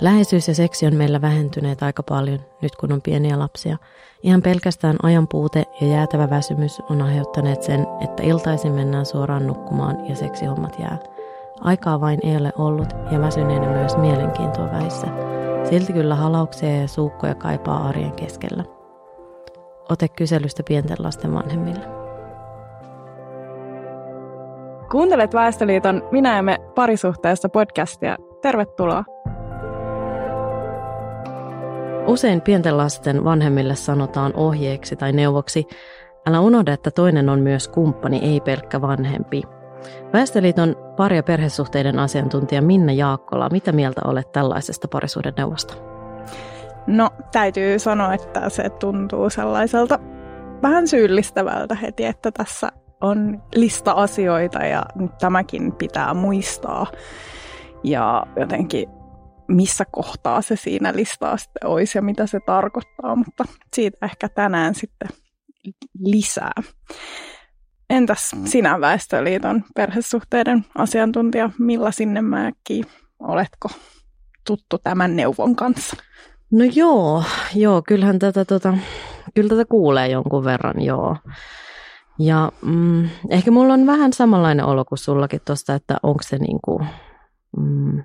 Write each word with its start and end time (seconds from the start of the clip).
Läheisyys 0.00 0.48
ja 0.48 0.54
seksi 0.54 0.86
on 0.86 0.94
meillä 0.94 1.20
vähentyneet 1.20 1.82
aika 1.82 2.02
paljon 2.02 2.40
nyt 2.62 2.76
kun 2.76 2.92
on 2.92 3.02
pieniä 3.02 3.38
lapsia. 3.38 3.76
Ihan 4.22 4.42
pelkästään 4.42 4.96
ajan 5.02 5.28
puute 5.28 5.64
ja 5.80 5.86
jäätävä 5.86 6.30
väsymys 6.30 6.82
on 6.90 7.02
aiheuttaneet 7.02 7.62
sen, 7.62 7.86
että 8.00 8.22
iltaisin 8.22 8.72
mennään 8.72 9.06
suoraan 9.06 9.46
nukkumaan 9.46 10.08
ja 10.08 10.14
seksihommat 10.14 10.78
jää. 10.78 10.98
Aikaa 11.60 12.00
vain 12.00 12.18
ei 12.22 12.36
ole 12.36 12.52
ollut 12.58 12.88
ja 13.10 13.20
väsyneenä 13.20 13.66
myös 13.66 13.96
mielenkiintoa 13.96 14.72
väissä. 14.72 15.06
Silti 15.70 15.92
kyllä 15.92 16.14
halauksia 16.14 16.80
ja 16.80 16.88
suukkoja 16.88 17.34
kaipaa 17.34 17.88
arjen 17.88 18.12
keskellä. 18.12 18.64
Ote 19.88 20.08
kyselystä 20.08 20.62
pienten 20.68 20.96
lasten 21.00 21.34
vanhemmille. 21.34 21.84
Kuuntelet 24.90 25.34
Väestöliiton 25.34 26.08
Minä 26.10 26.36
ja 26.36 26.42
me 26.42 26.58
parisuhteessa 26.74 27.48
podcastia. 27.48 28.16
Tervetuloa! 28.42 29.11
Usein 32.06 32.40
pienten 32.40 32.76
lasten 32.76 33.24
vanhemmille 33.24 33.74
sanotaan 33.74 34.32
ohjeeksi 34.36 34.96
tai 34.96 35.12
neuvoksi, 35.12 35.66
älä 36.26 36.40
unohda, 36.40 36.72
että 36.72 36.90
toinen 36.90 37.28
on 37.28 37.40
myös 37.40 37.68
kumppani, 37.68 38.18
ei 38.18 38.40
pelkkä 38.40 38.80
vanhempi. 38.80 39.42
Väestöliiton 40.12 40.76
pari- 40.96 41.16
ja 41.16 41.22
perhesuhteiden 41.22 41.98
asiantuntija 41.98 42.62
Minna 42.62 42.92
Jaakkola, 42.92 43.48
mitä 43.50 43.72
mieltä 43.72 44.00
olet 44.04 44.32
tällaisesta 44.32 44.88
parisuuden 44.88 45.32
neuvosta? 45.36 45.74
No, 46.86 47.10
täytyy 47.32 47.78
sanoa, 47.78 48.14
että 48.14 48.48
se 48.48 48.70
tuntuu 48.70 49.30
sellaiselta 49.30 49.98
vähän 50.62 50.88
syyllistävältä 50.88 51.74
heti, 51.74 52.04
että 52.04 52.30
tässä 52.30 52.72
on 53.00 53.42
lista 53.54 53.92
asioita 53.92 54.58
ja 54.64 54.82
nyt 54.94 55.18
tämäkin 55.18 55.72
pitää 55.72 56.14
muistaa. 56.14 56.86
Ja 57.84 58.26
jotenkin 58.36 58.88
missä 59.48 59.84
kohtaa 59.90 60.42
se 60.42 60.56
siinä 60.56 60.92
listaa 60.96 61.36
sitten 61.36 61.68
olisi 61.68 61.98
ja 61.98 62.02
mitä 62.02 62.26
se 62.26 62.40
tarkoittaa, 62.46 63.16
mutta 63.16 63.44
siitä 63.74 64.06
ehkä 64.06 64.28
tänään 64.28 64.74
sitten 64.74 65.08
lisää. 65.98 66.62
Entäs 67.90 68.30
sinä 68.44 68.80
Väestöliiton 68.80 69.64
perhesuhteiden 69.74 70.64
asiantuntija 70.78 71.50
Milla 71.58 71.90
Sinnemäki, 71.90 72.82
oletko 73.18 73.68
tuttu 74.46 74.78
tämän 74.78 75.16
neuvon 75.16 75.56
kanssa? 75.56 75.96
No 76.52 76.64
joo, 76.74 77.24
joo 77.54 77.82
kyllähän 77.82 78.18
tätä, 78.18 78.44
tota, 78.44 78.74
kyllä 79.34 79.48
tätä 79.48 79.64
kuulee 79.64 80.08
jonkun 80.08 80.44
verran, 80.44 80.82
joo. 80.82 81.16
Ja 82.18 82.52
mm, 82.62 83.08
ehkä 83.30 83.50
mulla 83.50 83.74
on 83.74 83.86
vähän 83.86 84.12
samanlainen 84.12 84.64
olo 84.64 84.84
kuin 84.84 84.98
sullakin 84.98 85.40
tuosta, 85.44 85.74
että 85.74 85.96
onko 86.02 86.22
se 86.22 86.38
niinku, 86.38 86.80
mm, 87.56 88.04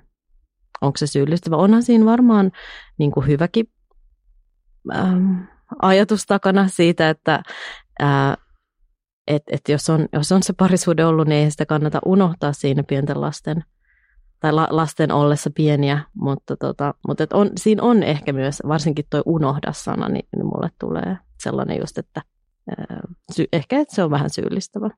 onko 0.80 0.96
se 0.96 1.06
syyllistävä. 1.06 1.56
Onhan 1.56 1.82
siinä 1.82 2.04
varmaan 2.04 2.52
niin 2.98 3.10
kuin 3.10 3.26
hyväkin 3.26 3.66
ähm, 4.94 5.36
ajatus 5.82 6.26
takana 6.26 6.68
siitä, 6.68 7.10
että 7.10 7.42
äh, 8.02 8.36
et, 9.26 9.42
et 9.52 9.68
jos, 9.68 9.90
on, 9.90 10.08
jos 10.12 10.32
on 10.32 10.42
se 10.42 10.52
parisuhde 10.52 11.04
ollut, 11.04 11.28
niin 11.28 11.44
ei 11.44 11.50
sitä 11.50 11.66
kannata 11.66 12.00
unohtaa 12.04 12.52
siinä 12.52 12.82
pienten 12.82 13.20
lasten 13.20 13.64
tai 14.40 14.52
la, 14.52 14.68
lasten 14.70 15.12
ollessa 15.12 15.50
pieniä, 15.54 16.04
mutta, 16.14 16.56
tota, 16.56 16.94
mutta 17.08 17.24
et 17.24 17.32
on, 17.32 17.50
siinä 17.56 17.82
on 17.82 18.02
ehkä 18.02 18.32
myös, 18.32 18.62
varsinkin 18.68 19.04
tuo 19.10 19.22
unohda-sana, 19.26 20.08
niin, 20.08 20.28
niin 20.36 20.46
mulle 20.46 20.68
tulee 20.80 21.18
sellainen 21.42 21.78
just, 21.80 21.98
että 21.98 22.22
äh, 22.70 22.98
sy, 23.32 23.44
ehkä 23.52 23.80
että 23.80 23.94
se 23.94 24.02
on 24.02 24.10
vähän 24.10 24.30
syyllistävä. 24.30 24.90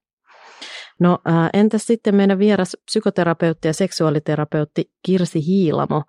No 1.01 1.19
ää, 1.25 1.51
entäs 1.53 1.87
sitten 1.87 2.15
meidän 2.15 2.39
vieras 2.39 2.77
psykoterapeutti 2.85 3.69
ja 3.69 3.75
seksuaaliterapeutti 3.75 4.93
Kirsi 5.03 5.47
Hiilamo. 5.47 6.03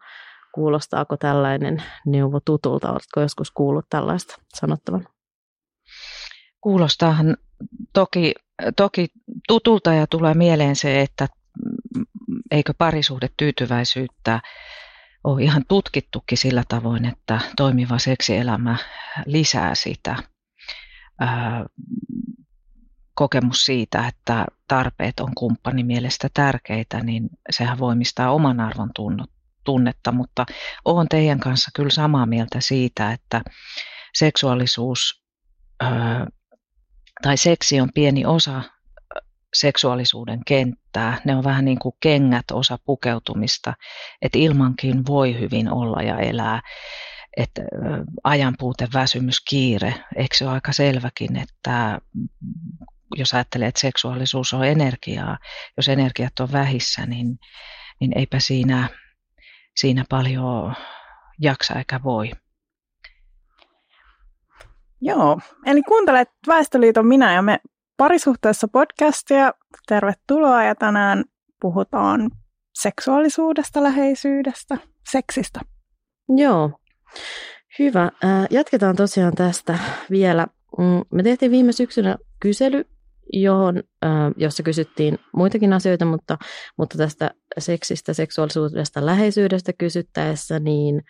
Kuulostaako 0.53 1.17
tällainen 1.17 1.84
neuvo 2.06 2.39
tutulta? 2.39 2.92
Oletko 2.92 3.22
joskus 3.22 3.52
kuullut 3.52 3.86
tällaista 3.89 4.36
sanottavan? 4.53 5.08
Kuulostaahan 6.62 7.38
toki, 7.94 8.34
toki 8.75 9.07
tutulta 9.47 9.94
ja 9.94 10.07
tulee 10.07 10.34
mieleen 10.34 10.75
se, 10.75 11.02
että 11.02 11.28
eikö 12.52 12.73
parisuhde 12.78 13.29
tyytyväisyyttä 13.38 14.41
ole 15.23 15.44
ihan 15.44 15.63
tutkittukin 15.68 16.38
sillä 16.38 16.63
tavoin, 16.68 17.06
että 17.06 17.40
toimiva 17.58 18.00
seksielämä 18.00 18.75
lisää 19.25 19.75
sitä 19.75 20.16
kokemus 23.22 23.66
siitä, 23.66 24.08
että 24.08 24.46
tarpeet 24.68 25.20
on 25.20 25.36
kumppanin 25.36 25.86
mielestä 25.86 26.28
tärkeitä, 26.34 27.00
niin 27.00 27.30
sehän 27.50 27.80
voimistaa 27.80 28.32
oman 28.32 28.59
arvon 28.59 28.90
tunnetta, 29.64 30.12
mutta 30.12 30.46
olen 30.86 31.08
teidän 31.08 31.40
kanssa 31.40 31.72
kyllä 31.76 31.90
samaa 31.90 32.26
mieltä 32.26 32.62
siitä, 32.62 33.12
että 33.12 33.42
seksuaalisuus 34.14 35.24
tai 37.22 37.38
seksi 37.38 37.82
on 37.82 37.90
pieni 37.94 38.26
osa 38.26 38.62
seksuaalisuuden 39.53 40.42
kenttää. 40.46 41.22
Ne 41.26 41.36
on 41.36 41.44
vähän 41.44 41.66
niin 41.66 41.80
kuin 41.80 41.96
kengät 42.00 42.52
osa 42.52 42.78
pukeutumista, 42.86 43.74
että 44.22 44.38
ilmankin 44.38 45.06
voi 45.08 45.40
hyvin 45.40 45.74
olla 45.74 46.02
ja 46.02 46.20
elää. 46.20 46.62
Että 47.38 47.62
ajanpuute, 48.24 48.88
väsymys, 48.94 49.42
kiire, 49.50 49.94
eikö 50.16 50.38
se 50.38 50.46
ole 50.46 50.53
aika 50.53 50.74
selväkin, 50.74 51.36
että 51.36 52.00
jos 53.16 53.33
ajattelee, 53.33 53.67
että 53.67 53.79
seksuaalisuus 53.79 54.53
on 54.53 54.66
energiaa, 54.66 55.38
jos 55.77 55.89
energiat 55.89 56.39
on 56.39 56.51
vähissä, 56.51 57.05
niin, 57.05 57.39
niin 57.99 58.17
eipä 58.17 58.39
siinä, 58.39 58.89
siinä 59.75 60.05
paljon 60.09 60.73
jaksa 61.39 61.73
eikä 61.73 61.99
voi. 62.03 62.31
Joo, 65.01 65.39
eli 65.66 65.81
kuuntelet 65.81 66.29
Väestöliiton 66.47 67.07
Minä 67.07 67.33
ja 67.33 67.41
me 67.41 67.59
parisuhteessa 67.97 68.67
podcastia. 68.67 69.53
Tervetuloa 69.88 70.63
ja 70.63 70.75
tänään 70.75 71.23
puhutaan 71.61 72.31
seksuaalisuudesta, 72.73 73.83
läheisyydestä, 73.83 74.78
seksistä. 75.11 75.59
Joo, 76.38 76.79
hyvä. 77.79 78.11
Jatketaan 78.49 78.95
tosiaan 78.95 79.35
tästä 79.35 79.79
vielä. 80.09 80.47
Mm, 80.78 81.01
me 81.11 81.23
tehtiin 81.23 81.51
viime 81.51 81.72
syksynä 81.72 82.17
kysely 82.39 82.85
johon, 83.34 83.84
jossa 84.38 84.64
kysyttiin 84.64 85.19
muitakin 85.36 85.74
asioita, 85.74 86.06
mutta, 86.06 86.38
mutta 86.78 86.97
tästä 86.97 87.31
seksistä, 87.58 88.14
seksuaalisuudesta, 88.14 89.06
läheisyydestä 89.06 89.74
kysyttäessä, 89.74 90.59
niin, 90.59 91.02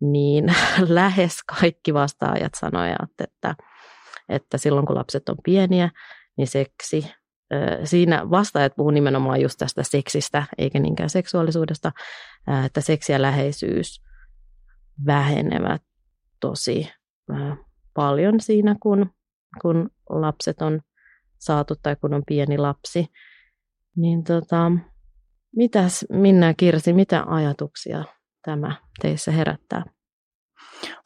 niin 0.00 0.44
lähes 0.88 1.38
kaikki 1.60 1.94
vastaajat 1.94 2.52
sanoivat, 2.60 3.10
että, 3.20 3.54
että 4.28 4.58
silloin 4.58 4.86
kun 4.86 4.96
lapset 4.96 5.28
on 5.28 5.36
pieniä, 5.44 5.90
niin 6.36 6.48
seksi, 6.48 7.10
siinä 7.84 8.30
vastaajat 8.30 8.72
puhuu 8.76 8.90
nimenomaan 8.90 9.40
just 9.40 9.58
tästä 9.58 9.82
seksistä, 9.82 10.44
eikä 10.58 10.80
niinkään 10.80 11.10
seksuaalisuudesta, 11.10 11.92
että 12.66 12.80
seksi 12.80 13.12
ja 13.12 13.22
läheisyys 13.22 14.02
vähenevät 15.06 15.82
tosi 16.40 16.92
paljon 17.94 18.40
siinä, 18.40 18.76
kun, 18.82 19.10
kun 19.62 19.90
lapset 20.08 20.62
on 20.62 20.80
saatu 21.46 21.74
tai 21.82 21.96
kun 21.96 22.14
on 22.14 22.22
pieni 22.26 22.58
lapsi. 22.58 23.06
Niin 23.96 24.24
tota, 24.24 24.72
mitäs 25.56 26.04
Minna 26.10 26.54
Kirsi, 26.54 26.92
mitä 26.92 27.24
ajatuksia 27.26 28.04
tämä 28.44 28.76
teissä 29.02 29.32
herättää? 29.32 29.82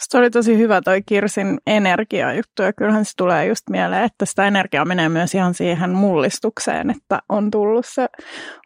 Se 0.02 0.18
oli 0.18 0.30
tosi 0.30 0.58
hyvä 0.58 0.80
toi 0.84 1.02
Kirsin 1.02 1.58
energiajuttu 1.66 2.62
ja 2.62 2.72
kyllähän 2.72 3.04
se 3.04 3.12
tulee 3.16 3.46
just 3.46 3.70
mieleen, 3.70 4.04
että 4.04 4.26
sitä 4.26 4.46
energiaa 4.46 4.84
menee 4.84 5.08
myös 5.08 5.34
ihan 5.34 5.54
siihen 5.54 5.90
mullistukseen, 5.90 6.90
että 6.90 7.18
on 7.28 7.50
tullut 7.50 7.86
se 7.88 8.06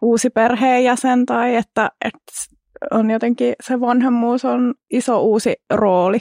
uusi 0.03 0.31
perheenjäsen 0.31 1.27
tai 1.27 1.57
että, 1.57 1.91
että 2.05 2.33
on 2.91 3.11
jotenkin 3.11 3.55
se 3.63 3.81
vanhemmuus 3.81 4.45
on 4.45 4.75
iso 4.91 5.21
uusi 5.21 5.57
rooli. 5.71 6.21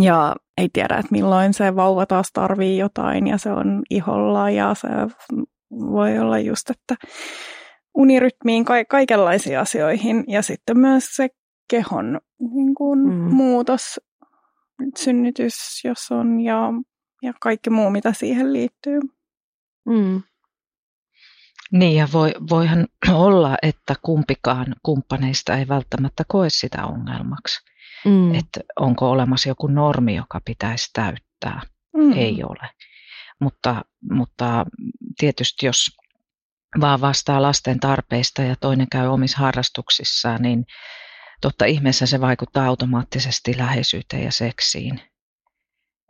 Ja 0.00 0.36
ei 0.56 0.68
tiedä, 0.72 0.94
että 0.96 1.12
milloin 1.12 1.54
se 1.54 1.76
vauva 1.76 2.06
taas 2.06 2.30
tarvii 2.32 2.78
jotain 2.78 3.26
ja 3.26 3.38
se 3.38 3.50
on 3.50 3.82
iholla 3.90 4.50
ja 4.50 4.74
se 4.74 4.88
voi 5.70 6.18
olla 6.18 6.38
just, 6.38 6.70
että 6.70 6.94
unirytmiin 7.94 8.64
ka- 8.64 8.84
kaikenlaisiin 8.88 9.58
asioihin 9.58 10.24
ja 10.28 10.42
sitten 10.42 10.78
myös 10.78 11.04
se 11.16 11.28
kehon 11.70 12.20
niin 12.38 12.74
kuin 12.74 12.98
mm. 12.98 13.34
muutos, 13.34 14.00
synnytys, 14.98 15.54
jos 15.84 16.10
on 16.10 16.40
ja, 16.40 16.60
ja 17.22 17.32
kaikki 17.40 17.70
muu, 17.70 17.90
mitä 17.90 18.12
siihen 18.12 18.52
liittyy. 18.52 19.00
Mm. 19.86 20.22
Niin 21.72 21.96
ja 21.96 22.08
voi, 22.12 22.32
voihan 22.50 22.86
olla, 23.12 23.56
että 23.62 23.94
kumpikaan 24.02 24.74
kumppaneista 24.82 25.56
ei 25.56 25.68
välttämättä 25.68 26.24
koe 26.28 26.50
sitä 26.50 26.86
ongelmaksi. 26.86 27.73
Mm. 28.04 28.34
Että 28.34 28.60
onko 28.76 29.10
olemassa 29.10 29.48
joku 29.48 29.66
normi, 29.66 30.14
joka 30.14 30.40
pitäisi 30.44 30.90
täyttää. 30.92 31.60
Mm. 31.96 32.12
Ei 32.12 32.44
ole. 32.44 32.70
Mutta, 33.40 33.84
mutta 34.10 34.66
tietysti 35.18 35.66
jos 35.66 35.96
vaan 36.80 37.00
vastaa 37.00 37.42
lasten 37.42 37.80
tarpeista 37.80 38.42
ja 38.42 38.56
toinen 38.60 38.88
käy 38.88 39.06
omissa 39.06 39.38
harrastuksissaan, 39.38 40.42
niin 40.42 40.64
totta 41.40 41.64
ihmeessä 41.64 42.06
se 42.06 42.20
vaikuttaa 42.20 42.66
automaattisesti 42.66 43.58
läheisyyteen 43.58 44.24
ja 44.24 44.32
seksiin. 44.32 45.00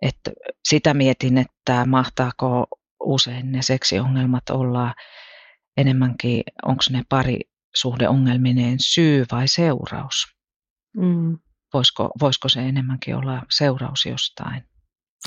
että 0.03 0.31
sitä 0.69 0.95
mietin, 0.95 1.39
että 1.39 1.85
mahtaako 1.87 2.67
usein 3.01 3.53
ne 3.53 3.63
seksiongelmat 3.63 4.51
olla 4.51 4.95
enemmänkin, 5.77 6.43
onko 6.63 6.83
ne 6.91 7.03
pari 7.09 7.41
suhdeongelmineen 7.75 8.77
syy 8.81 9.27
vai 9.33 9.49
seuraus. 9.49 10.27
Mm. 10.97 11.39
Voisiko, 11.75 12.11
voisiko 12.21 12.49
se 12.49 12.61
enemmänkin 12.61 13.17
olla 13.17 13.43
seuraus 13.51 14.07
jostain? 14.07 14.63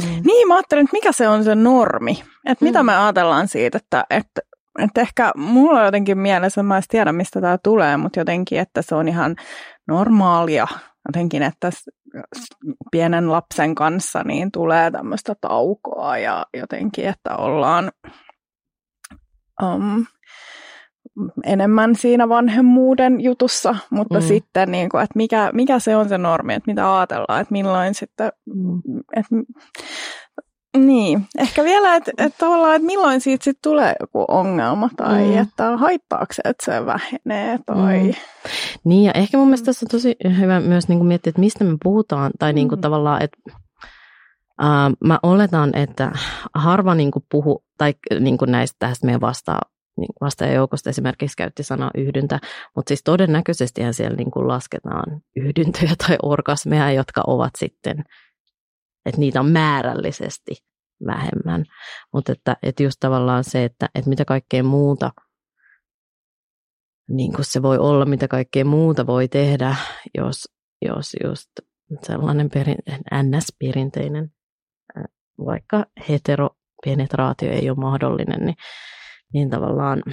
Mm. 0.03 0.21
Niin, 0.25 0.47
mä 0.47 0.55
ajattelin, 0.55 0.83
että 0.83 0.97
mikä 0.97 1.11
se 1.11 1.27
on 1.27 1.43
se 1.43 1.55
normi. 1.55 2.23
Että 2.45 2.65
mm. 2.65 2.69
mitä 2.69 2.83
me 2.83 2.95
ajatellaan 2.97 3.47
siitä, 3.47 3.77
että, 3.77 4.05
että, 4.09 4.41
että 4.79 5.01
ehkä 5.01 5.31
mulla 5.35 5.79
on 5.79 5.85
jotenkin 5.85 6.17
mielessä, 6.17 6.63
mä 6.63 6.77
en 6.77 6.83
tiedä 6.89 7.11
mistä 7.11 7.41
tämä 7.41 7.57
tulee, 7.63 7.97
mutta 7.97 8.19
jotenkin, 8.19 8.59
että 8.59 8.81
se 8.81 8.95
on 8.95 9.07
ihan 9.07 9.35
normaalia. 9.87 10.67
Jotenkin, 11.07 11.43
että 11.43 11.71
pienen 12.91 13.31
lapsen 13.31 13.75
kanssa 13.75 14.23
niin 14.23 14.51
tulee 14.51 14.91
tämmöistä 14.91 15.35
taukoa 15.41 16.17
ja 16.17 16.45
jotenkin, 16.53 17.05
että 17.07 17.35
ollaan 17.35 17.91
um, 19.63 20.05
enemmän 21.43 21.95
siinä 21.95 22.29
vanhemmuuden 22.29 23.21
jutussa, 23.21 23.75
mutta 23.89 24.19
mm. 24.19 24.25
sitten, 24.25 24.71
niin 24.71 24.89
kuin, 24.89 25.03
että 25.03 25.17
mikä, 25.17 25.49
mikä 25.53 25.79
se 25.79 25.95
on 25.95 26.09
se 26.09 26.17
normi, 26.17 26.53
että 26.53 26.71
mitä 26.71 26.97
ajatellaan, 26.97 27.41
että 27.41 27.51
milloin 27.51 27.93
sitten, 27.93 28.31
mm. 28.55 28.81
että, 29.15 29.35
niin, 30.77 31.25
ehkä 31.37 31.63
vielä, 31.63 31.95
että, 31.95 32.11
että 32.17 32.37
tavallaan, 32.37 32.75
että 32.75 32.85
milloin 32.85 33.21
siitä 33.21 33.43
sitten 33.43 33.61
tulee 33.61 33.95
joku 33.99 34.25
ongelma 34.27 34.89
tai 34.97 35.25
mm. 35.25 35.37
että 35.37 35.77
haittaako 35.77 36.33
se, 36.33 36.41
että 36.45 36.65
se 36.65 36.85
vähenee 36.85 37.59
tai... 37.65 38.03
Mm. 38.03 38.13
Niin 38.83 39.03
ja 39.03 39.11
ehkä 39.11 39.37
mun 39.37 39.47
mielestä 39.47 39.65
tässä 39.65 39.85
on 39.85 39.89
tosi 39.89 40.15
hyvä 40.39 40.59
myös 40.59 40.87
niin 40.87 40.99
kuin 40.99 41.07
miettiä, 41.07 41.29
että 41.29 41.39
mistä 41.39 41.63
me 41.63 41.77
puhutaan 41.83 42.31
tai 42.39 42.53
niin 42.53 42.69
kuin 42.69 42.79
mm. 42.79 42.81
tavallaan, 42.81 43.21
että 43.21 43.37
Uh, 44.61 45.07
mä 45.07 45.19
oletan, 45.23 45.75
että 45.75 46.11
harva 46.53 46.95
niin 46.95 47.11
kuin 47.11 47.25
puhu, 47.31 47.63
tai 47.77 47.93
niin 48.19 48.37
kuin 48.37 48.51
näistä 48.51 48.75
tästä 48.79 49.05
meidän 49.05 49.21
vastaa, 49.21 49.61
niin 49.97 50.13
vastaajajoukosta 50.21 50.89
esimerkiksi 50.89 51.37
käytti 51.37 51.63
sanaa 51.63 51.91
yhdyntä, 51.95 52.39
mutta 52.75 52.89
siis 52.89 53.03
todennäköisesti 53.03 53.81
siellä 53.91 54.17
niin 54.17 54.31
kuin 54.31 54.47
lasketaan 54.47 55.21
yhdyntöjä 55.35 55.95
tai 56.07 56.17
orgasmeja, 56.23 56.91
jotka 56.91 57.23
ovat 57.27 57.51
sitten, 57.57 58.03
että 59.05 59.19
niitä 59.19 59.39
on 59.39 59.49
määrällisesti 59.49 60.55
vähemmän. 61.05 61.65
Mutta 62.13 62.31
että, 62.31 62.57
että 62.63 62.83
just 62.83 62.97
tavallaan 62.99 63.43
se, 63.43 63.63
että, 63.63 63.89
että 63.95 64.09
mitä 64.09 64.25
kaikkea 64.25 64.63
muuta, 64.63 65.11
niin 67.09 67.33
kuin 67.33 67.45
se 67.45 67.61
voi 67.61 67.77
olla, 67.77 68.05
mitä 68.05 68.27
kaikkea 68.27 68.65
muuta 68.65 69.07
voi 69.07 69.27
tehdä, 69.27 69.75
jos, 70.17 70.43
jos 70.85 71.15
just 71.23 71.49
sellainen 72.03 72.49
perin, 72.49 72.77
NS-perinteinen, 73.13 74.29
vaikka 75.45 75.85
heteropenetraatio 76.09 77.51
ei 77.51 77.69
ole 77.69 77.77
mahdollinen, 77.77 78.45
niin 78.45 78.55
niin 79.33 79.49
tavallaan, 79.49 80.03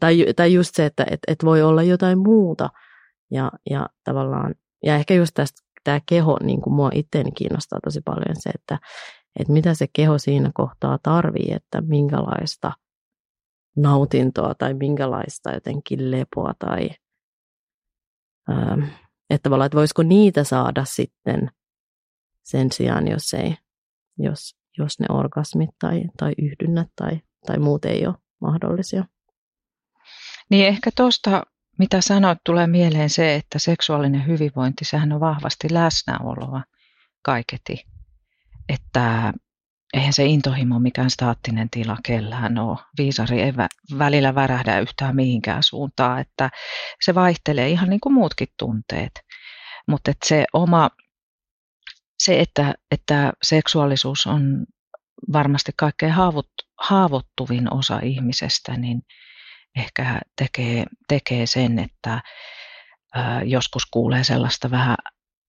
tai, 0.00 0.26
tai 0.36 0.54
just 0.54 0.74
se, 0.74 0.86
että 0.86 1.06
et, 1.10 1.20
et 1.28 1.44
voi 1.44 1.62
olla 1.62 1.82
jotain 1.82 2.18
muuta. 2.18 2.70
Ja, 3.30 3.52
ja 3.70 3.88
tavallaan, 4.04 4.54
ja 4.82 4.96
ehkä 4.96 5.14
just 5.14 5.34
tästä 5.34 5.62
tämä 5.84 6.00
keho, 6.08 6.38
niin 6.42 6.60
kuin 6.60 6.74
mua 6.74 6.90
itseäni 6.94 7.32
kiinnostaa 7.32 7.80
tosi 7.84 8.00
paljon 8.04 8.36
se, 8.36 8.50
että, 8.50 8.78
että 9.40 9.52
mitä 9.52 9.74
se 9.74 9.86
keho 9.92 10.18
siinä 10.18 10.50
kohtaa 10.54 10.98
tarvii, 11.02 11.52
että 11.52 11.80
minkälaista 11.80 12.72
nautintoa 13.76 14.54
tai 14.54 14.74
minkälaista 14.74 15.52
jotenkin 15.52 16.10
lepoa 16.10 16.52
tai 16.58 16.90
ää, 18.48 18.78
että 19.30 19.42
tavallaan, 19.42 19.66
että 19.66 19.78
voisiko 19.78 20.02
niitä 20.02 20.44
saada 20.44 20.84
sitten 20.84 21.50
sen 22.42 22.72
sijaan, 22.72 23.08
jos 23.08 23.34
ei, 23.34 23.56
jos, 24.18 24.56
jos 24.78 25.00
ne 25.00 25.06
orgasmit 25.10 25.70
tai, 25.78 26.02
tai 26.18 26.32
yhdynnät 26.38 26.88
tai 26.96 27.20
tai 27.46 27.58
muut 27.58 27.84
ei 27.84 28.06
ole 28.06 28.14
mahdollisia. 28.40 29.04
Niin 30.50 30.66
ehkä 30.66 30.90
tuosta, 30.96 31.42
mitä 31.78 32.00
sanoit, 32.00 32.38
tulee 32.44 32.66
mieleen 32.66 33.10
se, 33.10 33.34
että 33.34 33.58
seksuaalinen 33.58 34.26
hyvinvointi, 34.26 34.84
sehän 34.84 35.12
on 35.12 35.20
vahvasti 35.20 35.68
läsnäoloa 35.70 36.62
kaiketi. 37.22 37.86
Että 38.68 39.32
eihän 39.94 40.12
se 40.12 40.24
intohimo 40.24 40.78
mikään 40.78 41.10
staattinen 41.10 41.70
tila 41.70 41.96
kellään 42.06 42.58
ole. 42.58 42.78
Viisari 42.98 43.40
ei 43.40 43.52
välillä 43.98 44.34
värähdä 44.34 44.80
yhtään 44.80 45.16
mihinkään 45.16 45.62
suuntaan, 45.62 46.20
että 46.20 46.50
se 47.04 47.14
vaihtelee 47.14 47.68
ihan 47.68 47.90
niin 47.90 48.00
kuin 48.00 48.12
muutkin 48.12 48.48
tunteet. 48.58 49.12
Mutta 49.88 50.12
se 50.24 50.44
oma, 50.52 50.90
se 52.18 52.40
että, 52.40 52.74
että 52.90 53.32
seksuaalisuus 53.42 54.26
on 54.26 54.66
varmasti 55.32 55.72
kaikkein 55.76 56.12
haavoittuvin 56.78 57.74
osa 57.74 58.00
ihmisestä, 58.02 58.76
niin 58.76 59.02
ehkä 59.76 60.20
tekee, 60.36 60.84
tekee 61.08 61.46
sen, 61.46 61.78
että 61.78 62.20
joskus 63.44 63.86
kuulee 63.86 64.24
sellaista 64.24 64.70
vähän 64.70 64.96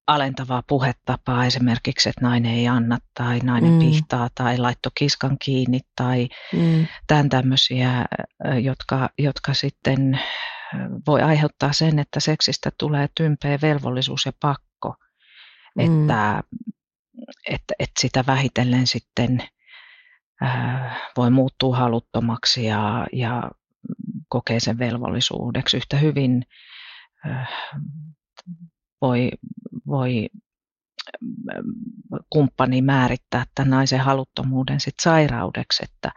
alentavaa 0.07 0.63
puhetapaa, 0.67 1.45
esimerkiksi, 1.45 2.09
että 2.09 2.21
nainen 2.21 2.51
ei 2.51 2.67
anna 2.67 2.97
tai 3.13 3.39
nainen 3.39 3.71
mm. 3.71 3.79
pihtaa 3.79 4.29
tai 4.35 4.57
laitto 4.57 4.89
kiskan 4.95 5.37
kiinni 5.37 5.79
tai 5.95 6.27
mm. 6.53 6.87
tämän 7.07 7.29
tämmöisiä, 7.29 8.05
jotka, 8.61 9.09
jotka 9.17 9.53
sitten 9.53 10.19
voi 11.07 11.21
aiheuttaa 11.21 11.73
sen, 11.73 11.99
että 11.99 12.19
seksistä 12.19 12.71
tulee 12.79 13.09
tympeä 13.17 13.59
velvollisuus 13.61 14.25
ja 14.25 14.31
pakko, 14.39 14.95
mm. 15.75 15.83
että, 15.85 16.43
että, 17.49 17.73
että 17.79 18.01
sitä 18.01 18.23
vähitellen 18.27 18.87
sitten 18.87 19.43
Äh, 20.41 21.01
voi 21.17 21.29
muuttua 21.29 21.77
haluttomaksi 21.77 22.65
ja, 22.65 23.07
ja 23.13 23.51
kokee 24.29 24.59
sen 24.59 24.79
velvollisuudeksi. 24.79 25.77
Yhtä 25.77 25.97
hyvin 25.97 26.45
äh, 27.25 27.49
voi, 29.01 29.31
voi 29.87 30.29
äh, 31.51 31.61
kumppani 32.29 32.81
määrittää 32.81 33.45
tämän 33.55 33.69
naisen 33.69 33.99
haluttomuuden 33.99 34.79
sit 34.79 34.95
sairaudeksi, 35.01 35.83
että, 35.83 36.11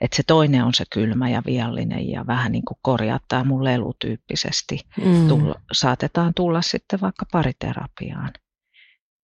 että 0.00 0.16
se 0.16 0.22
toinen 0.26 0.64
on 0.64 0.74
se 0.74 0.84
kylmä 0.92 1.28
ja 1.28 1.42
viallinen 1.46 2.08
ja 2.08 2.26
vähän 2.26 2.52
niin 2.52 2.64
kuin 2.64 2.78
korjaa 2.82 3.20
tämä 3.28 3.44
mun 3.44 3.64
lelu 3.64 3.94
tyyppisesti. 3.98 4.80
Mm. 5.04 5.28
Tulla, 5.28 5.54
saatetaan 5.72 6.32
tulla 6.34 6.62
sitten 6.62 7.00
vaikka 7.00 7.26
pariterapiaan. 7.32 8.32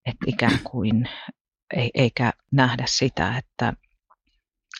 Että 0.06 0.24
ikään 0.26 0.58
kuin 0.64 1.08
eikä 1.94 2.32
nähdä 2.52 2.84
sitä, 2.86 3.38
että 3.38 3.72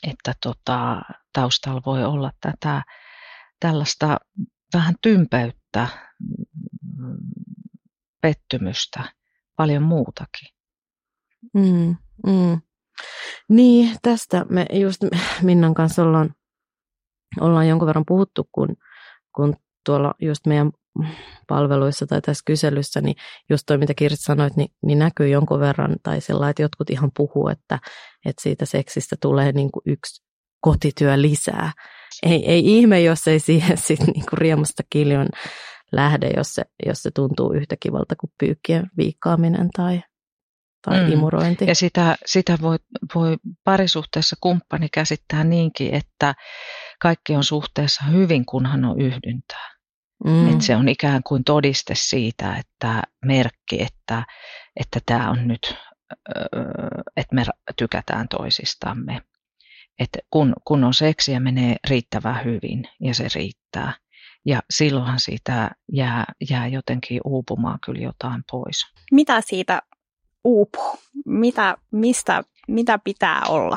että 0.03 0.35
tota, 0.43 1.03
taustalla 1.33 1.83
voi 1.87 2.05
olla 2.05 2.33
tätä 2.41 2.83
tällaista 3.61 4.17
vähän 4.75 4.95
tympeyttä, 5.03 5.89
mm, 6.97 7.17
pettymystä, 8.21 9.13
paljon 9.57 9.83
muutakin. 9.83 10.49
Mm, 11.55 11.97
mm. 12.27 12.61
Niin, 13.49 13.97
tästä 14.03 14.47
me 14.49 14.67
just 14.73 15.01
Minnan 15.43 15.75
kanssa 15.75 16.03
ollaan, 16.03 16.35
ollaan 17.41 17.69
jonkun 17.69 17.87
verran 17.87 18.05
puhuttu, 18.07 18.49
kun, 18.53 18.77
kun 19.37 19.57
tuolla 19.87 20.15
just 20.21 20.47
meidän 20.47 20.71
palveluissa 21.47 22.07
tai 22.07 22.21
tässä 22.21 22.43
kyselyssä, 22.47 23.01
niin 23.01 23.17
just 23.51 23.63
toi, 23.67 23.79
mitä 23.79 23.95
Kirsi 23.95 24.23
sanoit, 24.23 24.57
niin, 24.57 24.69
niin 24.83 24.99
näkyy 24.99 25.29
jonkun 25.29 25.61
verran, 25.61 25.97
tai 26.03 26.21
sillä 26.21 26.51
että 26.51 26.63
jotkut 26.63 26.91
ihan 26.91 27.11
puhuu, 27.17 27.49
että, 27.49 27.79
että 28.27 28.43
siitä 28.43 28.67
seksistä 28.67 29.17
tulee 29.21 29.53
niin 29.53 29.71
kuin 29.73 29.83
yksi 29.87 30.23
kotityö 30.61 31.23
lisää. 31.23 31.73
Ei, 32.23 32.51
ei 32.51 32.79
ihme, 32.79 33.01
jos 33.01 33.29
ei 33.29 33.41
siihen 33.41 33.79
sitten 33.87 34.07
niin 34.07 34.27
kuin 34.31 34.39
riemusta 34.39 34.83
kiljon 34.91 35.29
lähde, 35.93 36.31
jos 36.37 36.55
se, 36.55 36.63
jos 36.87 37.03
se 37.03 37.11
tuntuu 37.11 37.53
yhtä 37.53 37.77
kivalta 37.81 38.17
kuin 38.17 38.33
pyykkien 38.41 38.91
viikkaaminen 38.97 39.69
tai, 39.77 40.03
tai 40.85 41.05
mm. 41.05 41.13
imurointi. 41.13 41.67
Ja 41.67 41.75
sitä, 41.75 42.17
sitä 42.27 42.59
voi, 42.63 42.77
voi 43.15 43.37
parisuhteessa 43.65 44.37
kumppani 44.41 44.89
käsittää 44.89 45.45
niinkin, 45.45 45.95
että 45.95 46.35
kaikki 47.01 47.37
on 47.37 47.45
suhteessa 47.45 48.05
hyvin, 48.05 48.47
kunhan 48.47 48.85
on 48.85 49.01
yhdyntää. 49.01 49.80
Mm. 50.25 50.53
Että 50.53 50.65
se 50.65 50.77
on 50.77 50.89
ikään 50.89 51.23
kuin 51.23 51.45
todiste 51.45 51.95
siitä, 51.97 52.57
että 52.57 53.03
merkki, 53.25 53.83
että, 53.83 54.23
että 54.77 55.01
tämä 55.07 55.31
on 55.31 55.49
nyt, 55.49 55.77
että 57.17 57.35
me 57.35 57.45
tykätään 57.77 58.29
toisistamme. 58.29 59.23
Että 59.99 60.19
kun, 60.31 60.53
kun 60.65 60.85
on 60.85 60.95
seksiä, 60.95 61.41
menee 61.41 61.77
riittävän 61.89 62.45
hyvin 62.45 62.89
ja 63.01 63.15
se 63.15 63.27
riittää. 63.35 63.93
Ja 64.47 64.63
silloinhan 64.71 65.21
siitä 65.21 65.71
jää, 65.93 66.25
jää 66.51 66.67
jotenkin 66.67 67.21
uupumaan 67.25 67.79
kyllä 67.85 68.01
jotain 68.01 68.43
pois. 68.51 68.87
Mitä 69.13 69.41
siitä 69.41 69.83
uupuu? 70.45 70.99
Mitä, 71.27 71.77
mistä, 71.93 72.43
mitä 72.69 72.99
pitää 72.99 73.43
olla 73.49 73.77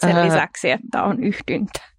sen 0.00 0.24
lisäksi, 0.24 0.70
että 0.70 1.02
on 1.02 1.22
yhdyntä? 1.22 1.95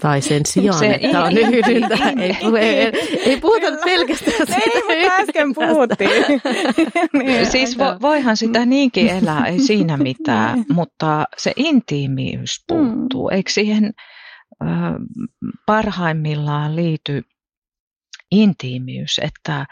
Tai 0.00 0.22
sen 0.22 0.46
sijaan, 0.46 0.78
se, 0.78 0.98
että 1.00 1.24
on 1.24 1.38
yhdyntä. 1.48 1.96
Ei, 2.18 2.36
ei, 2.60 2.92
ei 3.18 3.40
puhuta 3.40 3.66
Kyllä. 3.66 3.84
pelkästään 3.84 4.46
siitä. 4.46 4.78
Ei, 4.88 5.04
mutta 5.04 5.22
äsken 5.22 5.54
puhuttiin. 5.54 6.24
niin, 7.24 7.46
siis 7.46 7.78
vo, 7.78 7.84
voihan 8.00 8.36
sitä 8.36 8.66
niinkin 8.66 9.08
elää, 9.08 9.46
ei 9.46 9.58
siinä 9.58 9.96
mitään, 10.08 10.54
niin. 10.54 10.66
mutta 10.74 11.24
se 11.36 11.52
intiimiys 11.56 12.64
puuttuu. 12.68 13.28
Mm. 13.28 13.36
Eikö 13.36 13.50
siihen 13.50 13.92
äh, 14.62 14.68
parhaimmillaan 15.66 16.76
liity 16.76 17.22
intiimiys, 18.30 19.20
että, 19.22 19.66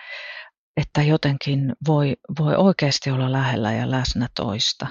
että 0.76 1.02
jotenkin 1.02 1.72
voi, 1.86 2.16
voi 2.38 2.54
oikeasti 2.56 3.10
olla 3.10 3.32
lähellä 3.32 3.72
ja 3.72 3.90
läsnä 3.90 4.28
toista. 4.36 4.86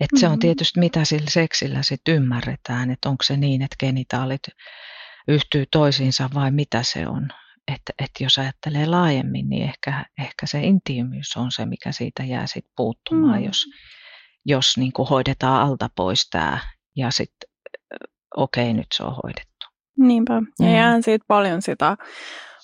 Et 0.00 0.12
mm-hmm. 0.12 0.20
Se 0.20 0.26
on 0.26 0.32
mm-hmm. 0.32 0.40
tietysti 0.40 0.80
mitä 0.80 1.04
sillä 1.04 1.30
seksillä 1.30 1.82
sitten 1.82 2.14
ymmärretään, 2.14 2.90
että 2.90 3.08
onko 3.08 3.22
se 3.22 3.36
niin, 3.36 3.62
että 3.62 3.76
genitaalit 3.80 4.42
yhtyy 5.28 5.64
toisiinsa 5.70 6.30
vai 6.34 6.50
mitä 6.50 6.82
se 6.82 7.06
on. 7.08 7.28
Että 7.74 7.92
et 7.98 8.10
jos 8.20 8.38
ajattelee 8.38 8.86
laajemmin, 8.86 9.48
niin 9.48 9.68
ehkä, 9.68 10.04
ehkä 10.18 10.46
se 10.46 10.60
intiimiys 10.60 11.36
on 11.36 11.52
se, 11.52 11.66
mikä 11.66 11.92
siitä 11.92 12.24
jää 12.24 12.46
sit 12.46 12.64
puuttumaan, 12.76 13.38
mm. 13.38 13.44
jos, 13.44 13.64
jos 14.44 14.76
niin 14.76 14.92
kuin 14.92 15.08
hoidetaan 15.08 15.62
alta 15.68 15.90
pois 15.96 16.30
tämä 16.30 16.58
ja 16.96 17.10
sitten 17.10 17.50
okei, 18.36 18.64
okay, 18.64 18.74
nyt 18.74 18.86
se 18.94 19.02
on 19.02 19.16
hoidettu. 19.22 19.66
Niinpä. 19.98 20.34
Ja 20.34 20.66
mm. 20.66 20.74
jään 20.74 21.02
siitä 21.02 21.24
paljon 21.28 21.62
sitä, 21.62 21.96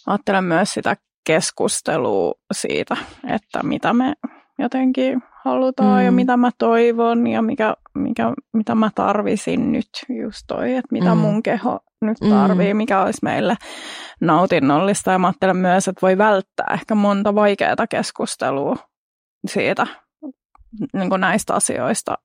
ajattelen 0.06 0.44
myös 0.44 0.74
sitä 0.74 0.96
keskustelua 1.26 2.34
siitä, 2.52 2.96
että 3.28 3.62
mitä 3.62 3.92
me 3.92 4.12
jotenkin 4.58 5.22
halutaan 5.44 6.00
mm. 6.00 6.04
ja 6.04 6.12
mitä 6.12 6.36
mä 6.36 6.50
toivon 6.58 7.26
ja 7.26 7.42
mikä, 7.42 7.74
mikä, 7.94 8.32
mitä 8.52 8.74
mä 8.74 8.90
tarvisin 8.94 9.72
nyt 9.72 9.88
just 10.08 10.40
toi, 10.46 10.74
että 10.74 10.88
mitä 10.90 11.14
mm. 11.14 11.20
mun 11.20 11.42
keho 11.42 11.80
nyt 12.00 12.20
mm. 12.20 12.30
tarvii, 12.30 12.74
mm. 12.74 12.76
mikä 12.76 13.02
olisi 13.02 13.18
meille 13.22 13.56
nautinnollista. 14.20 15.12
Ja 15.12 15.18
mä 15.18 15.26
ajattelen 15.26 15.56
myös, 15.56 15.88
että 15.88 16.02
voi 16.02 16.18
välttää 16.18 16.70
ehkä 16.72 16.94
monta 16.94 17.34
vaikeaa 17.34 17.86
keskustelua 17.90 18.76
siitä 19.46 19.86
niin 20.92 21.08
kuin 21.08 21.20
näistä 21.20 21.54
asioista, 21.54 22.18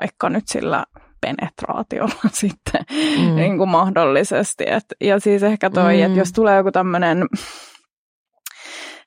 vaikka 0.00 0.30
nyt 0.30 0.48
sillä 0.48 0.84
penetraatiolla 1.20 2.28
sitten 2.32 2.84
mm. 3.18 3.36
niin 3.36 3.58
kuin 3.58 3.70
mahdollisesti. 3.70 4.64
Et, 4.66 4.84
ja 5.00 5.20
siis 5.20 5.42
ehkä 5.42 5.70
toi, 5.70 5.96
mm. 5.96 6.02
että 6.02 6.18
jos 6.18 6.32
tulee 6.32 6.56
joku 6.56 6.72
tämmöinen 6.72 7.26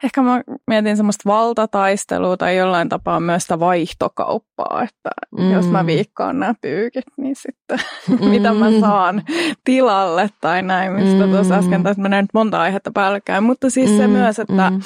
ehkä 0.04 0.22
mä 0.22 0.42
mietin 0.68 0.98
semmoista 0.98 1.30
valtataistelua 1.30 2.38
tai 2.38 2.58
jollain 2.58 2.90
tapaa 2.90 3.20
myös 3.20 3.42
sitä 3.42 3.60
vaihtokauppaa, 3.60 4.84
että 4.84 5.10
mm. 5.38 5.52
jos 5.52 5.66
mä 5.66 5.86
viikkaan 5.86 6.40
nämä 6.40 6.54
pyykit, 6.62 7.06
niin 7.18 7.36
sitten 7.36 7.80
mm. 8.10 8.30
mitä 8.34 8.54
mä 8.54 8.80
saan 8.80 9.24
tilalle 9.64 10.30
tai 10.42 10.62
näin, 10.62 10.92
mistä 10.92 11.26
mm. 11.26 11.32
tuossa 11.32 11.56
äsken 11.56 11.84
taisi 11.84 12.02
mennä 12.02 12.22
nyt 12.22 12.34
monta 12.34 12.62
aihetta 12.62 12.92
päällekkäin, 12.92 13.44
mutta 13.44 13.70
siis 13.70 13.92
mm. 13.92 13.98
se 13.98 14.08
myös, 14.08 14.40
että, 14.40 14.70
mm. 14.70 14.82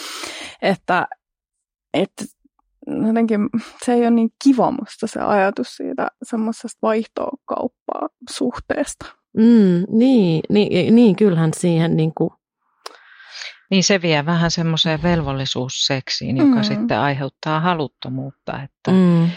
että, 0.62 1.08
että 1.94 2.26
jotenkin 3.08 3.50
se 3.86 3.94
ei 3.94 4.02
ole 4.02 4.10
niin 4.10 4.30
kiva 4.44 4.72
musta 4.72 5.08
se 5.08 5.20
ajatus 5.20 5.76
siitä 5.78 6.08
semmoisesta 6.24 6.78
vaihtokauppaa 6.82 8.08
suhteesta. 8.30 9.06
Mm, 9.38 9.84
niin, 9.98 10.42
niin, 10.50 10.96
niin, 10.96 11.16
kyllähän 11.16 11.52
siihen 11.54 11.98
niin 11.98 12.12
kuin 12.18 12.30
niin 13.72 13.84
se 13.84 14.02
vie 14.02 14.26
vähän 14.26 14.52
semmoiseen 14.52 15.04
velvollisuusseksiin, 15.04 16.38
joka 16.38 16.56
mm. 16.56 16.64
sitten 16.64 17.00
aiheuttaa 17.00 17.60
haluttomuutta. 17.60 18.64
Että, 18.64 18.92
mm. 18.92 19.30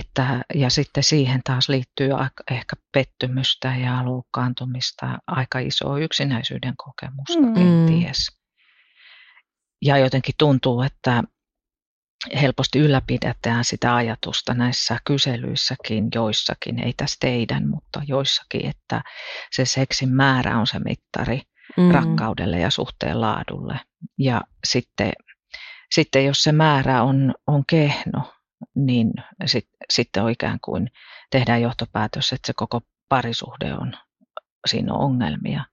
että, 0.00 0.44
ja 0.54 0.70
sitten 0.70 1.02
siihen 1.02 1.40
taas 1.44 1.68
liittyy 1.68 2.10
ehkä 2.50 2.76
pettymystä 2.92 3.76
ja 3.76 4.04
loukkaantumista, 4.04 5.18
aika 5.26 5.58
iso 5.58 5.96
yksinäisyyden 5.96 6.74
kokemusta 6.76 7.40
mm. 7.40 7.54
kenties. 7.54 8.26
Ja 9.82 9.98
jotenkin 9.98 10.34
tuntuu, 10.38 10.82
että 10.82 11.22
helposti 12.40 12.78
ylläpidetään 12.78 13.64
sitä 13.64 13.94
ajatusta 13.94 14.54
näissä 14.54 14.98
kyselyissäkin, 15.04 16.08
joissakin, 16.14 16.84
ei 16.84 16.92
tässä 16.96 17.16
teidän, 17.20 17.68
mutta 17.68 18.02
joissakin, 18.06 18.66
että 18.66 19.02
se 19.52 19.64
seksin 19.64 20.08
määrä 20.08 20.58
on 20.58 20.66
se 20.66 20.78
mittari 20.78 21.42
mm. 21.78 21.90
rakkaudelle 21.90 22.58
ja 22.58 22.70
suhteen 22.70 23.20
laadulle. 23.20 23.80
Ja 24.18 24.40
sitten, 24.66 25.12
sitten 25.94 26.24
jos 26.24 26.42
se 26.42 26.52
määrä 26.52 27.02
on, 27.02 27.34
on 27.46 27.64
kehno, 27.66 28.32
niin 28.74 29.10
sit, 29.46 29.68
sitten 29.90 30.22
on 30.22 30.30
ikään 30.30 30.58
kuin 30.64 30.90
tehdään 31.30 31.62
johtopäätös, 31.62 32.32
että 32.32 32.46
se 32.46 32.52
koko 32.56 32.80
parisuhde 33.08 33.74
on, 33.74 33.92
siinä 34.66 34.94
on 34.94 35.00
ongelmia. 35.00 35.64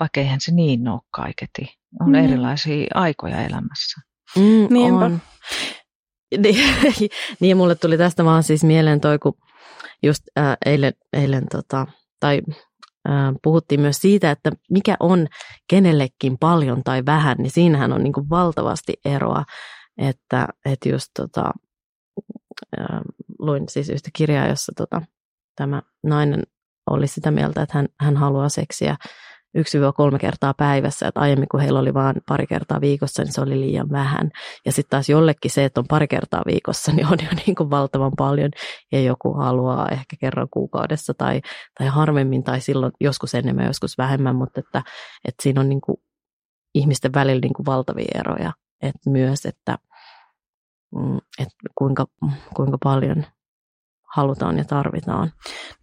Vaikka 0.00 0.20
eihän 0.20 0.40
se 0.40 0.54
niin 0.54 0.88
ole 0.88 1.00
kaiketi. 1.10 1.78
On 2.00 2.08
mm. 2.08 2.14
erilaisia 2.14 2.86
aikoja 2.94 3.40
elämässä. 3.42 4.00
Mm, 4.36 4.66
Niinpä. 4.70 5.04
On. 5.04 5.20
Niin, 6.38 7.10
niin, 7.40 7.56
mulle 7.56 7.74
tuli 7.74 7.98
tästä 7.98 8.24
vaan 8.24 8.42
siis 8.42 8.64
mieleen 8.64 9.00
toi, 9.00 9.18
kun 9.18 9.34
just 10.02 10.22
äh, 10.38 10.56
eilen, 10.66 10.92
eilen 11.12 11.46
tota, 11.48 11.86
tai 12.20 12.40
puhuttiin 13.42 13.80
myös 13.80 13.96
siitä, 13.96 14.30
että 14.30 14.52
mikä 14.70 14.96
on 15.00 15.26
kenellekin 15.68 16.38
paljon 16.40 16.82
tai 16.84 17.02
vähän, 17.06 17.36
niin 17.38 17.50
siinähän 17.50 17.92
on 17.92 18.02
niin 18.02 18.12
kuin 18.12 18.30
valtavasti 18.30 18.92
eroa, 19.04 19.44
että, 19.98 20.48
että 20.64 20.88
just 20.88 21.06
tota, 21.16 21.52
luin 23.38 23.68
siis 23.68 23.88
yhtä 23.88 24.10
kirjaa, 24.12 24.46
jossa 24.46 24.72
tota, 24.76 25.02
tämä 25.56 25.82
nainen 26.02 26.42
oli 26.90 27.06
sitä 27.06 27.30
mieltä, 27.30 27.62
että 27.62 27.78
hän, 27.78 27.88
hän 28.00 28.16
haluaa 28.16 28.48
seksiä 28.48 28.96
1-3 29.58 30.18
kertaa 30.18 30.54
päivässä, 30.54 31.08
että 31.08 31.20
aiemmin 31.20 31.48
kun 31.48 31.60
heillä 31.60 31.78
oli 31.78 31.94
vain 31.94 32.16
pari 32.28 32.46
kertaa 32.46 32.80
viikossa, 32.80 33.22
niin 33.22 33.32
se 33.32 33.40
oli 33.40 33.60
liian 33.60 33.90
vähän. 33.90 34.30
Ja 34.66 34.72
sitten 34.72 34.90
taas 34.90 35.08
jollekin 35.08 35.50
se, 35.50 35.64
että 35.64 35.80
on 35.80 35.86
pari 35.88 36.08
kertaa 36.08 36.42
viikossa, 36.46 36.92
niin 36.92 37.06
on 37.06 37.18
jo 37.22 37.28
niin 37.46 37.54
kuin 37.54 37.70
valtavan 37.70 38.12
paljon, 38.18 38.50
ja 38.92 39.00
joku 39.00 39.34
haluaa 39.34 39.88
ehkä 39.88 40.16
kerran 40.20 40.48
kuukaudessa 40.50 41.14
tai, 41.14 41.40
tai 41.78 41.86
harvemmin, 41.86 42.42
tai 42.42 42.60
silloin 42.60 42.92
joskus 43.00 43.34
enemmän, 43.34 43.66
joskus 43.66 43.98
vähemmän, 43.98 44.36
mutta 44.36 44.60
että, 44.60 44.82
että 45.28 45.42
siinä 45.42 45.60
on 45.60 45.68
niin 45.68 45.80
kuin 45.80 45.96
ihmisten 46.74 47.14
välillä 47.14 47.40
niin 47.40 47.54
kuin 47.54 47.66
valtavia 47.66 48.10
eroja. 48.14 48.52
Että 48.82 49.10
myös, 49.10 49.46
että, 49.46 49.78
mm, 50.94 51.16
että 51.38 51.56
kuinka, 51.74 52.06
kuinka 52.56 52.78
paljon 52.84 53.24
halutaan 54.12 54.58
ja 54.58 54.64
tarvitaan. 54.64 55.32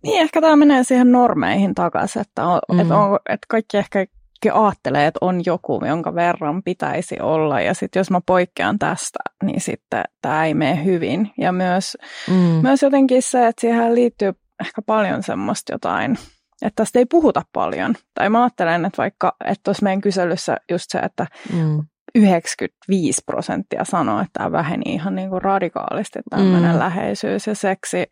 Niin, 0.04 0.22
ehkä 0.22 0.42
tämä 0.42 0.56
menee 0.56 0.84
siihen 0.84 1.12
normeihin 1.12 1.76
takaisin, 1.76 2.22
että, 2.22 2.46
on, 2.46 2.60
mm. 2.72 2.80
että, 2.80 2.98
on, 2.98 3.20
että 3.30 3.46
kaikki 3.50 3.78
ehkä 3.78 4.06
ajattelee, 4.54 5.08
että 5.08 5.18
on 5.22 5.42
joku, 5.46 5.86
jonka 5.86 6.16
verran 6.16 6.64
pitäisi 6.64 7.20
olla, 7.22 7.62
ja 7.62 7.74
sitten 7.74 8.00
jos 8.00 8.12
mä 8.12 8.22
poikkean 8.26 8.80
tästä, 8.80 9.20
niin 9.44 9.62
sitten 9.62 10.04
tämä 10.22 10.46
ei 10.46 10.54
mene 10.54 10.86
hyvin. 10.86 11.32
Ja 11.38 11.52
myös, 11.52 11.98
mm. 12.30 12.36
myös 12.62 12.82
jotenkin 12.82 13.22
se, 13.22 13.48
että 13.48 13.62
siihen 13.62 13.96
liittyy 13.96 14.34
ehkä 14.62 14.82
paljon 14.82 15.24
semmoista 15.24 15.74
jotain, 15.74 16.18
että 16.62 16.84
tästä 16.84 17.00
ei 17.00 17.06
puhuta 17.06 17.42
paljon. 17.54 17.96
Tai 18.14 18.30
mä 18.30 18.44
ajattelen, 18.44 18.86
että 18.86 18.98
vaikka, 18.98 19.36
että 19.46 19.64
tuossa 19.64 19.84
meidän 19.84 20.02
kyselyssä 20.02 20.58
just 20.72 20.86
se, 20.90 21.00
että 21.00 21.28
mm. 21.54 21.84
95 22.16 23.22
prosenttia 23.26 23.84
sanoo, 23.84 24.20
että 24.20 24.30
tämä 24.34 24.52
väheni 24.52 24.84
ihan 24.86 25.16
niin 25.16 25.30
kuin 25.30 25.42
radikaalisti 25.42 26.20
tämmöinen 26.30 26.72
mm. 26.74 26.80
läheisyys 26.80 27.48
ja 27.48 27.56
seksi 27.56 28.06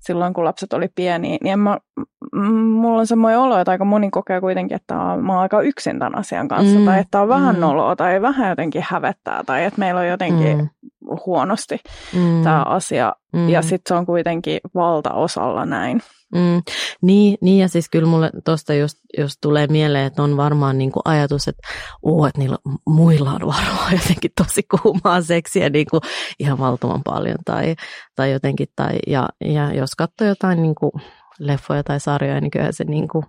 silloin, 0.00 0.34
kun 0.34 0.44
lapset 0.44 0.72
oli 0.72 0.88
pieniä. 0.94 1.38
Niin 1.42 1.58
mä, 1.58 1.78
mulla 2.72 3.00
on 3.00 3.06
semmoinen 3.06 3.38
olo, 3.38 3.58
että 3.58 3.70
aika 3.70 3.84
moni 3.84 4.10
kokee 4.10 4.40
kuitenkin, 4.40 4.76
että 4.76 4.94
mä 4.94 5.32
oon 5.32 5.42
aika 5.42 5.62
yksin 5.62 5.98
tämän 5.98 6.18
asian 6.18 6.48
kanssa 6.48 6.78
mm. 6.78 6.84
tai 6.84 7.00
että 7.00 7.20
on 7.20 7.28
vähän 7.28 7.54
mm. 7.54 7.60
noloa 7.60 7.96
tai 7.96 8.22
vähän 8.22 8.48
jotenkin 8.48 8.84
hävettää 8.88 9.44
tai 9.44 9.64
että 9.64 9.78
meillä 9.78 10.00
on 10.00 10.08
jotenkin 10.08 10.58
mm. 10.58 10.68
Huonosti 11.26 11.78
mm. 12.12 12.42
tämä 12.42 12.62
asia 12.62 13.12
mm. 13.32 13.48
ja 13.48 13.62
sitten 13.62 13.80
se 13.88 13.94
on 13.94 14.06
kuitenkin 14.06 14.60
valtaosalla 14.74 15.66
näin. 15.66 16.02
Mm, 16.34 16.62
niin, 17.02 17.38
niin, 17.40 17.58
ja 17.58 17.68
siis 17.68 17.88
kyllä 17.88 18.08
mulle 18.08 18.30
tuosta 18.44 18.74
just, 18.74 18.98
just 19.18 19.36
tulee 19.40 19.66
mieleen, 19.66 20.06
että 20.06 20.22
on 20.22 20.36
varmaan 20.36 20.78
niin 20.78 20.92
kuin 20.92 21.02
ajatus, 21.04 21.48
että, 21.48 21.68
oo, 22.02 22.26
että 22.26 22.38
niillä 22.38 22.58
muilla 22.86 23.30
on 23.30 23.46
varmaan 23.46 23.92
jotenkin 24.02 24.30
tosi 24.36 24.62
kuumaa 24.62 25.22
seksiä 25.22 25.70
niin 25.70 25.86
kuin 25.90 26.00
ihan 26.38 26.58
valtavan 26.58 27.02
paljon. 27.04 27.38
Tai, 27.44 27.76
tai 28.16 28.32
jotenkin, 28.32 28.66
tai, 28.76 28.98
ja, 29.06 29.28
ja 29.44 29.74
jos 29.74 29.90
katsoo 29.96 30.28
jotain 30.28 30.62
niin 30.62 30.74
kuin 30.74 30.92
leffoja 31.38 31.82
tai 31.82 32.00
sarjoja, 32.00 32.40
niin 32.40 32.50
kyllä 32.50 32.72
se 32.72 32.84
niin 32.84 33.08
kuin, 33.08 33.24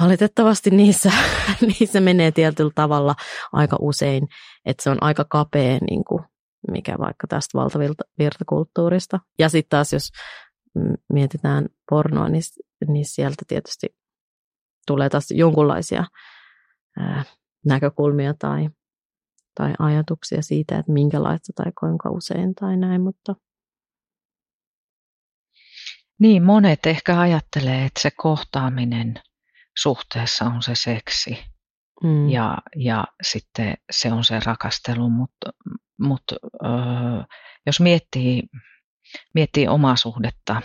valitettavasti 0.00 0.70
niissä, 0.70 1.12
niissä 1.78 2.00
menee 2.00 2.30
tietyllä 2.30 2.72
tavalla 2.74 3.14
aika 3.52 3.76
usein, 3.80 4.28
että 4.66 4.82
se 4.82 4.90
on 4.90 4.98
aika 5.00 5.24
kapea, 5.24 5.78
niin 5.90 6.04
kuin, 6.04 6.24
mikä 6.70 6.98
vaikka 6.98 7.26
tästä 7.26 7.58
valtavirtakulttuurista. 7.58 9.20
Ja 9.38 9.48
sitten 9.48 9.70
taas, 9.70 9.92
jos 9.92 10.08
mietitään 11.12 11.68
pornoa, 11.90 12.28
niin, 12.28 12.42
niin 12.88 13.04
sieltä 13.04 13.42
tietysti 13.48 13.86
tulee 14.86 15.08
taas 15.08 15.30
jonkunlaisia 15.30 16.04
ää, 16.98 17.24
näkökulmia 17.66 18.34
tai, 18.38 18.68
tai 19.54 19.72
ajatuksia 19.78 20.42
siitä, 20.42 20.78
että 20.78 20.92
minkälaista 20.92 21.52
tai 21.56 21.72
kuinka 21.80 22.10
usein 22.10 22.54
tai 22.54 22.76
näin, 22.76 23.00
mutta 23.00 23.34
niin, 26.18 26.42
monet 26.42 26.86
ehkä 26.86 27.20
ajattelee, 27.20 27.84
että 27.84 28.00
se 28.00 28.10
kohtaaminen 28.10 29.14
suhteessa 29.76 30.44
on 30.44 30.62
se 30.62 30.74
seksi. 30.74 31.53
Mm. 32.04 32.28
Ja, 32.28 32.58
ja 32.76 33.04
sitten 33.22 33.74
se 33.90 34.12
on 34.12 34.24
se 34.24 34.40
rakastelu, 34.44 35.10
mutta, 35.10 35.50
mutta 36.00 36.34
jos 37.66 37.80
miettii, 37.80 38.42
miettii 39.34 39.68
omaa 39.68 39.96
suhdetta 39.96 40.62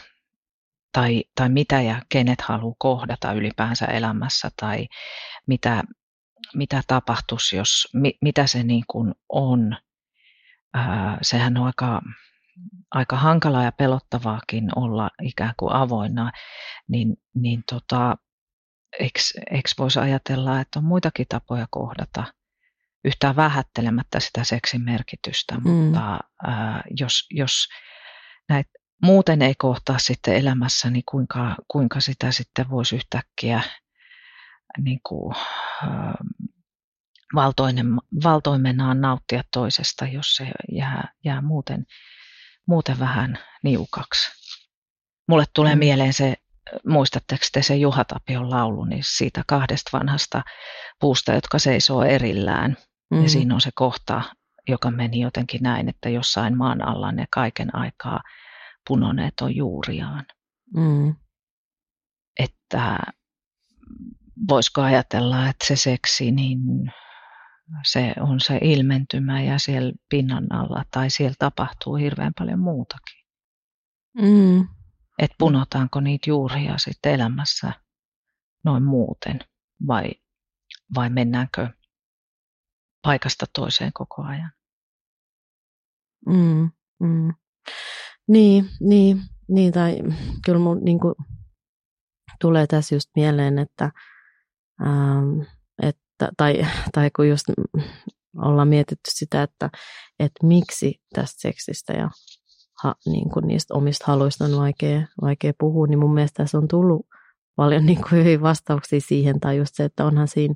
tai, 0.93 1.23
tai 1.35 1.49
mitä 1.49 1.81
ja 1.81 2.01
kenet 2.09 2.41
haluaa 2.41 2.75
kohdata 2.79 3.33
ylipäänsä 3.33 3.85
elämässä 3.85 4.49
tai 4.59 4.87
mitä, 5.47 5.83
mitä 6.55 6.81
tapahtuisi, 6.87 7.57
jos, 7.57 7.87
mi, 7.93 8.13
mitä 8.21 8.47
se 8.47 8.63
niin 8.63 8.83
kuin 8.87 9.13
on, 9.29 9.77
ää, 10.73 11.17
sehän 11.21 11.57
on 11.57 11.65
aika, 11.65 12.01
aika 12.91 13.15
hankalaa 13.15 13.63
ja 13.63 13.71
pelottavaakin 13.71 14.69
olla 14.75 15.09
ikään 15.21 15.53
kuin 15.57 15.73
avoinna, 15.73 16.31
niin, 16.87 17.17
niin 17.35 17.63
tota, 17.69 18.15
eikö, 18.99 19.19
eikö 19.51 19.69
voisi 19.77 19.99
ajatella, 19.99 20.61
että 20.61 20.79
on 20.79 20.85
muitakin 20.85 21.25
tapoja 21.29 21.67
kohdata 21.69 22.23
yhtään 23.05 23.35
vähättelemättä 23.35 24.19
sitä 24.19 24.43
seksin 24.43 24.81
merkitystä, 24.81 25.57
mm. 25.57 25.69
mutta 25.71 26.19
ää, 26.47 26.83
jos, 26.99 27.27
jos 27.31 27.67
näitä 28.49 28.71
muuten 29.03 29.41
ei 29.41 29.55
kohtaa 29.55 29.99
sitten 29.99 30.35
elämässä, 30.35 30.89
niin 30.89 31.03
kuinka, 31.11 31.55
kuinka 31.67 31.99
sitä 31.99 32.31
sitten 32.31 32.69
voisi 32.69 32.95
yhtäkkiä 32.95 33.61
niin 34.77 34.99
kuin, 35.03 35.35
ää, 35.83 36.15
valtoinen, 37.35 37.85
valtoimenaan 38.23 39.01
nauttia 39.01 39.43
toisesta, 39.53 40.05
jos 40.05 40.35
se 40.35 40.51
jää, 40.71 41.13
jää 41.25 41.41
muuten, 41.41 41.85
muuten 42.67 42.99
vähän 42.99 43.39
niukaksi. 43.63 44.31
Mulle 45.27 45.45
tulee 45.55 45.75
mm. 45.75 45.79
mieleen 45.79 46.13
se 46.13 46.35
muistatteko 46.87 47.45
te 47.53 47.61
se 47.61 47.75
Juha 47.75 48.05
Tapion 48.05 48.49
laulu 48.49 48.85
niin 48.85 49.03
siitä 49.05 49.43
kahdesta 49.47 49.89
vanhasta 49.97 50.43
puusta, 50.99 51.33
jotka 51.33 51.59
seisoo 51.59 52.03
erillään. 52.03 52.77
Mm. 53.11 53.23
Ja 53.23 53.29
siinä 53.29 53.55
on 53.55 53.61
se 53.61 53.69
kohta, 53.75 54.21
joka 54.67 54.91
meni 54.91 55.19
jotenkin 55.19 55.63
näin, 55.63 55.89
että 55.89 56.09
jossain 56.09 56.57
maan 56.57 56.87
alla 56.87 57.11
ne 57.11 57.25
kaiken 57.31 57.75
aikaa 57.75 58.21
punoneet 58.87 59.33
on 59.41 59.55
juuriaan. 59.55 60.25
Mm. 60.75 61.15
Että 62.39 62.99
voisiko 64.49 64.81
ajatella, 64.81 65.49
että 65.49 65.65
se 65.65 65.75
seksi, 65.75 66.31
niin 66.31 66.59
se 67.85 68.13
on 68.19 68.39
se 68.39 68.59
ilmentymä 68.61 69.41
ja 69.41 69.59
siellä 69.59 69.93
pinnan 70.09 70.53
alla 70.53 70.83
tai 70.91 71.09
siellä 71.09 71.35
tapahtuu 71.39 71.95
hirveän 71.95 72.33
paljon 72.37 72.59
muutakin. 72.59 73.25
Mm 74.21 74.67
että 75.19 75.35
punotaanko 75.37 75.99
niitä 75.99 76.29
juuria 76.29 76.77
sitten 76.77 77.13
elämässä 77.13 77.73
noin 78.65 78.83
muuten 78.83 79.39
vai, 79.87 80.11
vai 80.95 81.09
mennäänkö 81.09 81.67
paikasta 83.01 83.45
toiseen 83.53 83.93
koko 83.93 84.23
ajan. 84.23 84.51
Mm, 86.27 86.71
mm. 86.99 87.33
Niin, 88.27 88.69
niin, 88.79 89.21
niin, 89.47 89.73
tai 89.73 89.97
kyllä 90.45 90.59
mun 90.59 90.79
niin 90.83 90.99
kuin, 90.99 91.15
tulee 92.41 92.67
tässä 92.67 92.95
just 92.95 93.09
mieleen, 93.15 93.59
että, 93.59 93.91
ähm, 94.81 95.41
että 95.81 96.29
tai, 96.37 96.65
tai 96.91 97.11
kun 97.15 97.29
just 97.29 97.45
ollaan 98.37 98.67
mietitty 98.67 99.11
sitä, 99.13 99.43
että, 99.43 99.69
että 100.19 100.47
miksi 100.47 101.01
tästä 101.15 101.41
seksistä 101.41 101.93
ja 101.93 102.09
ha, 102.83 102.95
niin 103.05 103.29
kuin 103.29 103.47
niistä 103.47 103.73
omista 103.73 104.05
haluista 104.07 104.45
on 104.45 104.57
vaikea, 104.57 105.01
vaikea 105.21 105.53
puhua, 105.59 105.87
niin 105.87 105.99
mun 105.99 106.13
mielestä 106.13 106.43
tässä 106.43 106.57
on 106.57 106.67
tullut 106.67 107.07
paljon 107.55 107.85
niin 107.89 108.01
kuin 108.01 108.11
hyvin 108.11 108.41
vastauksia 108.41 108.99
siihen, 109.01 109.39
tai 109.39 109.57
just 109.57 109.75
se, 109.75 109.83
että 109.83 110.05
onhan 110.05 110.27
siinä 110.27 110.53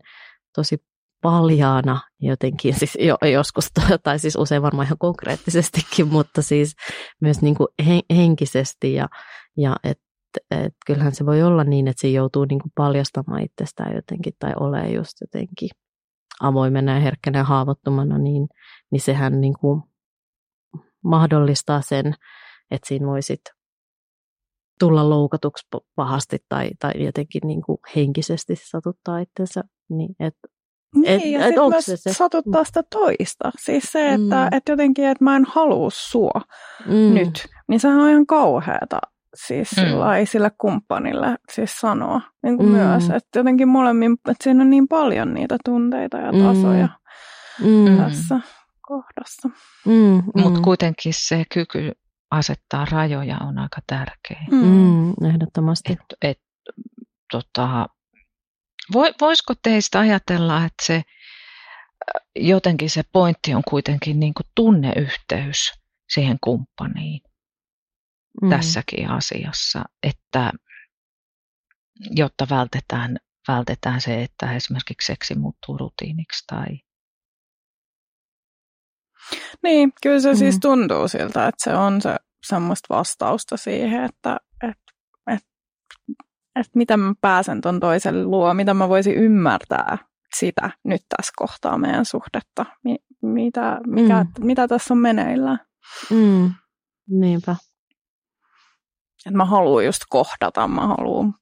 tosi 0.56 0.84
paljaana 1.22 2.02
jotenkin, 2.20 2.80
siis 2.80 2.98
jo, 3.00 3.18
joskus, 3.32 3.72
tai 4.04 4.20
siis 4.20 4.36
usein 4.36 4.62
varmaan 4.62 4.86
ihan 4.86 4.98
konkreettisestikin, 4.98 6.08
mutta 6.08 6.42
siis 6.42 6.76
myös 7.22 7.42
niin 7.42 7.56
kuin 7.56 7.68
henkisesti, 8.16 8.94
ja, 8.94 9.10
ja 9.58 9.76
että 9.84 10.04
et 10.52 10.74
kyllähän 10.86 11.16
se 11.16 11.26
voi 11.26 11.44
olla 11.44 11.64
niin, 11.64 11.88
että 11.88 12.02
se 12.02 12.08
joutuu 12.08 12.46
niin 12.46 12.60
kuin 12.60 12.72
paljastamaan 12.76 13.44
itsestään 13.44 13.96
jotenkin, 13.96 14.34
tai 14.40 14.52
ole 14.60 14.90
just 14.90 15.14
jotenkin 15.22 15.70
avoimena 16.42 16.94
ja 16.94 17.00
herkkänä 17.00 17.40
ja 17.40 17.44
haavoittumana, 17.44 18.18
niin, 18.18 18.48
niin 18.92 19.02
sehän 19.02 19.42
niin 19.42 19.54
kuin 19.60 19.84
mahdollistaa 21.04 21.82
sen, 21.82 22.14
että 22.72 22.88
siinä 22.88 23.08
voisit 23.08 23.42
tulla 24.80 25.10
loukatuksi 25.10 25.68
pahasti 25.96 26.38
tai, 26.50 26.70
tai 26.80 26.92
jotenkin 26.96 27.42
niin 27.46 27.62
kuin 27.62 27.78
henkisesti 27.96 28.56
satuttaa 28.56 29.20
itsensä. 29.20 29.64
Niin, 29.90 30.16
et, 30.20 30.36
niin, 30.96 31.08
et, 31.08 31.26
ja 31.26 31.48
et, 31.48 31.56
myös 31.70 31.86
se 31.86 31.98
se? 31.98 32.14
satuttaa 32.14 32.64
sitä 32.64 32.84
toista. 32.84 33.52
Siis 33.60 33.84
se, 33.84 34.10
että 34.10 34.50
mm. 34.52 34.58
et 34.58 34.64
jotenkin, 34.70 35.06
että 35.06 35.24
mä 35.24 35.36
en 35.36 35.46
halua 35.48 35.90
sua 35.94 36.42
mm. 36.86 37.14
nyt, 37.14 37.46
niin 37.68 37.80
sehän 37.80 38.00
on 38.00 38.10
ihan 38.10 38.26
kauheata 38.26 39.00
siis 39.36 39.72
mm. 39.78 40.26
sillä, 40.26 40.52
kumppanille 40.62 41.36
siis 41.52 41.78
sanoa 41.80 42.22
niin 42.44 42.58
kuin 42.58 42.70
mm. 42.70 42.76
myös. 42.76 43.04
Että 43.04 43.40
jotenkin 43.40 43.68
molemmin, 43.68 44.14
että 44.14 44.44
siinä 44.44 44.64
on 44.64 44.70
niin 44.70 44.88
paljon 44.88 45.34
niitä 45.34 45.58
tunteita 45.66 46.18
ja 46.18 46.32
tasoja 46.32 46.90
mm. 47.64 47.98
tässä 47.98 48.40
kohdassa. 48.94 49.50
Mm, 49.86 49.94
mm. 49.94 50.42
Mutta 50.42 50.62
kuitenkin 50.62 51.14
se 51.16 51.44
kyky 51.54 51.92
asettaa 52.32 52.86
rajoja 52.86 53.38
on 53.38 53.58
aika 53.58 53.82
tärkeä. 53.88 54.46
Mm, 54.52 54.58
mm 54.58 55.14
ehdottomasti. 55.30 55.94
Et, 55.94 56.00
et, 56.22 56.40
tota, 57.32 57.88
voisiko 59.22 59.54
teistä 59.64 60.00
ajatella, 60.00 60.66
että 60.66 60.86
se 60.86 61.02
jotenkin 62.36 62.90
se 62.90 63.04
pointti 63.14 63.54
on 63.54 63.64
kuitenkin 63.68 64.20
niin 64.20 64.34
kuin 64.34 64.48
tunneyhteys 64.56 65.72
siihen 66.14 66.38
kumppaniin 66.42 67.22
mm. 68.42 68.50
tässäkin 68.50 69.10
asiassa, 69.10 69.84
että 70.04 70.52
jotta 72.10 72.48
vältetään, 72.50 73.18
vältetään 73.48 74.02
se, 74.02 74.24
että 74.24 74.54
esimerkiksi 74.54 75.06
seksi 75.06 75.36
muuttuu 75.36 75.78
rutiiniksi 75.78 76.44
tai 76.48 76.80
niin, 79.64 79.94
kyllä 80.04 80.20
se 80.20 80.24
siis 80.24 80.36
mm. 80.36 80.40
siis 80.40 80.60
tuntuu 80.60 81.08
siltä, 81.08 81.48
että 81.48 81.64
se 81.64 81.76
on 81.76 82.02
se 82.02 82.16
semmoista 82.48 82.96
vastausta 82.96 83.58
siihen, 83.58 84.04
että 84.04 84.38
et, 84.64 84.78
et, 85.32 85.44
et 86.60 86.68
mitä 86.76 86.98
mä 86.98 87.14
pääsen 87.22 87.62
ton 87.62 87.80
toisen 87.80 88.32
luo, 88.32 88.54
mitä 88.54 88.74
mä 88.74 88.90
voisin 88.90 89.16
ymmärtää 89.16 89.98
sitä 90.36 90.70
nyt 90.84 91.02
tässä 91.18 91.34
kohtaa 91.36 91.78
meidän 91.78 92.06
suhdetta, 92.06 92.66
mi, 92.84 92.96
mitä, 93.22 93.82
mikä, 93.88 94.24
mm. 94.24 94.46
mitä 94.46 94.68
tässä 94.68 94.94
on 94.94 94.98
meneillään. 94.98 95.60
Mm. 96.10 96.54
Niinpä. 97.10 97.56
Et 99.26 99.34
mä 99.34 99.46
haluan 99.46 99.86
just 99.86 100.02
kohdata, 100.10 100.68
mä 100.68 100.88
haluan 100.88 101.34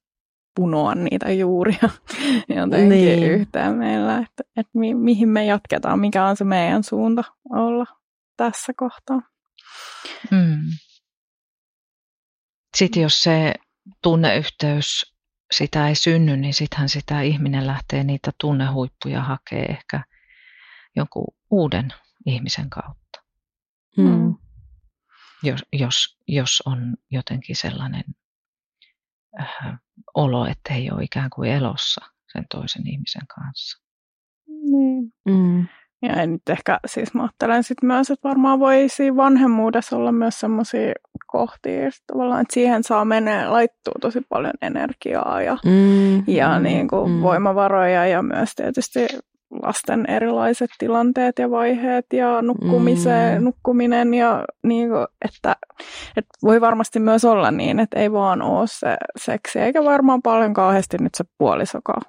punoa 0.54 0.94
niitä 0.94 1.32
juuria 1.32 1.88
jotenkin 2.56 2.88
niin. 2.88 3.32
yhteen 3.32 3.74
meillä, 3.74 4.18
että, 4.18 4.42
että 4.56 4.78
mi, 4.78 4.94
mihin 4.94 5.28
me 5.28 5.44
jatketaan, 5.44 5.98
mikä 5.98 6.26
on 6.26 6.36
se 6.36 6.44
meidän 6.44 6.84
suunta 6.84 7.24
olla 7.50 7.86
tässä 8.36 8.72
kohtaa. 8.76 9.22
Mm. 10.30 10.58
Sitten 12.76 13.02
jos 13.02 13.22
se 13.22 13.54
tunneyhteys 14.02 15.12
sitä 15.52 15.88
ei 15.88 15.94
synny, 15.94 16.36
niin 16.36 16.54
sittenhän 16.54 16.88
sitä 16.88 17.20
ihminen 17.20 17.66
lähtee 17.66 18.04
niitä 18.04 18.30
tunnehuippuja 18.40 19.22
hakee 19.22 19.64
ehkä 19.64 20.04
jonkun 20.96 21.26
uuden 21.50 21.94
ihmisen 22.26 22.70
kautta. 22.70 23.22
Mm. 23.96 24.34
Jos, 25.42 25.64
jos, 25.72 26.18
jos 26.28 26.62
on 26.66 26.96
jotenkin 27.10 27.56
sellainen 27.56 28.04
olo, 30.14 30.46
että 30.46 30.74
ei 30.74 30.90
ole 30.90 31.04
ikään 31.04 31.30
kuin 31.30 31.50
elossa 31.50 32.00
sen 32.32 32.46
toisen 32.50 32.88
ihmisen 32.88 33.26
kanssa. 33.36 33.82
Niin. 34.46 35.12
Mm. 35.28 35.66
Ja 36.02 36.26
nyt 36.26 36.48
ehkä, 36.50 36.78
siis 36.86 37.14
mä 37.14 37.22
ajattelen 37.22 37.64
sit 37.64 37.82
myös, 37.82 38.10
että 38.10 38.28
varmaan 38.28 38.60
voisi 38.60 39.16
vanhemmuudessa 39.16 39.96
olla 39.96 40.12
myös 40.12 40.40
sellaisia 40.40 40.92
kohtia, 41.26 41.86
että 41.86 42.00
tavallaan, 42.06 42.40
että 42.40 42.54
siihen 42.54 42.84
saa 42.84 43.04
menee, 43.04 43.48
laittua 43.48 43.94
tosi 44.00 44.20
paljon 44.28 44.54
energiaa 44.62 45.42
ja, 45.42 45.58
mm, 45.64 46.24
ja 46.26 46.58
mm, 46.58 46.62
niin 46.62 46.88
kuin 46.88 47.10
mm. 47.10 47.20
voimavaroja 47.20 48.06
ja 48.06 48.22
myös 48.22 48.54
tietysti 48.54 49.06
lasten 49.62 50.04
erilaiset 50.08 50.70
tilanteet 50.78 51.38
ja 51.38 51.50
vaiheet 51.50 52.06
ja 52.12 52.42
nukkumiseen, 52.42 53.38
mm. 53.38 53.44
nukkuminen 53.44 54.14
ja 54.14 54.44
niin 54.62 54.88
kuin, 54.88 55.06
että, 55.24 55.56
että 56.16 56.30
voi 56.42 56.60
varmasti 56.60 57.00
myös 57.00 57.24
olla 57.24 57.50
niin, 57.50 57.80
että 57.80 57.98
ei 57.98 58.12
vaan 58.12 58.42
ole 58.42 58.66
se 58.66 58.96
seksi, 59.20 59.58
eikä 59.58 59.84
varmaan 59.84 60.22
paljon 60.22 60.54
kauheasti 60.54 60.96
nyt 61.00 61.14
se 61.14 61.24
puolisokaan 61.38 62.02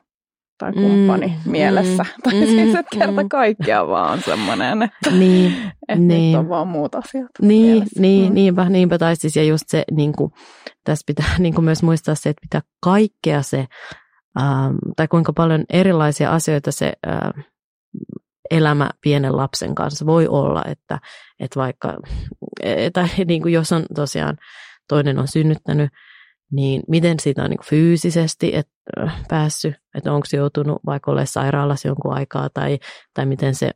tai 0.58 0.72
mm, 0.72 0.82
kumppani 0.82 1.28
mm, 1.28 1.52
mielessä. 1.52 2.04
Mm, 2.04 2.22
tai 2.24 2.34
mm, 2.34 2.46
siis, 2.46 2.76
että 2.76 2.98
kerta 2.98 3.24
mm. 3.24 3.30
kaikkiaan 3.30 3.88
vaan 3.88 4.22
semmoinen, 4.22 4.84
että, 4.84 5.12
niin, 5.20 5.56
että 5.88 6.06
niin. 6.06 6.32
nyt 6.32 6.40
on 6.40 6.50
vaan 6.50 6.68
muut 6.68 6.96
asiat 6.96 7.32
Niin, 7.42 7.84
niin 8.00 8.30
mm. 8.30 8.36
niinpä, 8.36 8.70
niinpä. 8.70 8.98
Tai 8.98 9.16
siis 9.16 9.36
ja 9.36 9.44
just 9.44 9.64
se, 9.68 9.84
niin 9.92 10.14
kuin, 10.14 10.32
tässä 10.84 11.04
pitää 11.08 11.36
niin 11.40 11.54
kuin 11.54 11.66
myös 11.66 11.84
muistaa 11.84 12.16
se, 12.16 12.30
että 12.30 12.42
pitää 12.42 12.62
kaikkea 12.84 13.42
se 13.42 13.66
ähm, 14.40 14.76
tai 14.96 15.08
kuinka 15.08 15.34
paljon 15.34 15.66
erilaisia 15.70 16.32
asioita 16.32 16.72
se 16.72 16.94
äh, 17.08 17.46
elämä 18.52 18.90
pienen 19.02 19.38
lapsen 19.38 19.76
kanssa 19.76 20.06
voi 20.06 20.28
olla, 20.28 20.64
että, 20.66 21.00
että 21.40 21.60
vaikka, 21.60 21.98
tai 22.94 23.08
niin 23.28 23.42
kuin 23.42 23.54
jos 23.54 23.72
on 23.72 23.86
tosiaan 23.96 24.38
toinen 24.90 25.20
on 25.20 25.28
synnyttänyt, 25.28 25.90
niin 26.52 26.84
miten 26.88 27.20
siitä 27.20 27.44
on 27.44 27.50
niin 27.50 27.66
fyysisesti 27.66 28.56
et, 28.56 28.68
äh, 29.00 29.24
päässyt, 29.30 29.76
että 29.96 30.14
onko 30.14 30.26
se 30.26 30.38
joutunut 30.38 30.82
vaikka 30.86 31.12
olemaan 31.12 31.28
sairaalassa 31.28 31.88
jonkun 31.88 32.14
aikaa, 32.14 32.50
tai, 32.54 32.80
tai 33.14 33.26
miten 33.26 33.56
se 33.56 33.72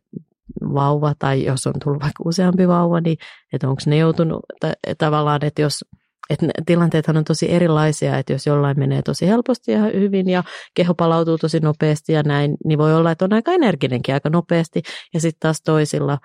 vauva, 0.73 1.13
tai 1.19 1.45
jos 1.45 1.67
on 1.67 1.73
tullut 1.83 2.01
vaikka 2.01 2.23
useampi 2.25 2.67
vauva, 2.67 3.01
niin 3.01 3.17
että 3.53 3.69
onko 3.69 3.81
ne 3.85 3.97
joutunut, 3.97 4.39
tai, 4.59 4.73
tavallaan, 4.97 5.45
että 5.45 5.61
jos 5.61 5.85
et 6.29 6.39
tilanteethan 6.65 7.17
on 7.17 7.23
tosi 7.23 7.51
erilaisia, 7.51 8.17
että 8.17 8.33
jos 8.33 8.45
jollain 8.47 8.79
menee 8.79 9.01
tosi 9.01 9.27
helposti 9.27 9.71
ja 9.71 9.81
hyvin 9.81 10.29
ja 10.29 10.43
keho 10.73 10.93
palautuu 10.93 11.37
tosi 11.37 11.59
nopeasti 11.59 12.13
ja 12.13 12.23
näin, 12.23 12.57
niin 12.65 12.79
voi 12.79 12.93
olla, 12.93 13.11
että 13.11 13.25
on 13.25 13.33
aika 13.33 13.51
energinenkin 13.51 14.13
aika 14.13 14.29
nopeasti. 14.29 14.81
Ja 15.13 15.19
sitten 15.19 15.39
taas 15.39 15.61
toisilla 15.61 16.17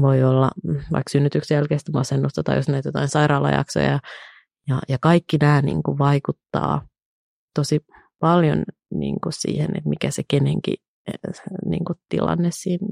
voi 0.00 0.24
olla 0.24 0.50
mm, 0.64 0.74
vaikka 0.74 1.10
synnytyksen 1.10 1.54
jälkeistä 1.54 1.92
masennusta 1.92 2.42
tai 2.42 2.56
jos 2.56 2.68
näitä 2.68 2.88
jotain 2.88 3.08
sairaalajaksoja. 3.08 3.86
Ja, 3.86 3.98
ja, 4.68 4.80
ja 4.88 4.98
kaikki 5.00 5.36
nämä 5.40 5.62
niin 5.62 5.82
kuin 5.82 5.98
vaikuttaa 5.98 6.86
tosi 7.54 7.80
paljon 8.20 8.64
niin 8.94 9.16
kuin 9.22 9.32
siihen, 9.32 9.76
että 9.76 9.88
mikä 9.88 10.10
se 10.10 10.22
kenenkin 10.28 10.76
eh, 11.08 11.34
niin 11.64 11.84
kuin 11.84 11.96
tilanne 12.08 12.48
siinä 12.52 12.86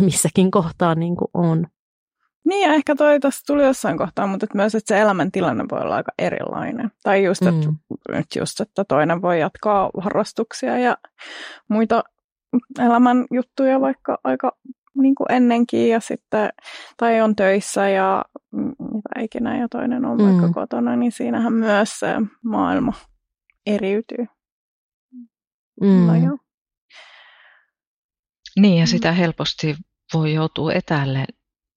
missäkin 0.00 0.50
kohtaa 0.50 0.94
niin 0.94 1.16
kuin 1.16 1.28
on. 1.34 1.66
Niin, 2.52 2.68
ja 2.68 2.74
ehkä 2.74 2.94
toi 2.94 3.20
tuossa 3.20 3.46
tuli 3.46 3.64
jossain 3.64 3.98
kohtaa, 3.98 4.26
mutta 4.26 4.44
että 4.44 4.56
myös, 4.56 4.74
että 4.74 4.94
se 4.94 5.00
elämäntilanne 5.00 5.64
voi 5.70 5.80
olla 5.80 5.96
aika 5.96 6.12
erilainen. 6.18 6.90
Tai 7.02 7.24
just, 7.24 7.42
että, 7.42 7.68
mm. 7.68 7.76
nyt 8.08 8.26
just, 8.36 8.60
että 8.60 8.84
toinen 8.84 9.22
voi 9.22 9.40
jatkaa 9.40 9.90
harrastuksia 9.98 10.78
ja 10.78 10.96
muita 11.68 12.04
elämän 12.78 13.26
juttuja 13.30 13.80
vaikka 13.80 14.18
aika 14.24 14.52
niin 14.94 15.14
kuin 15.14 15.32
ennenkin 15.32 15.88
ja 15.88 16.00
sitten, 16.00 16.48
tai 16.96 17.20
on 17.20 17.36
töissä 17.36 17.88
ja 17.88 18.24
mitä 18.78 19.20
ikinä 19.20 19.58
ja 19.58 19.68
toinen 19.68 20.04
on 20.04 20.18
mm. 20.18 20.24
vaikka 20.24 20.60
kotona, 20.60 20.96
niin 20.96 21.12
siinähän 21.12 21.52
myös 21.52 21.98
se 21.98 22.14
maailma 22.44 22.92
eriytyy. 23.66 24.26
Mm. 25.80 26.06
No 26.06 26.14
joo. 26.14 26.38
Niin 28.56 28.80
ja 28.80 28.86
sitä 28.86 29.12
helposti 29.12 29.76
voi 30.14 30.34
joutua 30.34 30.72
etäälle 30.72 31.24